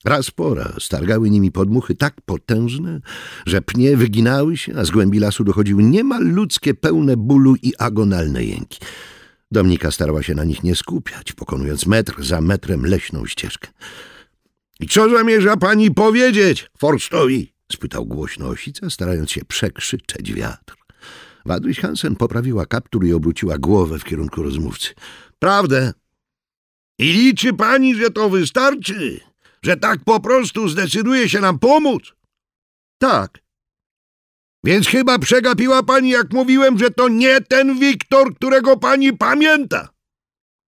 Raz 0.06 0.32
po 0.32 0.54
raz 0.54 0.90
targały 0.90 1.30
nimi 1.30 1.52
podmuchy 1.52 1.96
tak 1.96 2.22
potężne, 2.26 3.02
że 3.46 3.62
pnie 3.62 3.98
wyginały 3.98 4.58
się, 4.58 4.76
a 4.76 4.86
z 4.86 4.92
głębi 4.92 5.20
lasu 5.20 5.44
dochodziły 5.44 5.84
niemal 5.84 6.24
ludzkie, 6.24 6.74
pełne 6.74 7.18
bólu 7.18 7.56
i 7.62 7.74
agonalne 7.80 8.44
jęki. 8.44 8.80
Dominika 9.52 9.92
starała 9.92 10.24
się 10.24 10.36
na 10.36 10.44
nich 10.44 10.64
nie 10.64 10.76
skupiać, 10.76 11.32
pokonując 11.32 11.86
metr 11.86 12.24
za 12.24 12.42
metrem 12.42 12.86
leśną 12.86 13.26
ścieżkę. 13.26 13.68
I 14.80 14.88
co 14.88 15.10
zamierza 15.10 15.58
pani 15.58 15.92
powiedzieć 15.92 16.70
Forstowi? 16.78 17.54
spytał 17.72 18.06
głośno 18.06 18.48
Osica, 18.48 18.90
starając 18.90 19.32
się 19.32 19.46
przekrzyczeć 19.46 20.34
wiatr. 20.34 20.76
Wadryś 21.46 21.80
Hansen 21.80 22.16
poprawiła 22.16 22.66
kaptur 22.66 23.06
i 23.06 23.14
obróciła 23.14 23.58
głowę 23.58 24.00
w 24.00 24.04
kierunku 24.04 24.44
rozmówcy. 24.44 24.94
Prawdę. 25.40 25.94
I 27.00 27.14
liczy 27.14 27.54
pani, 27.54 27.96
że 27.96 28.12
to 28.12 28.30
wystarczy? 28.30 29.20
Że 29.64 29.78
tak 29.78 30.04
po 30.04 30.20
prostu 30.20 30.70
zdecyduje 30.70 31.30
się 31.30 31.40
nam 31.40 31.60
pomóc? 31.60 32.14
Tak. 32.98 33.40
Więc 34.64 34.88
chyba 34.88 35.20
przegapiła 35.20 35.84
pani, 35.84 36.10
jak 36.10 36.34
mówiłem, 36.34 36.80
że 36.80 36.92
to 36.92 37.10
nie 37.10 37.42
ten 37.42 37.80
Wiktor, 37.80 38.36
którego 38.36 38.78
pani 38.78 39.14
pamięta. 39.14 39.90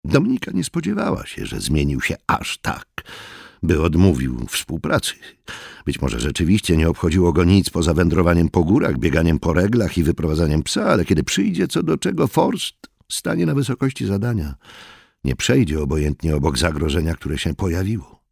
Dominika 0.05 0.51
nie 0.51 0.65
spodziewała 0.65 1.27
się, 1.27 1.47
że 1.47 1.61
zmienił 1.61 2.01
się 2.01 2.17
aż 2.27 2.59
tak 2.59 2.87
by 3.63 3.83
odmówił 3.83 4.47
współpracy. 4.51 5.15
Być 5.87 6.01
może 6.03 6.21
rzeczywiście 6.21 6.77
nie 6.77 6.89
obchodziło 6.89 7.33
go 7.33 7.45
nic 7.45 7.71
poza 7.71 7.95
wędrowaniem 7.95 8.49
po 8.49 8.65
górach, 8.65 8.99
bieganiem 8.99 9.39
po 9.39 9.53
reglach 9.53 9.99
i 9.99 10.03
wyprowadzaniem 10.03 10.63
psa, 10.63 10.85
ale 10.85 11.05
kiedy 11.05 11.25
przyjdzie 11.25 11.69
co 11.69 11.83
do 11.83 11.99
czego 11.99 12.27
Forst 12.27 12.75
stanie 13.13 13.47
na 13.47 13.55
wysokości 13.55 14.07
zadania. 14.07 14.55
Nie 15.25 15.37
przejdzie 15.37 15.83
obojętnie 15.83 16.37
obok 16.37 16.59
zagrożenia, 16.59 17.15
które 17.15 17.39
się 17.39 17.55
pojawiło. 17.55 18.23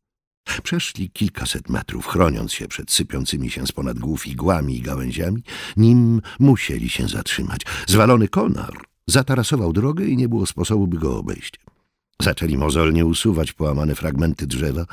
Przeszli 0.63 1.11
kilkaset 1.11 1.69
metrów, 1.69 2.07
chroniąc 2.07 2.53
się 2.53 2.69
przed 2.69 2.91
sypiącymi 2.91 3.51
się 3.51 3.67
z 3.67 3.73
ponad 3.73 3.99
głów 3.99 4.27
igłami 4.27 4.77
i 4.77 4.83
gałęziami, 4.83 5.43
nim 5.77 6.23
musieli 6.39 6.89
się 6.89 7.09
zatrzymać. 7.09 7.61
Zwalony 7.87 8.29
konar 8.29 8.75
zatarasował 9.07 9.73
drogę 9.73 10.07
i 10.07 10.17
nie 10.17 10.29
było 10.29 10.47
sposobu, 10.47 10.87
by 10.87 10.99
go 10.99 11.19
obejść. 11.19 11.61
Zaczęli 12.21 12.57
mozolnie 12.57 13.07
usuwać 13.07 13.53
połamane 13.53 13.95
fragmenty 13.95 14.47
drzewa, 14.47 14.87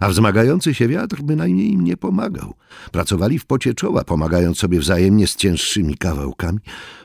a 0.00 0.08
wzmagający 0.08 0.74
się 0.74 0.88
wiatr 0.88 1.22
bynajmniej 1.22 1.72
im 1.72 1.84
nie 1.84 1.96
pomagał. 1.96 2.54
Pracowali 2.92 3.38
w 3.38 3.46
pocie 3.46 3.74
czoła, 3.74 4.04
pomagając 4.04 4.58
sobie 4.58 4.80
wzajemnie 4.80 5.26
z 5.26 5.36
cięższymi 5.36 5.96
kawałkami. 5.96 6.58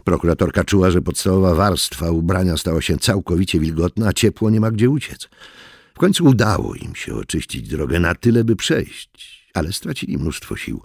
Prokuratorka 0.04 0.64
czuła, 0.64 0.92
że 0.92 1.02
podstawowa 1.02 1.56
warstwa 1.56 2.12
ubrania 2.12 2.58
stała 2.58 2.82
się 2.82 2.98
całkowicie 2.98 3.60
wilgotna, 3.60 4.08
a 4.08 4.14
ciepło 4.14 4.50
nie 4.50 4.60
ma 4.60 4.72
gdzie 4.72 4.90
uciec. 4.90 5.30
W 5.94 5.98
końcu 5.98 6.26
udało 6.26 6.76
im 6.76 6.96
się 6.96 7.16
oczyścić 7.16 7.68
drogę 7.68 8.00
na 8.00 8.16
tyle, 8.16 8.44
by 8.44 8.56
przejść, 8.56 9.48
ale 9.54 9.74
stracili 9.74 10.18
mnóstwo 10.18 10.56
sił. 10.56 10.82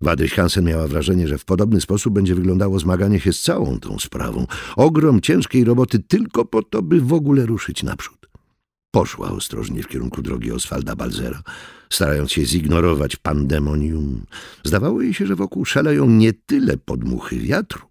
Wadryś 0.00 0.32
Hansen 0.34 0.64
miała 0.64 0.88
wrażenie, 0.88 1.28
że 1.28 1.38
w 1.38 1.44
podobny 1.44 1.80
sposób 1.80 2.14
będzie 2.14 2.34
wyglądało 2.34 2.78
zmaganie 2.78 3.20
się 3.20 3.32
z 3.32 3.40
całą 3.40 3.80
tą 3.80 3.98
sprawą. 3.98 4.46
Ogrom 4.76 5.20
ciężkiej 5.20 5.64
roboty 5.64 5.98
tylko 5.98 6.44
po 6.44 6.62
to, 6.62 6.82
by 6.82 7.00
w 7.00 7.12
ogóle 7.12 7.46
ruszyć 7.46 7.82
naprzód. 7.82 8.15
Poszła 8.90 9.30
ostrożnie 9.30 9.82
w 9.82 9.88
kierunku 9.88 10.22
drogi 10.22 10.52
Oswalda 10.52 10.96
Balzera, 10.96 11.42
starając 11.90 12.32
się 12.32 12.44
zignorować 12.44 13.16
pandemonium. 13.16 14.26
Zdawało 14.64 15.02
jej 15.02 15.14
się, 15.14 15.26
że 15.26 15.36
wokół 15.36 15.64
szaleją 15.64 16.10
nie 16.10 16.32
tyle 16.32 16.76
podmuchy 16.76 17.36
wiatru, 17.36 17.82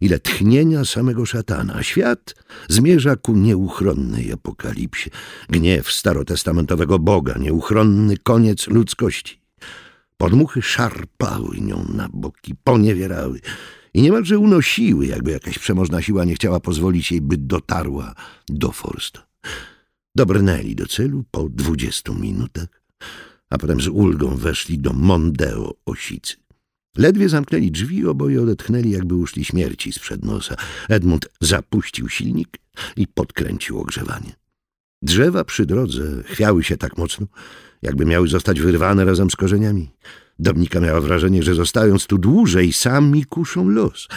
ile 0.00 0.18
tchnienia 0.18 0.84
samego 0.84 1.26
szatana. 1.26 1.82
Świat 1.82 2.34
zmierza 2.68 3.16
ku 3.16 3.32
nieuchronnej 3.32 4.32
apokalipsie. 4.32 5.10
Gniew 5.48 5.92
starotestamentowego 5.92 6.98
Boga, 6.98 7.34
nieuchronny 7.38 8.16
koniec 8.16 8.66
ludzkości. 8.66 9.40
Podmuchy 10.16 10.62
szarpały 10.62 11.60
nią 11.60 11.84
na 11.94 12.08
boki, 12.12 12.54
poniewierały 12.64 13.40
i 13.94 14.02
niemalże 14.02 14.38
unosiły, 14.38 15.06
jakby 15.06 15.30
jakaś 15.30 15.58
przemożna 15.58 16.02
siła 16.02 16.24
nie 16.24 16.34
chciała 16.34 16.60
pozwolić 16.60 17.12
jej, 17.12 17.20
by 17.20 17.36
dotarła 17.36 18.14
do 18.48 18.72
Forsta. 18.72 19.29
Dobrnęli 20.14 20.74
do 20.74 20.86
celu 20.86 21.24
po 21.30 21.48
dwudziestu 21.48 22.14
minutach, 22.14 22.82
a 23.50 23.58
potem 23.58 23.80
z 23.80 23.88
ulgą 23.88 24.36
weszli 24.36 24.78
do 24.78 24.92
Mondeo 24.92 25.74
Osicy. 25.86 26.36
Ledwie 26.96 27.28
zamknęli 27.28 27.70
drzwi, 27.70 28.06
oboje 28.06 28.42
odetchnęli, 28.42 28.90
jakby 28.90 29.14
uszli 29.14 29.44
śmierci 29.44 29.92
sprzed 29.92 30.24
nosa. 30.24 30.54
Edmund 30.88 31.28
zapuścił 31.40 32.08
silnik 32.08 32.58
i 32.96 33.06
podkręcił 33.06 33.80
ogrzewanie. 33.80 34.32
Drzewa 35.02 35.44
przy 35.44 35.66
drodze 35.66 36.22
chwiały 36.22 36.64
się 36.64 36.76
tak 36.76 36.98
mocno, 36.98 37.26
jakby 37.82 38.04
miały 38.04 38.28
zostać 38.28 38.60
wyrwane 38.60 39.04
razem 39.04 39.30
z 39.30 39.36
korzeniami. 39.36 39.90
Dominika 40.38 40.80
miała 40.80 41.00
wrażenie, 41.00 41.42
że 41.42 41.54
zostając 41.54 42.06
tu 42.06 42.18
dłużej, 42.18 42.72
sami 42.72 43.24
kuszą 43.24 43.68
los. 43.68 44.08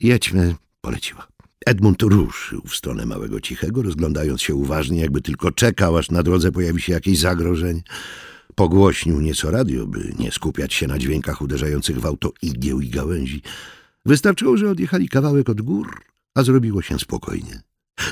Jedźmy, 0.00 0.54
poleciła. 0.80 1.33
Edmund 1.66 2.02
ruszył 2.02 2.62
w 2.66 2.74
stronę 2.74 3.06
małego 3.06 3.40
cichego, 3.40 3.82
rozglądając 3.82 4.42
się 4.42 4.54
uważnie, 4.54 5.00
jakby 5.00 5.20
tylko 5.20 5.52
czekał, 5.52 5.96
aż 5.96 6.10
na 6.10 6.22
drodze 6.22 6.52
pojawi 6.52 6.80
się 6.80 6.92
jakieś 6.92 7.18
zagrożenie. 7.18 7.82
Pogłośnił 8.54 9.20
nieco 9.20 9.50
radio, 9.50 9.86
by 9.86 10.14
nie 10.18 10.32
skupiać 10.32 10.74
się 10.74 10.86
na 10.86 10.98
dźwiękach 10.98 11.42
uderzających 11.42 12.00
w 12.00 12.06
auto 12.06 12.32
igieł 12.42 12.80
i 12.80 12.88
gałęzi. 12.88 13.42
Wystarczyło, 14.06 14.56
że 14.56 14.70
odjechali 14.70 15.08
kawałek 15.08 15.48
od 15.48 15.62
gór, 15.62 16.02
a 16.34 16.42
zrobiło 16.42 16.82
się 16.82 16.98
spokojnie. 16.98 17.62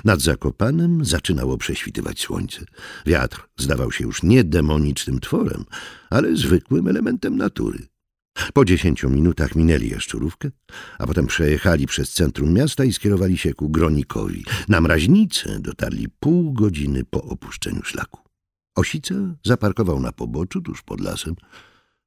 Nad 0.05 0.21
Zakopanem 0.21 1.05
zaczynało 1.05 1.59
prześwitywać 1.59 2.21
słońce. 2.21 2.65
Wiatr 3.07 3.49
zdawał 3.57 3.93
się 3.93 4.05
już 4.05 4.23
nie 4.23 4.45
demonicznym 4.45 5.21
tworem, 5.21 5.65
ale 6.11 6.37
zwykłym 6.37 6.89
elementem 6.89 7.37
natury. 7.37 7.79
Po 8.55 8.65
dziesięciu 8.65 9.11
minutach 9.11 9.55
minęli 9.57 9.89
jaszczurówkę, 9.89 10.51
a 10.99 11.07
potem 11.07 11.27
przejechali 11.27 11.87
przez 11.87 12.13
centrum 12.13 12.53
miasta 12.53 12.85
i 12.85 12.93
skierowali 12.93 13.39
się 13.39 13.55
ku 13.55 13.71
Gronikowi. 13.71 14.45
Na 14.69 14.81
Mraźnicę 14.81 15.61
dotarli 15.61 16.09
pół 16.21 16.53
godziny 16.53 17.05
po 17.05 17.23
opuszczeniu 17.23 17.83
szlaku. 17.83 18.21
Osica 18.75 19.15
zaparkował 19.45 20.01
na 20.01 20.13
poboczu 20.13 20.61
tuż 20.61 20.83
pod 20.83 21.01
lasem, 21.01 21.35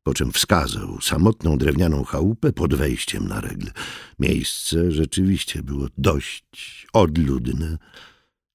po 0.03 0.13
czym 0.13 0.31
wskazał 0.31 1.01
samotną 1.01 1.57
drewnianą 1.57 2.03
chałupę 2.03 2.53
pod 2.53 2.75
wejściem 2.75 3.27
na 3.27 3.41
regle. 3.41 3.71
Miejsce 4.19 4.91
rzeczywiście 4.91 5.63
było 5.63 5.87
dość 5.97 6.87
odludne 6.93 7.77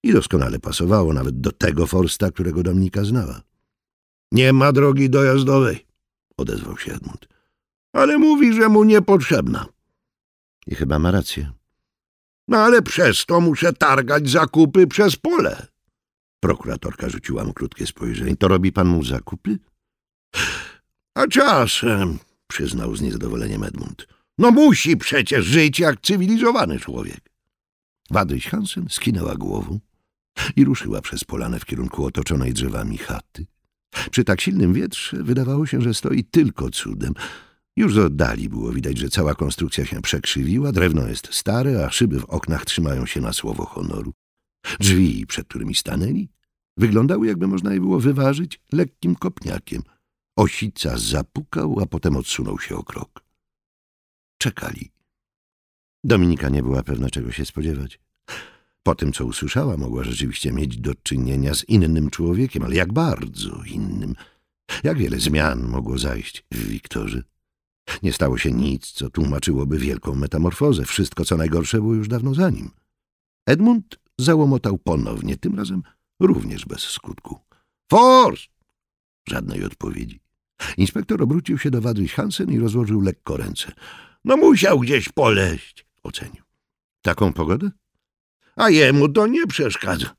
i 0.03 0.13
doskonale 0.13 0.59
pasowało 0.59 1.13
nawet 1.13 1.41
do 1.41 1.53
tego 1.53 1.87
Forsta, 1.87 2.31
którego 2.31 2.63
Dominika 2.63 3.05
znała.— 3.05 3.41
Nie 4.33 4.53
ma 4.53 4.73
drogi 4.73 5.11
dojazdowej— 5.11 5.87
odezwał 6.37 6.79
się 6.79 6.93
Edmund.— 6.93 7.29
Ale 7.93 8.19
mówi, 8.19 8.53
że 8.53 8.69
mu 8.69 8.85
niepotrzebna. 8.85 9.67
I 10.67 10.75
chyba 10.75 10.99
ma 10.99 11.11
rację.— 11.11 11.53
No 12.49 12.59
ale 12.59 12.83
przez 12.83 13.27
to 13.27 13.41
muszę 13.41 13.73
targać 13.73 14.31
zakupy 14.31 14.87
przez 14.87 15.17
pole. 15.17 15.67
Prokuratorka 16.41 17.09
rzuciła 17.09 17.45
mu 17.45 17.53
krótkie 17.53 17.87
spojrzenie. 17.87 18.37
To 18.37 18.49
robi 18.49 18.73
pan 18.73 18.89
mu 18.89 19.05
zakupy? 19.05 19.59
A 21.15 21.27
czasem, 21.27 22.19
przyznał 22.47 22.97
z 22.97 23.01
niezadowoleniem 23.01 23.65
Edmund. 23.65 24.07
No 24.39 24.51
musi 24.51 24.97
przecież 24.97 25.45
żyć 25.45 25.79
jak 25.79 26.01
cywilizowany 26.01 26.79
człowiek. 26.79 27.31
Wadryś 28.11 28.47
Hansen 28.47 28.87
skinęła 28.89 29.35
głową 29.35 29.81
i 30.57 30.65
ruszyła 30.65 31.01
przez 31.01 31.25
polanę 31.25 31.61
w 31.61 31.65
kierunku 31.65 32.05
otoczonej 32.05 32.53
drzewami 32.53 32.99
chaty. 32.99 33.47
Przy 34.11 34.25
tak 34.25 34.41
silnym 34.41 34.73
wietrze 34.73 35.23
wydawało 35.23 35.67
się, 35.67 35.81
że 35.81 35.95
stoi 35.95 36.25
tylko 36.25 36.71
cudem. 36.71 37.15
Już 37.77 37.95
z 37.95 37.99
oddali 37.99 38.49
było 38.49 38.73
widać, 38.73 38.99
że 38.99 39.09
cała 39.09 39.35
konstrukcja 39.35 39.87
się 39.87 40.03
przekrzywiła, 40.03 40.73
drewno 40.73 41.09
jest 41.09 41.35
stare, 41.35 41.87
a 41.87 41.91
szyby 41.91 42.21
w 42.21 42.25
oknach 42.25 42.65
trzymają 42.65 43.07
się 43.07 43.21
na 43.21 43.33
słowo 43.33 43.65
honoru. 43.65 44.13
Drzwi, 44.81 45.27
przed 45.27 45.49
którymi 45.49 45.75
stanęli, 45.75 46.29
wyglądały, 46.77 47.27
jakby 47.27 47.47
można 47.47 47.75
je 47.75 47.81
było 47.81 48.01
wyważyć 48.01 48.61
lekkim 48.73 49.15
kopniakiem. 49.15 49.83
Osica 50.37 50.99
zapukał, 50.99 51.81
a 51.81 51.87
potem 51.87 52.17
odsunął 52.17 52.59
się 52.59 52.77
o 52.77 52.83
krok. 52.83 53.25
Czekali. 54.39 54.91
Dominika 56.05 56.49
nie 56.49 56.63
była 56.63 56.83
pewna, 56.83 57.11
czego 57.11 57.33
się 57.33 57.45
spodziewać. 57.45 58.01
Po 58.83 58.95
tym, 58.95 59.13
co 59.13 59.27
usłyszała, 59.27 59.77
mogła 59.77 60.05
rzeczywiście 60.05 60.53
mieć 60.53 60.77
do 60.77 60.95
czynienia 60.95 61.55
z 61.55 61.65
innym 61.65 62.11
człowiekiem, 62.11 62.63
ale 62.63 62.77
jak 62.77 62.93
bardzo 62.93 63.63
innym. 63.67 64.15
Jak 64.85 64.99
wiele 64.99 65.21
zmian 65.21 65.69
mogło 65.69 65.99
zajść 65.99 66.45
w 66.53 66.69
Wiktorze. 66.69 67.23
Nie 68.03 68.13
stało 68.13 68.39
się 68.39 68.53
nic, 68.53 68.87
co 68.87 69.11
tłumaczyłoby 69.11 69.79
wielką 69.79 70.15
metamorfozę. 70.15 70.85
Wszystko, 70.85 71.25
co 71.25 71.37
najgorsze, 71.37 71.79
było 71.79 71.95
już 71.95 72.09
dawno 72.09 72.35
za 72.35 72.51
nim. 72.51 72.71
Edmund 73.47 73.99
załomotał 74.19 74.79
ponownie, 74.79 75.37
tym 75.37 75.59
razem 75.59 75.83
również 76.21 76.67
bez 76.67 76.81
skutku. 76.81 77.39
Force! 77.91 78.43
Żadnej 79.29 79.65
odpowiedzi. 79.65 80.21
Inspektor 80.77 81.23
obrócił 81.23 81.59
się 81.59 81.71
do 81.71 81.81
Wadryś 81.81 82.15
Hansen 82.15 82.51
i 82.51 82.59
rozłożył 82.59 83.01
lekko 83.01 83.37
ręce. 83.37 83.73
No 84.25 84.37
musiał 84.37 84.81
gdzieś 84.81 85.09
poleść, 85.09 85.87
ocenił. 86.03 86.43
Taką 87.03 87.33
pogodę? 87.33 87.71
A 88.57 88.71
jemu 88.71 89.09
to 89.09 89.27
nie 89.27 89.47
przeszkadza. 89.47 90.17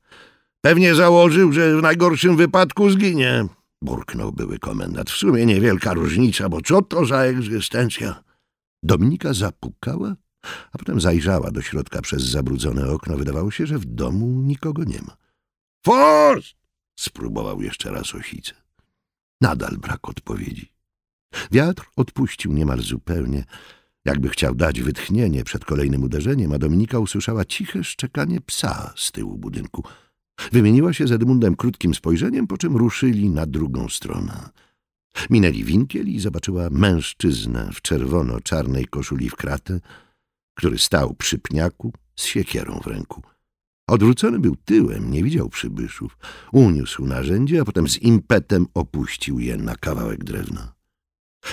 Pewnie 0.61 0.95
założył, 0.95 1.53
że 1.53 1.78
w 1.78 1.82
najgorszym 1.82 2.38
wypadku 2.38 2.89
zginie. 2.89 3.45
Burknął 3.82 4.32
były 4.32 4.60
komendant. 4.60 5.10
W 5.10 5.18
sumie 5.18 5.46
niewielka 5.46 5.94
różnica, 5.94 6.50
bo 6.50 6.62
co 6.62 6.82
to 6.82 7.06
za 7.06 7.18
egzystencja? 7.18 8.24
Dominika 8.84 9.34
zapukała 9.34 10.16
a 10.72 10.78
potem 10.78 11.02
zajrzała 11.02 11.52
do 11.52 11.62
środka 11.62 12.02
przez 12.02 12.24
zabrudzone 12.24 12.90
okno. 12.90 13.18
Wydawało 13.18 13.52
się, 13.52 13.66
że 13.66 13.78
w 13.80 13.86
domu 13.86 14.28
nikogo 14.28 14.84
nie 14.84 15.02
ma. 15.02 15.18
Forst! 15.86 16.56
spróbował 17.00 17.62
jeszcze 17.62 17.92
raz 17.92 18.16
osice. 18.16 18.54
Nadal 19.42 19.78
brak 19.78 20.10
odpowiedzi. 20.10 20.74
Wiatr 21.52 21.84
odpuścił 21.96 22.54
niemal 22.54 22.80
zupełnie, 22.82 23.46
jakby 24.06 24.30
chciał 24.30 24.56
dać 24.56 24.82
wytchnienie 24.82 25.44
przed 25.44 25.66
kolejnym 25.66 26.04
uderzeniem, 26.04 26.54
a 26.54 26.58
Dominika 26.58 27.00
usłyszała 27.00 27.46
ciche 27.46 27.84
szczekanie 27.84 28.42
psa 28.42 28.94
z 28.96 29.12
tyłu 29.12 29.38
budynku. 29.38 29.84
Wymieniła 30.52 30.94
się 30.94 31.08
z 31.08 31.12
Edmundem 31.12 31.56
krótkim 31.56 31.96
spojrzeniem, 31.96 32.48
po 32.48 32.58
czym 32.58 32.78
ruszyli 32.78 33.30
na 33.30 33.46
drugą 33.46 33.89
stronę. 33.89 34.50
Minęli 35.30 35.64
winkiel 35.64 36.08
i 36.08 36.20
zobaczyła 36.20 36.70
mężczyznę 36.70 37.70
w 37.74 37.82
czerwono-czarnej 37.82 38.86
koszuli 38.86 39.30
w 39.30 39.36
kratę, 39.36 39.80
który 40.54 40.78
stał 40.78 41.14
przy 41.14 41.39
pniaku 41.39 41.94
z 42.16 42.26
siekierą 42.26 42.80
w 42.84 42.88
ręku. 42.88 43.22
Odwrócony 43.88 44.39
był 44.39 44.56
tyłem, 44.56 45.12
nie 45.12 45.24
widział 45.24 45.50
przybyszów. 45.50 46.18
Uniósł 46.52 47.06
narzędzie, 47.06 47.62
a 47.62 47.66
potem 47.66 47.89
z 47.89 47.98
impetem 47.98 48.66
opuścił 48.74 49.39
je 49.39 49.58
na 49.58 49.76
kawałek 49.76 50.24
drewna. 50.24 50.74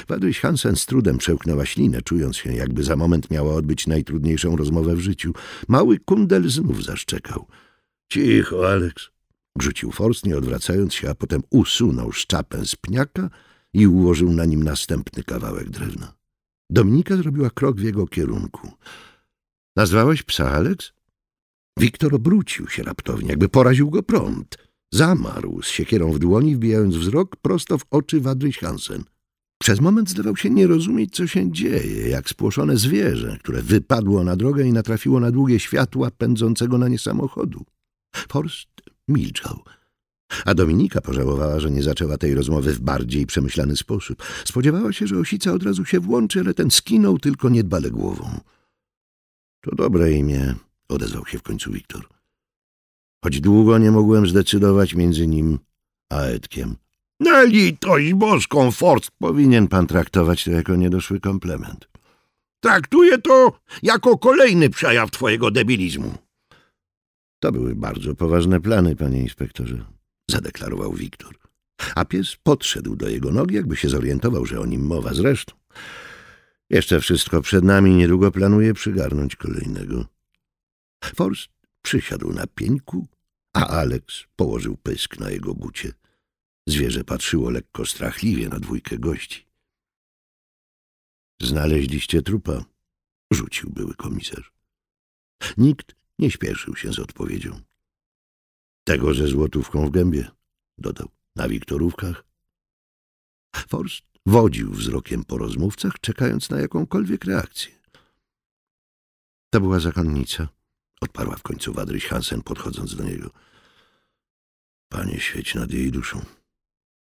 Wadryś 0.09 0.41
Hansen 0.41 0.77
z 0.77 0.87
trudem 0.87 1.19
przełknęła 1.19 1.67
ślinę, 1.67 2.03
czując 2.03 2.37
się, 2.37 2.53
jakby 2.53 2.85
za 2.85 2.97
moment 2.97 3.31
miała 3.31 3.55
odbyć 3.55 3.87
najtrudniejszą 3.87 4.57
rozmowę 4.57 4.97
w 4.97 5.01
życiu. 5.01 5.33
Mały 5.69 5.99
kundel 5.99 6.49
znów 6.49 6.85
zaszczekał.— 6.85 7.47
Cicho, 8.13 8.69
Aleks!— 8.69 9.11
rzucił 9.63 9.93
Forst, 9.93 10.27
nie 10.27 10.37
odwracając 10.37 10.95
się, 10.95 11.11
a 11.11 11.15
potem 11.15 11.43
usunął 11.51 12.13
szczapę 12.13 12.67
z 12.67 12.77
pniaka 12.77 13.31
i 13.73 13.87
ułożył 13.87 14.33
na 14.33 14.45
nim 14.45 14.63
następny 14.63 15.23
kawałek 15.23 15.71
drewna. 15.71 16.15
Dominika 16.71 17.17
zrobiła 17.17 17.51
krok 17.51 17.77
w 17.81 17.83
jego 17.83 18.07
kierunku.— 18.07 18.73
Nazwałeś 19.77 20.23
psa, 20.23 20.51
Aleks? 20.51 20.93
Wiktor 21.79 22.15
obrócił 22.15 22.69
się 22.69 22.83
raptownie, 22.83 23.29
jakby 23.29 23.49
poraził 23.49 23.91
go 23.91 24.03
prąd. 24.03 24.59
Zamarł 24.93 25.63
z 25.63 25.67
siekierą 25.67 26.13
w 26.13 26.19
dłoni, 26.19 26.57
wbijając 26.57 26.97
wzrok 26.97 27.37
prosto 27.37 27.79
w 27.79 27.85
oczy 27.91 28.21
Wadryś 28.21 28.59
Hansen. 28.59 29.05
Przez 29.59 29.81
moment 29.81 30.11
zdawał 30.11 30.37
się 30.37 30.51
nie 30.51 30.67
rozumieć, 30.67 31.17
co 31.17 31.27
się 31.27 31.53
dzieje, 31.53 32.09
jak 32.09 32.29
spłoszone 32.29 32.77
zwierzę, 32.77 33.37
które 33.41 33.63
wypadło 33.63 34.25
na 34.25 34.37
drogę 34.37 34.65
i 34.65 34.73
natrafiło 34.73 35.21
na 35.21 35.31
długie 35.31 35.61
światła 35.61 36.11
pędzącego 36.11 36.79
na 36.79 36.89
nie 36.89 36.99
samochodu. 36.99 37.65
Forst 38.13 38.69
milczał. 39.09 39.63
A 40.45 40.55
Dominika 40.55 41.01
pożałowała, 41.01 41.61
że 41.61 41.71
nie 41.71 41.83
zaczęła 41.83 42.19
tej 42.19 42.35
rozmowy 42.35 42.73
w 42.73 42.81
bardziej 42.81 43.27
przemyślany 43.27 43.77
sposób. 43.77 44.23
Spodziewała 44.45 44.93
się, 44.93 45.07
że 45.07 45.19
Osica 45.19 45.53
od 45.53 45.63
razu 45.63 45.85
się 45.85 46.01
włączy, 46.01 46.41
ale 46.41 46.55
ten 46.55 46.71
skinął 46.71 47.19
tylko 47.19 47.49
niedbale 47.49 47.91
głową. 47.91 48.41
To 49.61 49.75
dobre 49.75 50.13
imię, 50.13 50.55
odezwał 50.89 51.27
się 51.27 51.39
w 51.39 51.43
końcu 51.43 51.73
Wiktor. 51.73 52.09
Choć 53.25 53.41
długo 53.41 53.79
nie 53.79 53.91
mogłem 53.91 54.27
zdecydować 54.27 54.95
między 54.95 55.27
nim 55.27 55.59
a 56.11 56.21
Edkiem. 56.21 56.77
Na 57.21 57.43
litość 57.43 58.15
boską, 58.15 58.71
Forst! 58.71 59.11
Powinien 59.19 59.69
pan 59.69 59.87
traktować 59.87 60.45
to 60.45 60.51
jako 60.51 60.77
niedoszły 60.77 61.21
komplement. 61.21 61.89
Traktuję 62.61 63.19
to 63.19 63.61
jako 63.83 64.19
kolejny 64.19 64.71
przejaw 64.71 65.11
twojego 65.11 65.51
debilizmu. 65.51 66.15
To 67.41 67.53
były 67.53 67.75
bardzo 67.75 68.15
poważne 68.15 68.61
plany, 68.61 68.97
panie 68.97 69.21
inspektorze, 69.21 69.85
zadeklarował 70.31 70.93
Wiktor. 70.93 71.39
A 71.95 72.05
pies 72.05 72.37
podszedł 72.43 72.97
do 72.97 73.09
jego 73.09 73.31
nogi, 73.31 73.55
jakby 73.55 73.77
się 73.77 73.89
zorientował, 73.89 74.47
że 74.47 74.61
o 74.61 74.67
nim 74.67 74.87
mowa 74.87 75.15
zresztą. 75.15 75.55
Jeszcze 76.71 77.01
wszystko 77.01 77.43
przed 77.43 77.65
nami, 77.65 77.95
niedługo 77.95 78.31
planuje 78.31 78.75
przygarnąć 78.75 79.37
kolejnego. 79.37 80.07
Forst 81.05 81.51
przysiadł 81.83 82.33
na 82.33 82.47
pieńku, 82.47 83.07
a 83.55 83.67
Alex 83.67 84.25
położył 84.37 84.77
pysk 84.77 85.21
na 85.21 85.31
jego 85.31 85.55
bucie. 85.55 85.93
Zwierzę 86.69 87.05
patrzyło 87.05 87.51
lekko 87.51 87.87
strachliwie 87.87 88.49
na 88.49 88.61
dwójkę 88.61 88.99
gości. 88.99 89.47
Znaleźliście 91.43 92.23
trupa, 92.23 92.65
rzucił 93.33 93.71
były 93.71 93.95
komisarz. 93.95 94.53
Nikt 95.57 95.98
nie 96.19 96.31
śpieszył 96.31 96.77
się 96.77 96.93
z 96.93 96.99
odpowiedzią. 96.99 97.61
Tego 98.85 99.15
ze 99.15 99.29
złotówką 99.29 99.87
w 99.87 99.91
gębie, 99.91 100.31
dodał, 100.79 101.09
na 101.37 101.49
wiktorówkach. 101.49 102.25
Forst 103.69 104.03
wodził 104.27 104.71
wzrokiem 104.71 105.25
po 105.25 105.39
rozmówcach, 105.39 105.93
czekając 106.01 106.51
na 106.51 106.61
jakąkolwiek 106.61 107.25
reakcję. 107.25 107.73
To 109.51 109.61
była 109.61 109.81
zakonnica, 109.81 110.49
odparła 111.01 111.37
w 111.37 111.43
końcu 111.43 111.73
Wadryś 111.73 112.07
Hansen, 112.07 112.43
podchodząc 112.43 112.97
do 112.97 113.05
niego. 113.05 113.31
Panie 114.89 115.21
świeć 115.21 115.55
nad 115.55 115.71
jej 115.71 115.91
duszą. 115.91 116.25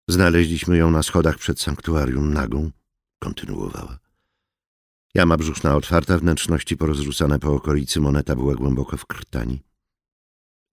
Znaleźliśmy 0.07 0.77
ją 0.77 0.91
na 0.91 1.03
schodach 1.03 1.37
przed 1.37 1.61
sanktuarium 1.61 2.33
nagą, 2.33 2.71
kontynuowała. 3.19 3.99
Jama 5.17 5.37
brzuszna 5.37 5.75
otwarta, 5.75 6.17
wnętrzności 6.17 6.77
porozrzucane 6.77 7.39
po 7.39 7.53
okolicy, 7.53 7.99
moneta 7.99 8.35
była 8.35 8.55
głęboko 8.55 8.97
w 8.97 9.05
krtani. 9.05 9.63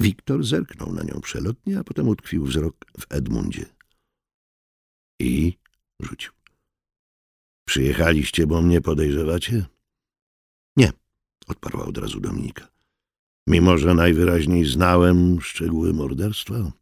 Wiktor 0.00 0.44
zerknął 0.44 0.92
na 0.92 1.02
nią 1.02 1.20
przelotnie, 1.20 1.78
a 1.78 1.84
potem 1.84 2.08
utkwił 2.08 2.44
wzrok 2.44 2.76
w 3.00 3.06
Edmundzie. 3.08 3.66
I 5.20 5.58
rzucił. 6.00 6.32
Przyjechaliście, 7.68 8.46
bo 8.46 8.62
mnie 8.62 8.80
podejrzewacie? 8.80 9.66
Nie, 10.76 10.92
odparła 11.46 11.84
od 11.84 11.98
razu 11.98 12.20
Dominika. 12.20 12.68
Mimo, 13.46 13.78
że 13.78 13.94
najwyraźniej 13.94 14.64
znałem 14.64 15.40
szczegóły 15.40 15.92
morderstwa. 15.92 16.72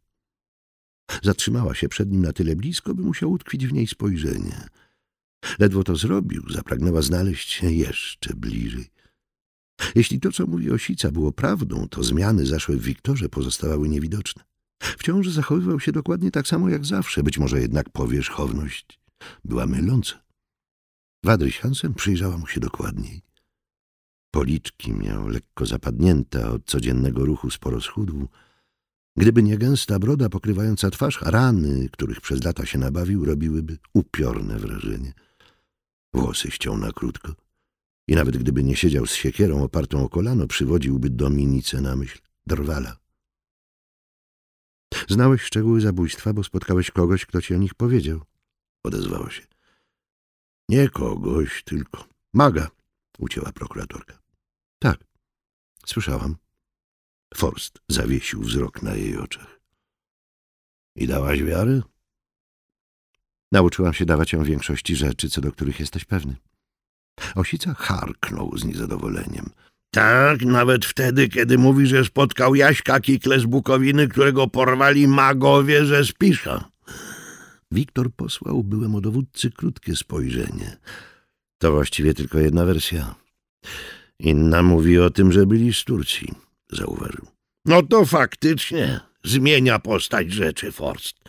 Zatrzymała 1.21 1.75
się 1.75 1.89
przed 1.89 2.11
nim 2.11 2.21
na 2.21 2.33
tyle 2.33 2.55
blisko, 2.55 2.95
by 2.95 3.03
musiał 3.03 3.31
utkwić 3.31 3.67
w 3.67 3.73
niej 3.73 3.87
spojrzenie. 3.87 4.67
Ledwo 5.59 5.83
to 5.83 5.95
zrobił, 5.95 6.43
zapragnęła 6.49 7.01
znaleźć 7.01 7.49
się 7.49 7.71
jeszcze 7.71 8.33
bliżej. 8.33 8.89
Jeśli 9.95 10.19
to, 10.19 10.31
co 10.31 10.47
mówi 10.47 10.71
Osica, 10.71 11.11
było 11.11 11.31
prawdą, 11.31 11.87
to 11.89 12.03
zmiany 12.03 12.45
zaszłe 12.45 12.75
w 12.75 12.83
Wiktorze 12.83 13.29
pozostawały 13.29 13.89
niewidoczne. 13.89 14.43
Wciąż 14.81 15.29
zachowywał 15.29 15.79
się 15.79 15.91
dokładnie 15.91 16.31
tak 16.31 16.47
samo 16.47 16.69
jak 16.69 16.85
zawsze, 16.85 17.23
być 17.23 17.37
może 17.37 17.61
jednak 17.61 17.89
powierzchowność 17.89 18.99
była 19.45 19.65
myląca. 19.65 20.23
Wadryś 21.23 21.59
Hansen 21.59 21.93
przyjrzała 21.93 22.37
mu 22.37 22.47
się 22.47 22.59
dokładniej. 22.59 23.21
Policzki 24.31 24.93
miał 24.93 25.27
lekko 25.27 25.65
zapadnięte, 25.65 26.49
od 26.49 26.65
codziennego 26.65 27.25
ruchu 27.25 27.49
sporo 27.49 27.81
schudł. 27.81 28.27
Gdyby 29.17 29.43
nie 29.43 29.57
gęsta 29.57 29.99
broda 29.99 30.29
pokrywająca 30.29 30.91
twarz, 30.91 31.21
rany, 31.21 31.89
których 31.91 32.21
przez 32.21 32.43
lata 32.43 32.65
się 32.65 32.77
nabawił, 32.77 33.25
robiłyby 33.25 33.77
upiorne 33.93 34.59
wrażenie. 34.59 35.13
Włosy 36.13 36.51
ściął 36.51 36.77
na 36.77 36.91
krótko 36.91 37.35
i 38.07 38.15
nawet 38.15 38.37
gdyby 38.37 38.63
nie 38.63 38.75
siedział 38.75 39.05
z 39.05 39.13
siekierą 39.13 39.63
opartą 39.63 40.05
o 40.05 40.09
kolano, 40.09 40.47
przywodziłby 40.47 41.09
Dominice 41.09 41.81
na 41.81 41.95
myśl 41.95 42.19
drwala. 42.47 42.97
Znałeś 45.09 45.41
szczegóły 45.41 45.81
zabójstwa, 45.81 46.33
bo 46.33 46.43
spotkałeś 46.43 46.91
kogoś, 46.91 47.25
kto 47.25 47.41
ci 47.41 47.55
o 47.55 47.57
nich 47.57 47.73
powiedział. 47.73 48.21
Odezwała 48.83 49.29
się. 49.31 49.41
Nie 50.69 50.89
kogoś, 50.89 51.63
tylko 51.63 52.07
maga, 52.33 52.71
ucięła 53.19 53.51
prokuratorka. 53.51 54.19
Tak, 54.79 55.03
słyszałam. 55.85 56.35
Forst 57.33 57.79
zawiesił 57.89 58.41
wzrok 58.41 58.81
na 58.81 58.95
jej 58.95 59.17
oczach. 59.17 59.59
I 60.95 61.07
dałaś 61.07 61.43
wiary? 61.43 61.81
Nauczyłam 63.53 63.93
się 63.93 64.05
dawać 64.05 64.33
ją 64.33 64.43
większości 64.43 64.95
rzeczy, 64.95 65.29
co 65.29 65.41
do 65.41 65.51
których 65.51 65.79
jesteś 65.79 66.05
pewny. 66.05 66.35
Osica 67.35 67.73
harknął 67.73 68.57
z 68.57 68.65
niezadowoleniem. 68.65 69.49
Tak, 69.91 70.41
nawet 70.41 70.85
wtedy, 70.85 71.29
kiedy 71.29 71.57
mówi, 71.57 71.87
że 71.87 72.05
spotkał 72.05 72.55
Jaśka 72.55 72.99
Kikle 72.99 73.39
z 73.39 73.45
Bukowiny, 73.45 74.07
którego 74.07 74.47
porwali 74.47 75.07
magowie 75.07 75.85
ze 75.85 76.05
Spisza. 76.05 76.69
Wiktor 77.71 78.11
posłał 78.11 78.63
byłemu 78.63 79.01
dowódcy 79.01 79.51
krótkie 79.51 79.95
spojrzenie. 79.95 80.77
To 81.57 81.71
właściwie 81.71 82.13
tylko 82.13 82.39
jedna 82.39 82.65
wersja. 82.65 83.15
Inna 84.19 84.63
mówi 84.63 84.99
o 84.99 85.09
tym, 85.09 85.31
że 85.31 85.45
byli 85.45 85.73
z 85.73 85.83
Turcji, 85.83 86.31
zauważył. 86.71 87.27
No 87.65 87.83
to 87.83 88.05
faktycznie 88.05 88.99
zmienia 89.23 89.79
postać 89.79 90.31
rzeczy, 90.31 90.71
Forst. 90.71 91.23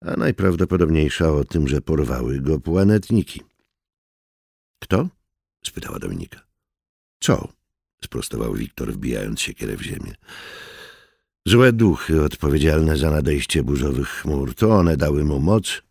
A 0.00 0.16
najprawdopodobniejsza 0.16 1.32
o 1.32 1.44
tym, 1.44 1.68
że 1.68 1.80
porwały 1.80 2.40
go 2.40 2.60
planetniki. 2.60 3.40
Kto? 4.82 5.08
spytała 5.64 5.98
Dominika. 5.98 6.40
Co? 7.20 7.48
sprostował 8.04 8.54
Wiktor, 8.54 8.92
wbijając 8.92 9.40
siekierę 9.40 9.76
w 9.76 9.82
ziemię. 9.82 10.14
Złe 11.46 11.72
duchy 11.72 12.24
odpowiedzialne 12.24 12.96
za 12.96 13.10
nadejście 13.10 13.62
burzowych 13.62 14.08
chmur, 14.08 14.54
to 14.54 14.70
one 14.70 14.96
dały 14.96 15.24
mu 15.24 15.40
moc 15.40 15.82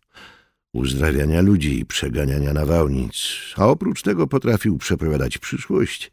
uzdrawiania 0.72 1.40
ludzi 1.40 1.80
i 1.80 1.86
przeganiania 1.86 2.52
nawałnic, 2.52 3.14
a 3.56 3.66
oprócz 3.66 4.02
tego 4.02 4.26
potrafił 4.26 4.78
przepowiadać 4.78 5.38
przyszłość 5.38 6.12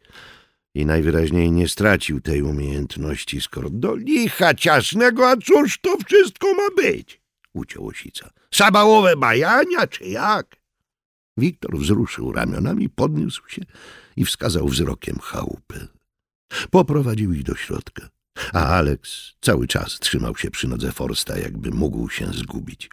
i 0.74 0.86
najwyraźniej 0.86 1.52
nie 1.52 1.68
stracił 1.68 2.20
tej 2.20 2.42
umiejętności, 2.42 3.40
skoro 3.40 3.70
do 3.70 3.96
licha 3.96 4.54
ciasnego, 4.54 5.30
a 5.30 5.36
cóż 5.36 5.78
to 5.78 5.96
wszystko 6.06 6.46
ma 6.54 6.82
być? 6.82 7.25
Uciął 7.56 7.86
Osica. 7.86 8.30
Sabałowe 8.54 9.16
bajania, 9.16 9.86
czy 9.86 10.04
jak? 10.04 10.56
Wiktor 11.36 11.78
wzruszył 11.78 12.32
ramionami, 12.32 12.88
podniósł 12.88 13.48
się 13.48 13.62
i 14.16 14.24
wskazał 14.24 14.68
wzrokiem 14.68 15.18
chałupę. 15.18 15.86
Poprowadził 16.70 17.32
ich 17.32 17.42
do 17.42 17.54
środka, 17.54 18.08
a 18.52 18.66
Alex 18.66 19.32
cały 19.40 19.66
czas 19.66 19.98
trzymał 19.98 20.36
się 20.36 20.50
przy 20.50 20.68
nodze 20.68 20.92
Forsta, 20.92 21.38
jakby 21.38 21.70
mógł 21.70 22.08
się 22.08 22.26
zgubić. 22.26 22.90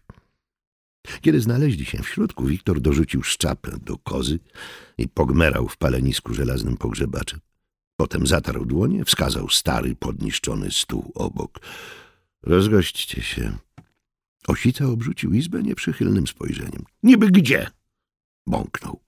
Kiedy 1.21 1.41
znaleźli 1.41 1.85
się 1.85 1.97
w 2.03 2.09
środku, 2.09 2.45
Wiktor 2.45 2.81
dorzucił 2.81 3.23
szczapę 3.23 3.71
do 3.81 3.97
kozy 3.97 4.39
i 4.97 5.07
pogmerał 5.07 5.67
w 5.67 5.77
palenisku 5.77 6.33
żelaznym 6.33 6.77
pogrzebaczem. 6.77 7.39
Potem 7.95 8.27
zatarł 8.27 8.65
dłonie, 8.65 9.05
wskazał 9.05 9.49
stary, 9.49 9.95
podniszczony 9.95 10.71
stół 10.71 11.11
obok. 11.15 11.59
Rozgośćcie 12.43 13.21
się. 13.21 13.57
Osica 14.47 14.85
obrzucił 14.85 15.33
izbę 15.33 15.63
nieprzychylnym 15.63 16.27
spojrzeniem. 16.27 16.83
Niby 17.03 17.31
gdzie? 17.31 17.67
Bąknął. 18.47 18.99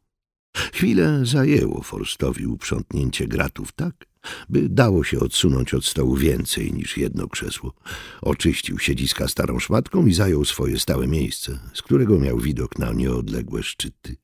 Chwilę 0.56 1.22
zajęło 1.26 1.82
Forstowi 1.82 2.48
uprzątnięcie 2.48 3.28
gratów 3.28 3.72
tak, 3.72 4.06
by 4.50 4.70
dało 4.70 5.04
się 5.04 5.20
odsunąć 5.20 5.74
od 5.74 5.86
stołu 5.86 6.16
więcej 6.16 6.74
niż 6.74 6.98
jedno 6.98 7.28
krzesło. 7.28 7.74
Oczyścił 8.22 8.80
siedziska 8.80 9.28
starą 9.28 9.60
szmatką 9.60 10.06
i 10.06 10.14
zajął 10.14 10.46
swoje 10.46 10.80
stałe 10.80 11.08
miejsce, 11.08 11.60
z 11.74 11.82
którego 11.82 12.20
miał 12.20 12.40
widok 12.40 12.80
na 12.80 12.94
nieodległe 12.94 13.64
szczyty. 13.64 14.16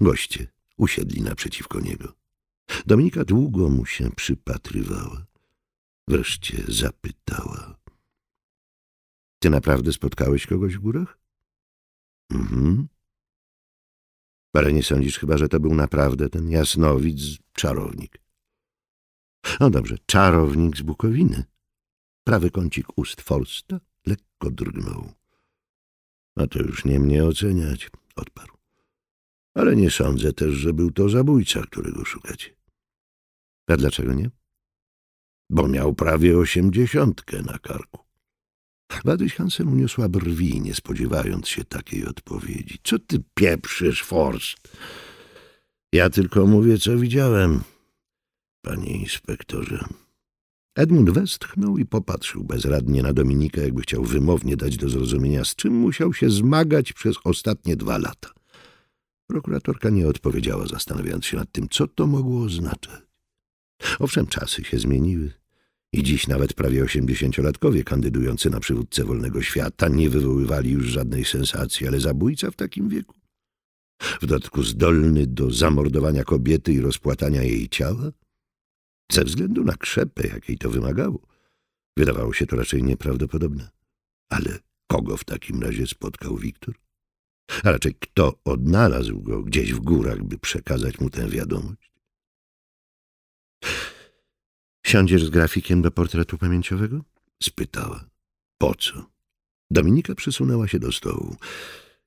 Goście 0.00 0.46
usiedli 0.76 1.22
naprzeciwko 1.22 1.80
niego. 1.80 2.12
Dominika 2.86 3.24
długo 3.24 3.68
mu 3.68 3.86
się 3.86 4.10
przypatrywała. 4.16 5.26
Wreszcie 6.08 6.62
zapytała.— 6.68 7.76
Ty 9.46 9.50
naprawdę 9.50 9.92
spotkałeś 9.92 10.46
kogoś 10.46 10.76
w 10.76 10.80
górach?— 10.80 11.18
Mhm. 12.34 12.88
Ale 14.54 14.72
nie 14.72 14.82
sądzisz 14.82 15.18
chyba, 15.18 15.38
że 15.38 15.48
to 15.48 15.60
był 15.60 15.74
naprawdę 15.74 16.28
ten 16.28 16.50
jasnowic 16.50 17.38
czarownik. 17.52 18.18
No 19.60 19.70
dobrze, 19.70 19.96
czarownik 20.06 20.76
z 20.76 20.82
Bukowiny. 20.82 21.44
Prawy 22.24 22.50
kącik 22.50 22.86
ust 22.98 23.20
Forsta 23.20 23.80
lekko 24.06 24.50
drgnął. 24.50 25.12
A 26.36 26.46
to 26.46 26.58
już 26.58 26.84
nie 26.84 27.00
mnie 27.00 27.24
oceniać, 27.24 27.90
odparł. 28.16 28.56
Ale 29.54 29.76
nie 29.76 29.90
sądzę 29.90 30.32
też, 30.32 30.54
że 30.54 30.72
był 30.72 30.90
to 30.90 31.08
zabójca, 31.08 31.62
którego 31.62 32.04
szukacie. 32.04 32.56
A 33.68 33.76
dlaczego 33.76 34.12
nie? 34.12 34.30
Bo 35.50 35.68
miał 35.68 35.94
prawie 35.94 36.38
osiemdziesiątkę 36.38 37.42
na 37.42 37.58
karku. 37.58 38.05
Wadyś 39.04 39.34
Hansen 39.34 39.68
uniosła 39.68 40.08
brwi, 40.08 40.60
nie 40.60 40.74
spodziewając 40.74 41.48
się 41.48 41.64
takiej 41.64 42.06
odpowiedzi. 42.06 42.78
Co 42.84 42.98
ty 42.98 43.22
pieprzysz, 43.34 44.02
Forst? 44.02 44.56
Ja 45.92 46.10
tylko 46.10 46.46
mówię, 46.46 46.78
co 46.78 46.98
widziałem, 46.98 47.60
panie 48.62 48.90
inspektorze. 48.90 49.84
Edmund 50.76 51.10
westchnął 51.10 51.78
i 51.78 51.86
popatrzył 51.86 52.44
bezradnie 52.44 53.02
na 53.02 53.12
Dominika, 53.12 53.60
jakby 53.60 53.82
chciał 53.82 54.04
wymownie 54.04 54.56
dać 54.56 54.76
do 54.76 54.88
zrozumienia, 54.88 55.44
z 55.44 55.54
czym 55.54 55.74
musiał 55.74 56.14
się 56.14 56.30
zmagać 56.30 56.92
przez 56.92 57.16
ostatnie 57.24 57.76
dwa 57.76 57.98
lata. 57.98 58.30
Prokuratorka 59.26 59.90
nie 59.90 60.08
odpowiedziała, 60.08 60.66
zastanawiając 60.66 61.26
się 61.26 61.36
nad 61.36 61.52
tym, 61.52 61.68
co 61.68 61.86
to 61.86 62.06
mogło 62.06 62.42
oznaczać. 62.42 63.02
Owszem, 63.98 64.26
czasy 64.26 64.64
się 64.64 64.78
zmieniły 64.78 65.32
i 65.92 66.02
dziś 66.02 66.26
nawet 66.26 66.54
prawie 66.54 66.84
osiemdziesięciolatkowie 66.84 67.84
kandydujący 67.84 68.50
na 68.50 68.60
przywódcę 68.60 69.04
wolnego 69.04 69.42
świata 69.42 69.88
nie 69.88 70.10
wywoływali 70.10 70.70
już 70.70 70.86
żadnej 70.86 71.24
sensacji, 71.24 71.88
ale 71.88 72.00
zabójca 72.00 72.50
w 72.50 72.56
takim 72.56 72.88
wieku? 72.88 73.14
W 74.20 74.26
dodatku 74.26 74.62
zdolny 74.62 75.26
do 75.26 75.50
zamordowania 75.50 76.24
kobiety 76.24 76.72
i 76.72 76.80
rozpłatania 76.80 77.42
jej 77.42 77.68
ciała? 77.68 78.10
Ze 79.12 79.24
względu 79.24 79.64
na 79.64 79.76
krzepę, 79.76 80.28
jakiej 80.28 80.58
to 80.58 80.70
wymagało, 80.70 81.20
wydawało 81.96 82.32
się 82.32 82.46
to 82.46 82.56
raczej 82.56 82.82
nieprawdopodobne. 82.82 83.68
Ale 84.28 84.58
kogo 84.86 85.16
w 85.16 85.24
takim 85.24 85.62
razie 85.62 85.86
spotkał 85.86 86.36
Wiktor? 86.36 86.74
A 87.64 87.70
raczej 87.70 87.94
kto 87.94 88.38
odnalazł 88.44 89.22
go 89.22 89.42
gdzieś 89.42 89.72
w 89.72 89.80
górach, 89.80 90.22
by 90.22 90.38
przekazać 90.38 91.00
mu 91.00 91.10
tę 91.10 91.28
wiadomość? 91.28 91.95
Siądziesz 94.86 95.24
z 95.24 95.30
grafikiem 95.30 95.82
do 95.82 95.90
portretu 95.90 96.38
pamięciowego? 96.38 97.04
spytała. 97.42 98.04
Po 98.58 98.74
co? 98.74 99.06
Dominika 99.70 100.14
przysunęła 100.14 100.68
się 100.68 100.78
do 100.78 100.92
stołu. 100.92 101.36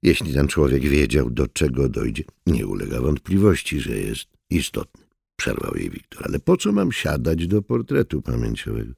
Jeśli 0.03 0.33
ten 0.33 0.47
człowiek 0.47 0.83
wiedział, 0.83 1.29
do 1.29 1.47
czego 1.47 1.89
dojdzie, 1.89 2.23
nie 2.45 2.67
ulega 2.67 3.01
wątpliwości, 3.01 3.79
że 3.79 3.97
jest 3.97 4.27
istotny. 4.49 5.05
Przerwał 5.35 5.75
jej 5.75 5.89
Wiktor. 5.89 6.23
Ale 6.27 6.39
po 6.39 6.57
co 6.57 6.71
mam 6.71 6.91
siadać 6.91 7.47
do 7.47 7.61
portretu 7.61 8.21
pamięciowego? 8.21 8.93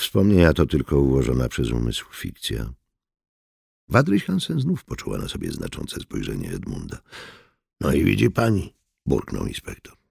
Wspomnienia 0.00 0.52
to 0.52 0.66
tylko 0.66 1.00
ułożona 1.00 1.48
przez 1.48 1.70
umysł 1.70 2.06
fikcja. 2.12 2.74
Wadryś 3.88 4.24
Hansen 4.24 4.60
znów 4.60 4.84
poczuła 4.84 5.18
na 5.18 5.28
sobie 5.28 5.52
znaczące 5.52 6.00
spojrzenie 6.00 6.50
Edmunda. 6.50 6.98
No 7.80 7.92
i 7.92 8.04
widzi 8.04 8.30
pani, 8.30 8.74
burknął 9.06 9.46
inspektor. 9.46 10.01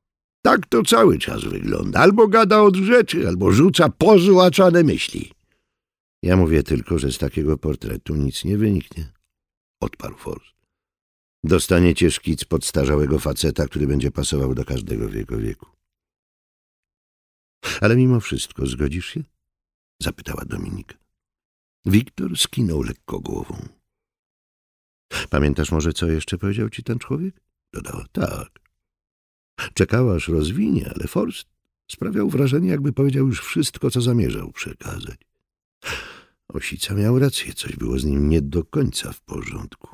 Tak 0.42 0.66
to 0.66 0.84
cały 0.84 1.18
czas 1.18 1.44
wygląda. 1.44 2.00
Albo 2.00 2.28
gada 2.28 2.62
od 2.62 2.76
rzeczy, 2.76 3.28
albo 3.28 3.52
rzuca 3.52 3.90
pozłaczane 3.90 4.84
myśli. 4.84 5.32
Ja 6.24 6.38
mówię 6.38 6.64
tylko, 6.64 7.00
że 7.00 7.12
z 7.12 7.18
takiego 7.18 7.58
portretu 7.58 8.16
nic 8.16 8.46
nie 8.46 8.58
wyniknie, 8.58 9.12
odparł 9.80 10.16
Forst. 10.18 10.56
Dostaniecie 11.44 12.12
szkic 12.12 12.46
podstarzałego 12.46 13.20
faceta, 13.20 13.66
który 13.66 13.88
będzie 13.88 14.12
pasował 14.12 14.56
do 14.56 14.66
każdego 14.66 15.10
w 15.10 15.14
jego 15.14 15.38
wieku. 15.38 15.66
Ale 17.82 17.96
mimo 17.96 18.20
wszystko 18.20 18.66
zgodzisz 18.66 19.06
się? 19.06 19.24
zapytała 20.02 20.46
Dominika. 20.46 20.96
Wiktor 21.86 22.38
skinął 22.38 22.82
lekko 22.84 23.20
głową. 23.20 23.68
Pamiętasz 25.30 25.72
może, 25.72 25.94
co 25.94 26.08
jeszcze 26.08 26.38
powiedział 26.38 26.70
ci 26.70 26.84
ten 26.84 27.00
człowiek? 27.00 27.42
Dodała. 27.74 28.06
Tak. 28.12 28.61
Czekała, 29.74 30.16
aż 30.16 30.28
rozwinie, 30.28 30.92
ale 30.96 31.08
Forst 31.08 31.48
sprawiał 31.92 32.30
wrażenie, 32.30 32.70
jakby 32.70 32.94
powiedział 32.94 33.28
już 33.28 33.42
wszystko, 33.42 33.92
co 33.92 34.02
zamierzał 34.02 34.52
przekazać. 34.52 35.18
Osica 36.48 36.94
miał 36.94 37.20
rację, 37.20 37.54
coś 37.54 37.76
było 37.76 38.00
z 38.00 38.06
nim 38.06 38.30
nie 38.30 38.42
do 38.42 38.64
końca 38.64 39.12
w 39.12 39.22
porządku. 39.22 39.88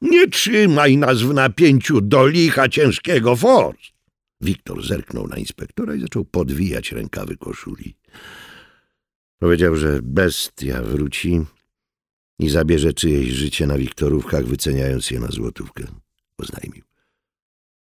Nie 0.00 0.28
trzymaj 0.28 0.96
nas 0.96 1.22
w 1.22 1.34
napięciu 1.34 2.00
do 2.00 2.26
licha 2.26 2.68
ciężkiego, 2.68 3.36
Forst! 3.36 3.94
Wiktor 4.40 4.86
zerknął 4.86 5.28
na 5.28 5.36
inspektora 5.36 5.94
i 5.94 6.00
zaczął 6.00 6.24
podwijać 6.24 6.92
rękawy 6.92 7.36
koszuli. 7.36 7.96
Powiedział, 9.38 9.76
że 9.76 10.00
bestia 10.02 10.82
wróci 10.82 11.40
i 12.38 12.48
zabierze 12.48 12.92
czyjeś 12.92 13.28
życie 13.28 13.66
na 13.66 13.78
Wiktorówkach, 13.78 14.44
wyceniając 14.44 15.10
je 15.10 15.20
na 15.20 15.28
złotówkę, 15.28 15.84
oznajmił. 16.38 16.93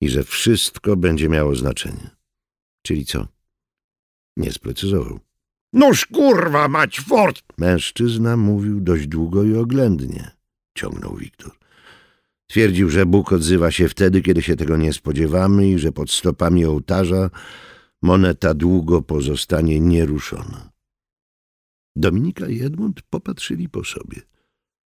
I 0.04 0.10
że 0.10 0.24
wszystko 0.24 0.96
będzie 0.96 1.30
miało 1.30 1.56
znaczenie. 1.56 2.10
Czyli 2.82 3.06
co? 3.06 3.28
Nie 4.38 4.52
sprecyzował. 4.52 5.20
Noż 5.74 6.06
kurwa 6.06 6.68
mać 6.68 7.00
fort! 7.00 7.44
Mężczyzna 7.58 8.38
mówił 8.38 8.82
dość 8.82 9.08
długo 9.08 9.44
i 9.44 9.56
oględnie, 9.56 10.32
ciągnął 10.78 11.16
Wiktor. 11.16 11.52
Twierdził, 12.48 12.90
że 12.90 13.06
Bóg 13.06 13.34
odzywa 13.34 13.72
się 13.72 13.90
wtedy, 13.90 14.22
kiedy 14.22 14.42
się 14.42 14.56
tego 14.56 14.78
nie 14.78 14.94
spodziewamy 14.94 15.70
i 15.70 15.80
że 15.80 15.92
pod 15.92 16.12
stopami 16.12 16.66
ołtarza 16.66 17.30
moneta 18.02 18.54
długo 18.54 19.02
pozostanie 19.02 19.80
nieruszona. 19.80 20.72
Dominika 21.96 22.48
i 22.48 22.62
Edmund 22.62 23.02
popatrzyli 23.02 23.70
po 23.70 23.84
sobie, 23.84 24.22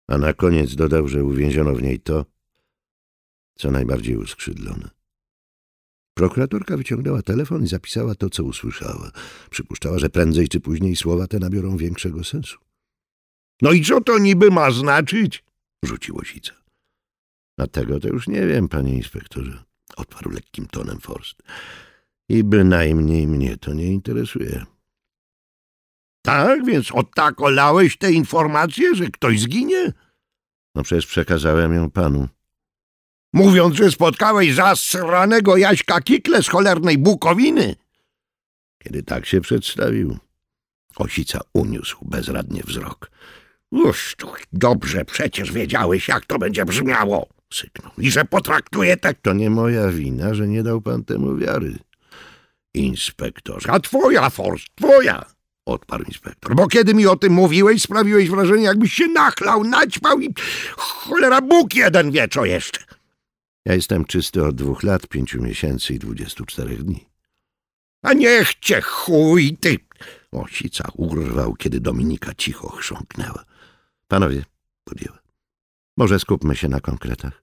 a 0.09 0.19
na 0.19 0.33
koniec 0.33 0.75
dodał, 0.75 1.09
że 1.09 1.25
uwięziono 1.25 1.75
w 1.75 1.83
niej 1.83 2.01
to, 2.01 2.27
co 3.55 3.71
najbardziej 3.71 4.17
uskrzydlone. 4.17 5.00
Prokuratorka 6.21 6.77
wyciągnęła 6.77 7.23
telefon 7.23 7.65
i 7.65 7.67
zapisała 7.67 8.15
to, 8.15 8.31
co 8.31 8.45
usłyszała. 8.45 9.11
Przypuszczała, 9.51 9.99
że 9.99 10.11
prędzej 10.11 10.49
czy 10.49 10.61
później 10.61 10.97
słowa 10.97 11.27
te 11.27 11.39
nabiorą 11.39 11.77
większego 11.77 12.25
sensu.— 12.25 12.59
No 13.63 13.73
i 13.73 13.85
co 13.85 14.01
to 14.01 14.19
niby 14.19 14.51
ma 14.51 14.71
znaczyć?— 14.71 15.45
rzuciło 15.85 16.25
sica.— 16.25 16.53
A 17.63 17.67
tego 17.67 18.01
to 18.01 18.09
już 18.09 18.29
nie 18.29 18.47
wiem, 18.47 18.69
panie 18.69 18.95
inspektorze— 18.95 19.65
odparł 19.97 20.31
lekkim 20.31 20.67
tonem 20.67 20.99
Forst.— 21.01 21.43
I 22.29 22.45
bynajmniej 22.45 23.27
mnie 23.27 23.57
to 23.57 23.75
nie 23.75 23.87
interesuje.— 23.87 24.65
Tak, 26.23 26.65
więc 26.65 26.93
od 26.93 27.15
tak 27.15 27.41
olałeś 27.41 27.99
tę 27.99 28.13
informację, 28.13 28.95
że 28.95 29.07
ktoś 29.07 29.41
zginie?— 29.41 29.93
No 30.75 30.83
przecież 30.83 31.07
przekazałem 31.07 31.75
ją 31.75 31.91
panu— 31.91 32.29
mówiąc, 33.33 33.77
że 33.77 33.91
spotkałeś 33.91 34.55
zasranego 34.55 35.57
Jaśka 35.57 36.01
Kikle 36.01 36.43
z 36.43 36.49
cholernej 36.49 36.99
Bukowiny. 36.99 37.77
Kiedy 38.79 39.03
tak 39.03 39.27
się 39.27 39.41
przedstawił, 39.41 40.19
Osica 40.97 41.41
uniósł 41.55 41.99
bezradnie 42.03 42.63
wzrok. 42.67 43.11
Uż, 43.71 44.17
dobrze 44.53 45.05
przecież 45.05 45.53
wiedziałeś, 45.53 46.09
jak 46.09 46.27
to 46.27 46.39
będzie 46.39 46.65
brzmiało, 46.65 47.29
syknął. 47.53 47.93
I 47.99 48.11
że 48.11 48.25
potraktuje 48.25 48.97
tak... 48.97 49.17
To 49.23 49.33
nie 49.33 49.51
moja 49.51 49.89
wina, 49.89 50.35
że 50.35 50.49
nie 50.49 50.63
dał 50.63 50.81
pan 50.81 51.05
temu 51.05 51.37
wiary. 51.37 51.79
Inspektorze. 52.75 53.71
A 53.71 53.81
twoja, 53.81 54.31
Forst, 54.31 54.67
twoja, 54.75 55.25
odparł 55.67 56.05
inspektor. 56.05 56.55
Bo 56.55 56.67
kiedy 56.67 56.95
mi 56.95 57.07
o 57.07 57.17
tym 57.17 57.33
mówiłeś, 57.33 57.83
sprawiłeś 57.83 58.31
wrażenie, 58.31 58.65
jakbyś 58.65 58.93
się 58.93 59.07
nachlał, 59.07 59.65
naćpał 59.65 60.21
i 60.21 60.35
cholera 60.77 61.41
Bóg 61.41 61.75
jeden 61.75 62.11
wie 62.11 62.29
co 62.29 62.45
jeszcze. 62.45 62.81
Ja 63.65 63.75
jestem 63.75 64.05
czysty 64.05 64.45
od 64.45 64.57
dwóch 64.57 64.83
lat, 64.83 65.07
pięciu 65.07 65.43
miesięcy 65.43 65.95
i 65.95 65.99
dwudziestu 65.99 66.45
czterech 66.45 66.83
dni. 66.83 67.07
A 68.03 68.13
niech 68.13 68.55
cię 68.55 68.81
chuj, 68.81 69.57
ty! 69.57 69.77
Osica 70.33 70.89
urwał, 70.95 71.55
kiedy 71.55 71.81
Dominika 71.81 72.35
cicho 72.35 72.69
chrząknęła. 72.69 73.45
Panowie, 74.09 74.45
podjęła. 74.85 75.19
Może 75.97 76.19
skupmy 76.19 76.57
się 76.57 76.69
na 76.69 76.81
konkretach. 76.81 77.43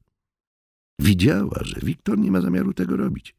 Widziała, 1.00 1.60
że 1.62 1.76
Wiktor 1.84 2.18
nie 2.18 2.32
ma 2.32 2.42
zamiaru 2.42 2.74
tego 2.74 2.98
robić. 2.98 3.36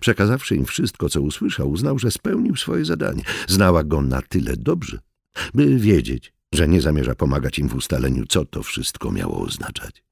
Przekazawszy 0.00 0.56
im 0.56 0.64
wszystko, 0.64 1.08
co 1.08 1.20
usłyszał, 1.20 1.70
uznał, 1.70 1.98
że 1.98 2.10
spełnił 2.10 2.56
swoje 2.56 2.84
zadanie. 2.84 3.22
Znała 3.48 3.84
go 3.84 4.02
na 4.02 4.22
tyle 4.22 4.56
dobrze, 4.56 4.98
by 5.54 5.78
wiedzieć, 5.78 6.32
że 6.54 6.68
nie 6.68 6.80
zamierza 6.80 7.14
pomagać 7.14 7.58
im 7.58 7.68
w 7.68 7.74
ustaleniu, 7.74 8.26
co 8.26 8.44
to 8.44 8.62
wszystko 8.62 9.12
miało 9.12 9.40
oznaczać. 9.40 10.02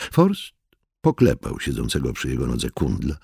Forst 0.00 0.57
Poklepał 1.00 1.60
siedzącego 1.60 2.12
przy 2.12 2.28
jego 2.28 2.46
nodze 2.46 2.70
kundla, 2.70 3.16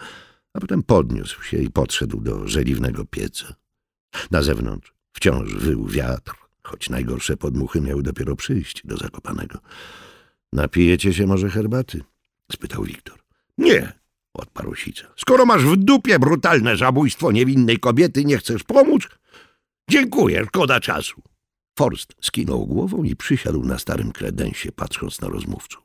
a 0.55 0.61
potem 0.61 0.83
podniósł 0.83 1.43
się 1.43 1.59
i 1.59 1.71
podszedł 1.71 2.21
do 2.21 2.49
żeliwnego 2.49 3.05
pieca. 3.05 3.55
Na 4.31 4.43
zewnątrz 4.43 4.95
wciąż 5.13 5.55
wył 5.55 5.87
wiatr, 5.87 6.35
choć 6.63 6.91
najgorsze 6.91 7.37
podmuchy 7.37 7.81
miały 7.81 8.03
dopiero 8.03 8.37
przyjść 8.37 8.83
do 8.85 8.97
Zakopanego.— 8.97 9.59
Napijecie 10.53 11.15
się 11.15 11.27
może 11.27 11.51
herbaty?— 11.51 12.05
spytał 12.53 12.85
Wiktor.— 12.85 13.19
Nie— 13.59 13.93
odparł 14.35 14.75
Sica.— 14.75 15.07
Skoro 15.23 15.47
masz 15.47 15.63
w 15.63 15.77
dupie 15.77 16.19
brutalne 16.19 16.77
zabójstwo 16.77 17.33
niewinnej 17.33 17.79
kobiety, 17.79 18.25
nie 18.25 18.39
chcesz 18.39 18.63
pomóc? 18.63 19.09
Dziękuję, 19.91 20.45
szkoda 20.47 20.81
czasu. 20.81 21.23
Forst 21.79 22.15
skinął 22.21 22.67
głową 22.67 23.03
i 23.03 23.17
przysiadł 23.17 23.65
na 23.65 23.79
starym 23.79 24.13
kredensie, 24.13 24.73
patrząc 24.73 25.21
na 25.21 25.29
rozmówców. 25.29 25.84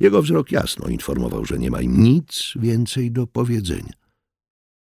Jego 0.00 0.22
wzrok 0.22 0.52
jasno 0.52 0.88
informował, 0.88 1.44
że 1.44 1.58
nie 1.58 1.70
ma 1.70 1.82
nic 1.82 2.52
więcej 2.56 3.12
do 3.12 3.26
powiedzenia. 3.26 3.92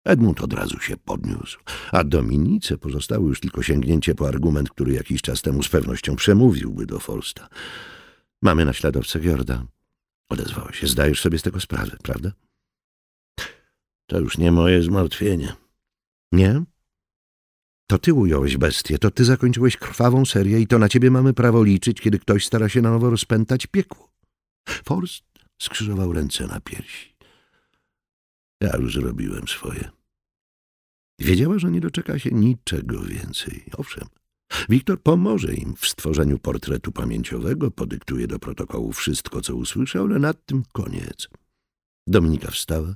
Edmund 0.04 0.40
od 0.40 0.52
razu 0.52 0.80
się 0.80 0.96
podniósł, 0.96 1.60
a 1.92 2.04
Dominice 2.04 2.78
pozostało 2.78 3.28
już 3.28 3.40
tylko 3.40 3.62
sięgnięcie 3.62 4.14
po 4.14 4.28
argument, 4.28 4.70
który 4.70 4.92
jakiś 4.92 5.22
czas 5.22 5.42
temu 5.42 5.62
z 5.62 5.68
pewnością 5.68 6.16
przemówiłby 6.16 6.86
do 6.86 6.98
Forsta. 6.98 7.48
Mamy 8.42 8.64
naśladowcę 8.64 9.20
Giorda. 9.20 9.66
Odezwała 10.28 10.72
się. 10.72 10.86
Zdajesz 10.86 11.20
sobie 11.20 11.38
z 11.38 11.42
tego 11.42 11.60
sprawę, 11.60 11.96
prawda? 12.02 12.32
To 14.06 14.20
już 14.20 14.38
nie 14.38 14.52
moje 14.52 14.82
zmartwienie. 14.82 15.52
Nie? 16.32 16.62
To 17.86 17.98
ty 17.98 18.14
ująłeś 18.14 18.56
bestię, 18.56 18.98
to 18.98 19.10
ty 19.10 19.24
zakończyłeś 19.24 19.76
krwawą 19.76 20.24
serię 20.24 20.60
i 20.60 20.66
to 20.66 20.78
na 20.78 20.88
ciebie 20.88 21.10
mamy 21.10 21.34
prawo 21.34 21.64
liczyć, 21.64 22.00
kiedy 22.00 22.18
ktoś 22.18 22.46
stara 22.46 22.68
się 22.68 22.82
na 22.82 22.90
nowo 22.90 23.10
rozpętać 23.10 23.66
piekło. 23.66 24.09
Forst 24.68 25.24
skrzyżował 25.62 26.12
ręce 26.12 26.46
na 26.46 26.60
piersi. 26.60 27.16
Ja 28.60 28.76
już 28.76 28.94
zrobiłem 28.94 29.48
swoje. 29.48 29.90
Wiedziała, 31.18 31.58
że 31.58 31.70
nie 31.70 31.80
doczeka 31.80 32.18
się 32.18 32.30
niczego 32.30 33.02
więcej. 33.02 33.64
Owszem, 33.76 34.08
Wiktor 34.68 35.02
pomoże 35.02 35.54
im 35.54 35.76
w 35.76 35.86
stworzeniu 35.86 36.38
portretu 36.38 36.92
pamięciowego, 36.92 37.70
podyktuje 37.70 38.26
do 38.26 38.38
protokołu 38.38 38.92
wszystko, 38.92 39.40
co 39.40 39.54
usłyszał, 39.54 40.04
ale 40.04 40.18
nad 40.18 40.46
tym 40.46 40.62
koniec. 40.72 41.28
Dominika 42.06 42.50
wstała 42.50 42.94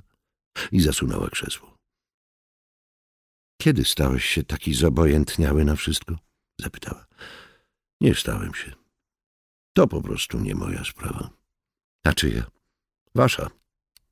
i 0.71 0.81
zasunęła 0.81 1.29
krzesło. 1.29 1.77
Kiedy 3.61 3.85
stałeś 3.85 4.25
się 4.25 4.43
taki 4.43 4.73
zobojętniały 4.73 5.65
na 5.65 5.75
wszystko? 5.75 6.15
zapytała. 6.61 7.05
Nie 8.01 8.15
stałem 8.15 8.53
się. 8.53 8.71
To 9.73 9.87
po 9.87 10.01
prostu 10.01 10.39
nie 10.39 10.55
moja 10.55 10.83
sprawa. 10.83 11.29
A 12.05 12.13
czyja? 12.13 12.43
Wasza, 13.15 13.49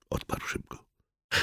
odparł 0.10 0.46
szybko. 0.46 0.86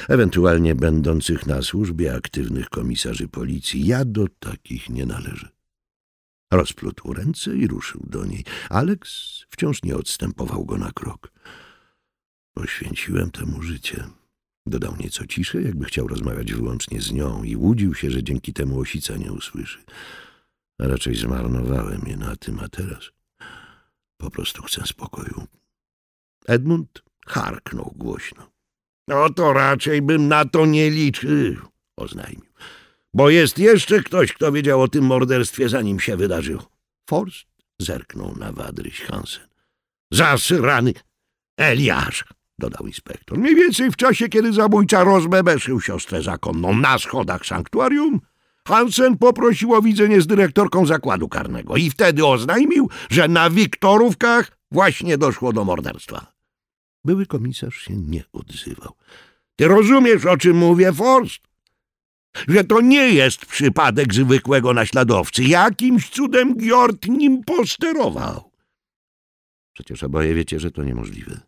Ewentualnie 0.09 0.75
będących 0.75 1.47
na 1.47 1.63
służbie 1.63 2.15
aktywnych 2.15 2.69
komisarzy 2.69 3.29
policji. 3.29 3.87
Ja 3.87 4.05
do 4.05 4.27
takich 4.39 4.91
nie 4.91 5.07
należę. 5.07 5.49
Rozplótł 6.51 7.13
ręce 7.13 7.57
i 7.57 7.67
ruszył 7.67 8.01
do 8.07 8.25
niej. 8.25 8.45
Aleks 8.71 9.11
wciąż 9.49 9.83
nie 9.83 9.97
odstępował 9.97 10.65
go 10.65 10.79
na 10.79 10.93
krok. 10.93 11.33
Poświęciłem 12.55 13.31
temu 13.31 13.63
życie. 13.63 14.05
Dodał 14.67 14.97
nieco 14.97 15.27
ciszej, 15.27 15.65
jakby 15.65 15.85
chciał 15.85 16.09
rozmawiać 16.09 16.53
wyłącznie 16.53 17.01
z 17.01 17.13
nią 17.13 17.43
i 17.43 17.57
łudził 17.57 17.95
się, 17.95 18.11
że 18.11 18.23
dzięki 18.23 18.53
temu 18.53 18.81
osica 18.81 19.17
nie 19.17 19.33
usłyszy. 19.33 19.79
A 20.79 20.87
raczej 20.87 21.15
zmarnowałem 21.15 22.03
je 22.07 22.17
na 22.17 22.37
tym, 22.37 22.61
a 22.61 22.69
teraz 22.69 23.11
po 24.17 24.31
prostu 24.31 24.63
chcę 24.63 24.87
spokoju. 24.87 25.47
Edmund 26.51 27.03
harknął 27.27 27.93
głośno. 27.97 28.51
No 29.09 29.31
to 29.31 29.53
raczej 29.53 30.03
bym 30.03 30.29
na 30.29 30.45
to 30.45 30.67
nie 30.67 30.91
liczył, 30.91 31.57
oznajmił. 31.97 32.51
Bo 33.15 33.31
jest 33.31 33.59
jeszcze 33.59 34.03
ktoś, 34.03 34.33
kto 34.33 34.53
wiedział 34.53 34.83
o 34.83 34.89
tym 34.89 35.05
morderstwie, 35.05 35.69
zanim 35.69 36.01
się 36.01 36.17
wydarzyło. 36.17 36.71
Forst 37.11 37.47
zerknął 37.79 38.37
na 38.37 38.53
Wadryś 38.53 39.01
Hansen. 39.01 39.47
Zasrany 40.13 40.93
Eliasz, 41.57 42.25
dodał 42.59 42.87
inspektor. 42.87 43.39
Mniej 43.39 43.55
więcej 43.55 43.91
w 43.91 43.97
czasie, 43.97 44.29
kiedy 44.29 44.53
zabójca 44.53 45.05
rozbebeszył 45.05 45.81
siostrę 45.81 46.23
zakonną 46.23 46.75
na 46.75 46.99
schodach 46.99 47.47
sanktuarium, 47.47 48.21
Hansen 48.69 49.19
poprosił 49.19 49.75
o 49.75 49.83
widzenie 49.83 50.21
z 50.21 50.27
dyrektorką 50.27 50.87
zakładu 50.87 51.29
karnego 51.29 51.77
i 51.77 51.91
wtedy 51.91 52.27
oznajmił, 52.27 52.91
że 53.11 53.29
na 53.29 53.51
Wiktorówkach 53.51 54.59
właśnie 54.71 55.19
doszło 55.19 55.53
do 55.53 55.65
morderstwa. 55.65 56.40
Były 57.05 57.27
komisarz 57.27 57.77
się 57.77 57.97
nie 57.97 58.25
odzywał. 58.33 58.93
Ty 59.57 59.69
rozumiesz, 59.69 60.27
o 60.27 60.37
czym 60.37 60.57
mówię, 60.57 60.93
Forst? 60.93 61.41
Że 62.49 62.65
to 62.65 62.81
nie 62.81 63.11
jest 63.11 63.47
przypadek 63.47 64.15
zwykłego 64.15 64.75
naśladowcy. 64.75 65.45
Jakimś 65.45 66.11
cudem 66.11 66.57
Gjord 66.57 67.09
nim 67.09 67.45
posterował. 67.45 68.51
Przecież 69.73 70.03
oboje 70.03 70.35
wiecie, 70.35 70.61
że 70.61 70.71
to 70.71 70.85
niemożliwe. 70.85 71.41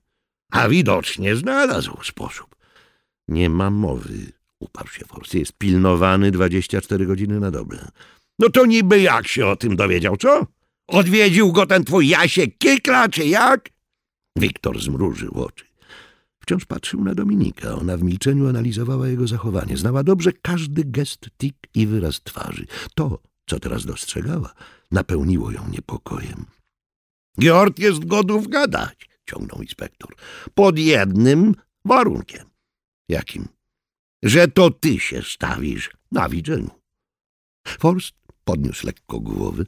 A 0.51 0.69
widocznie 0.69 1.37
znalazł 1.37 2.03
sposób. 2.05 2.57
Nie 3.29 3.51
ma 3.51 3.71
mowy, 3.71 4.33
uparł 4.59 4.89
się 4.89 5.05
Forst. 5.05 5.35
Jest 5.35 5.53
pilnowany 5.53 6.31
24 6.31 7.07
godziny 7.07 7.41
na 7.41 7.51
dobę. 7.51 7.89
No 8.39 8.49
to 8.49 8.67
niby 8.67 9.01
jak 9.01 9.29
się 9.29 9.47
o 9.47 9.57
tym 9.57 9.77
dowiedział, 9.77 10.17
co? 10.17 10.47
Odwiedził 10.87 11.53
go 11.53 11.67
ten 11.67 11.85
twój 11.85 12.09
Jasiek 12.09 12.59
Kikla, 12.59 13.09
czy 13.09 13.25
jak? 13.25 13.69
Wiktor 14.37 14.83
zmrużył 14.83 15.33
oczy. 15.35 15.65
Wciąż 16.43 16.65
patrzył 16.65 17.05
na 17.05 17.15
Dominika. 17.15 17.75
Ona 17.75 17.97
w 17.97 18.03
milczeniu 18.03 18.49
analizowała 18.49 19.09
jego 19.09 19.27
zachowanie. 19.27 19.77
Znała 19.77 20.03
dobrze 20.03 20.33
każdy 20.33 20.85
gest, 20.85 21.31
tik 21.39 21.57
i 21.75 21.87
wyraz 21.87 22.21
twarzy. 22.21 22.67
To, 22.95 23.19
co 23.47 23.61
teraz 23.61 23.87
dostrzegała, 23.87 24.55
napełniło 24.91 25.51
ją 25.51 25.69
niepokojem. 25.69 26.45
Giord 27.41 27.79
jest 27.79 28.05
gotów 28.05 28.49
gadać, 28.49 29.09
ciągnął 29.31 29.63
inspektor. 29.63 30.15
Pod 30.55 30.79
jednym 30.79 31.55
warunkiem. 31.85 32.47
Jakim? 33.09 33.49
Że 34.23 34.49
to 34.49 34.71
ty 34.71 35.01
się 35.01 35.23
stawisz 35.23 35.91
na 36.13 36.29
widzeniu. 36.29 36.71
Forst 37.67 38.15
podniósł 38.45 38.87
lekko 38.87 39.21
głowy, 39.21 39.67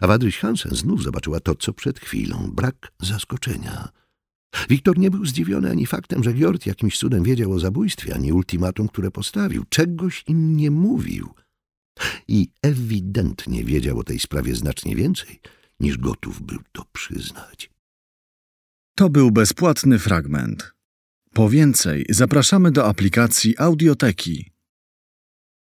a 0.00 0.06
Wadryś 0.06 0.38
Hansen 0.38 0.76
znów 0.76 1.02
zobaczyła 1.02 1.40
to, 1.40 1.54
co 1.54 1.72
przed 1.72 2.00
chwilą. 2.00 2.50
Brak 2.54 2.92
zaskoczenia. 3.00 3.88
Wiktor 4.68 4.98
nie 4.98 5.10
był 5.10 5.26
zdziwiony 5.26 5.70
ani 5.70 5.86
faktem, 5.86 6.24
że 6.24 6.34
Gjord 6.34 6.66
jakimś 6.66 6.98
cudem 6.98 7.22
wiedział 7.22 7.52
o 7.52 7.58
zabójstwie, 7.58 8.14
ani 8.14 8.32
ultimatum, 8.32 8.88
które 8.88 9.10
postawił. 9.10 9.64
Czegoś 9.68 10.24
im 10.28 10.56
nie 10.56 10.70
mówił. 10.70 11.34
I 12.28 12.48
ewidentnie 12.62 13.64
wiedział 13.64 13.98
o 13.98 14.04
tej 14.04 14.18
sprawie 14.18 14.54
znacznie 14.54 14.96
więcej, 14.96 15.40
niż 15.80 15.98
gotów 15.98 16.42
był 16.42 16.60
to 16.72 16.84
przyznać. 16.92 17.70
To 18.96 19.10
był 19.10 19.30
bezpłatny 19.30 19.98
fragment. 19.98 20.72
Po 21.34 21.50
więcej 21.50 22.06
zapraszamy 22.10 22.70
do 22.70 22.86
aplikacji 22.86 23.58
Audioteki 23.58 24.51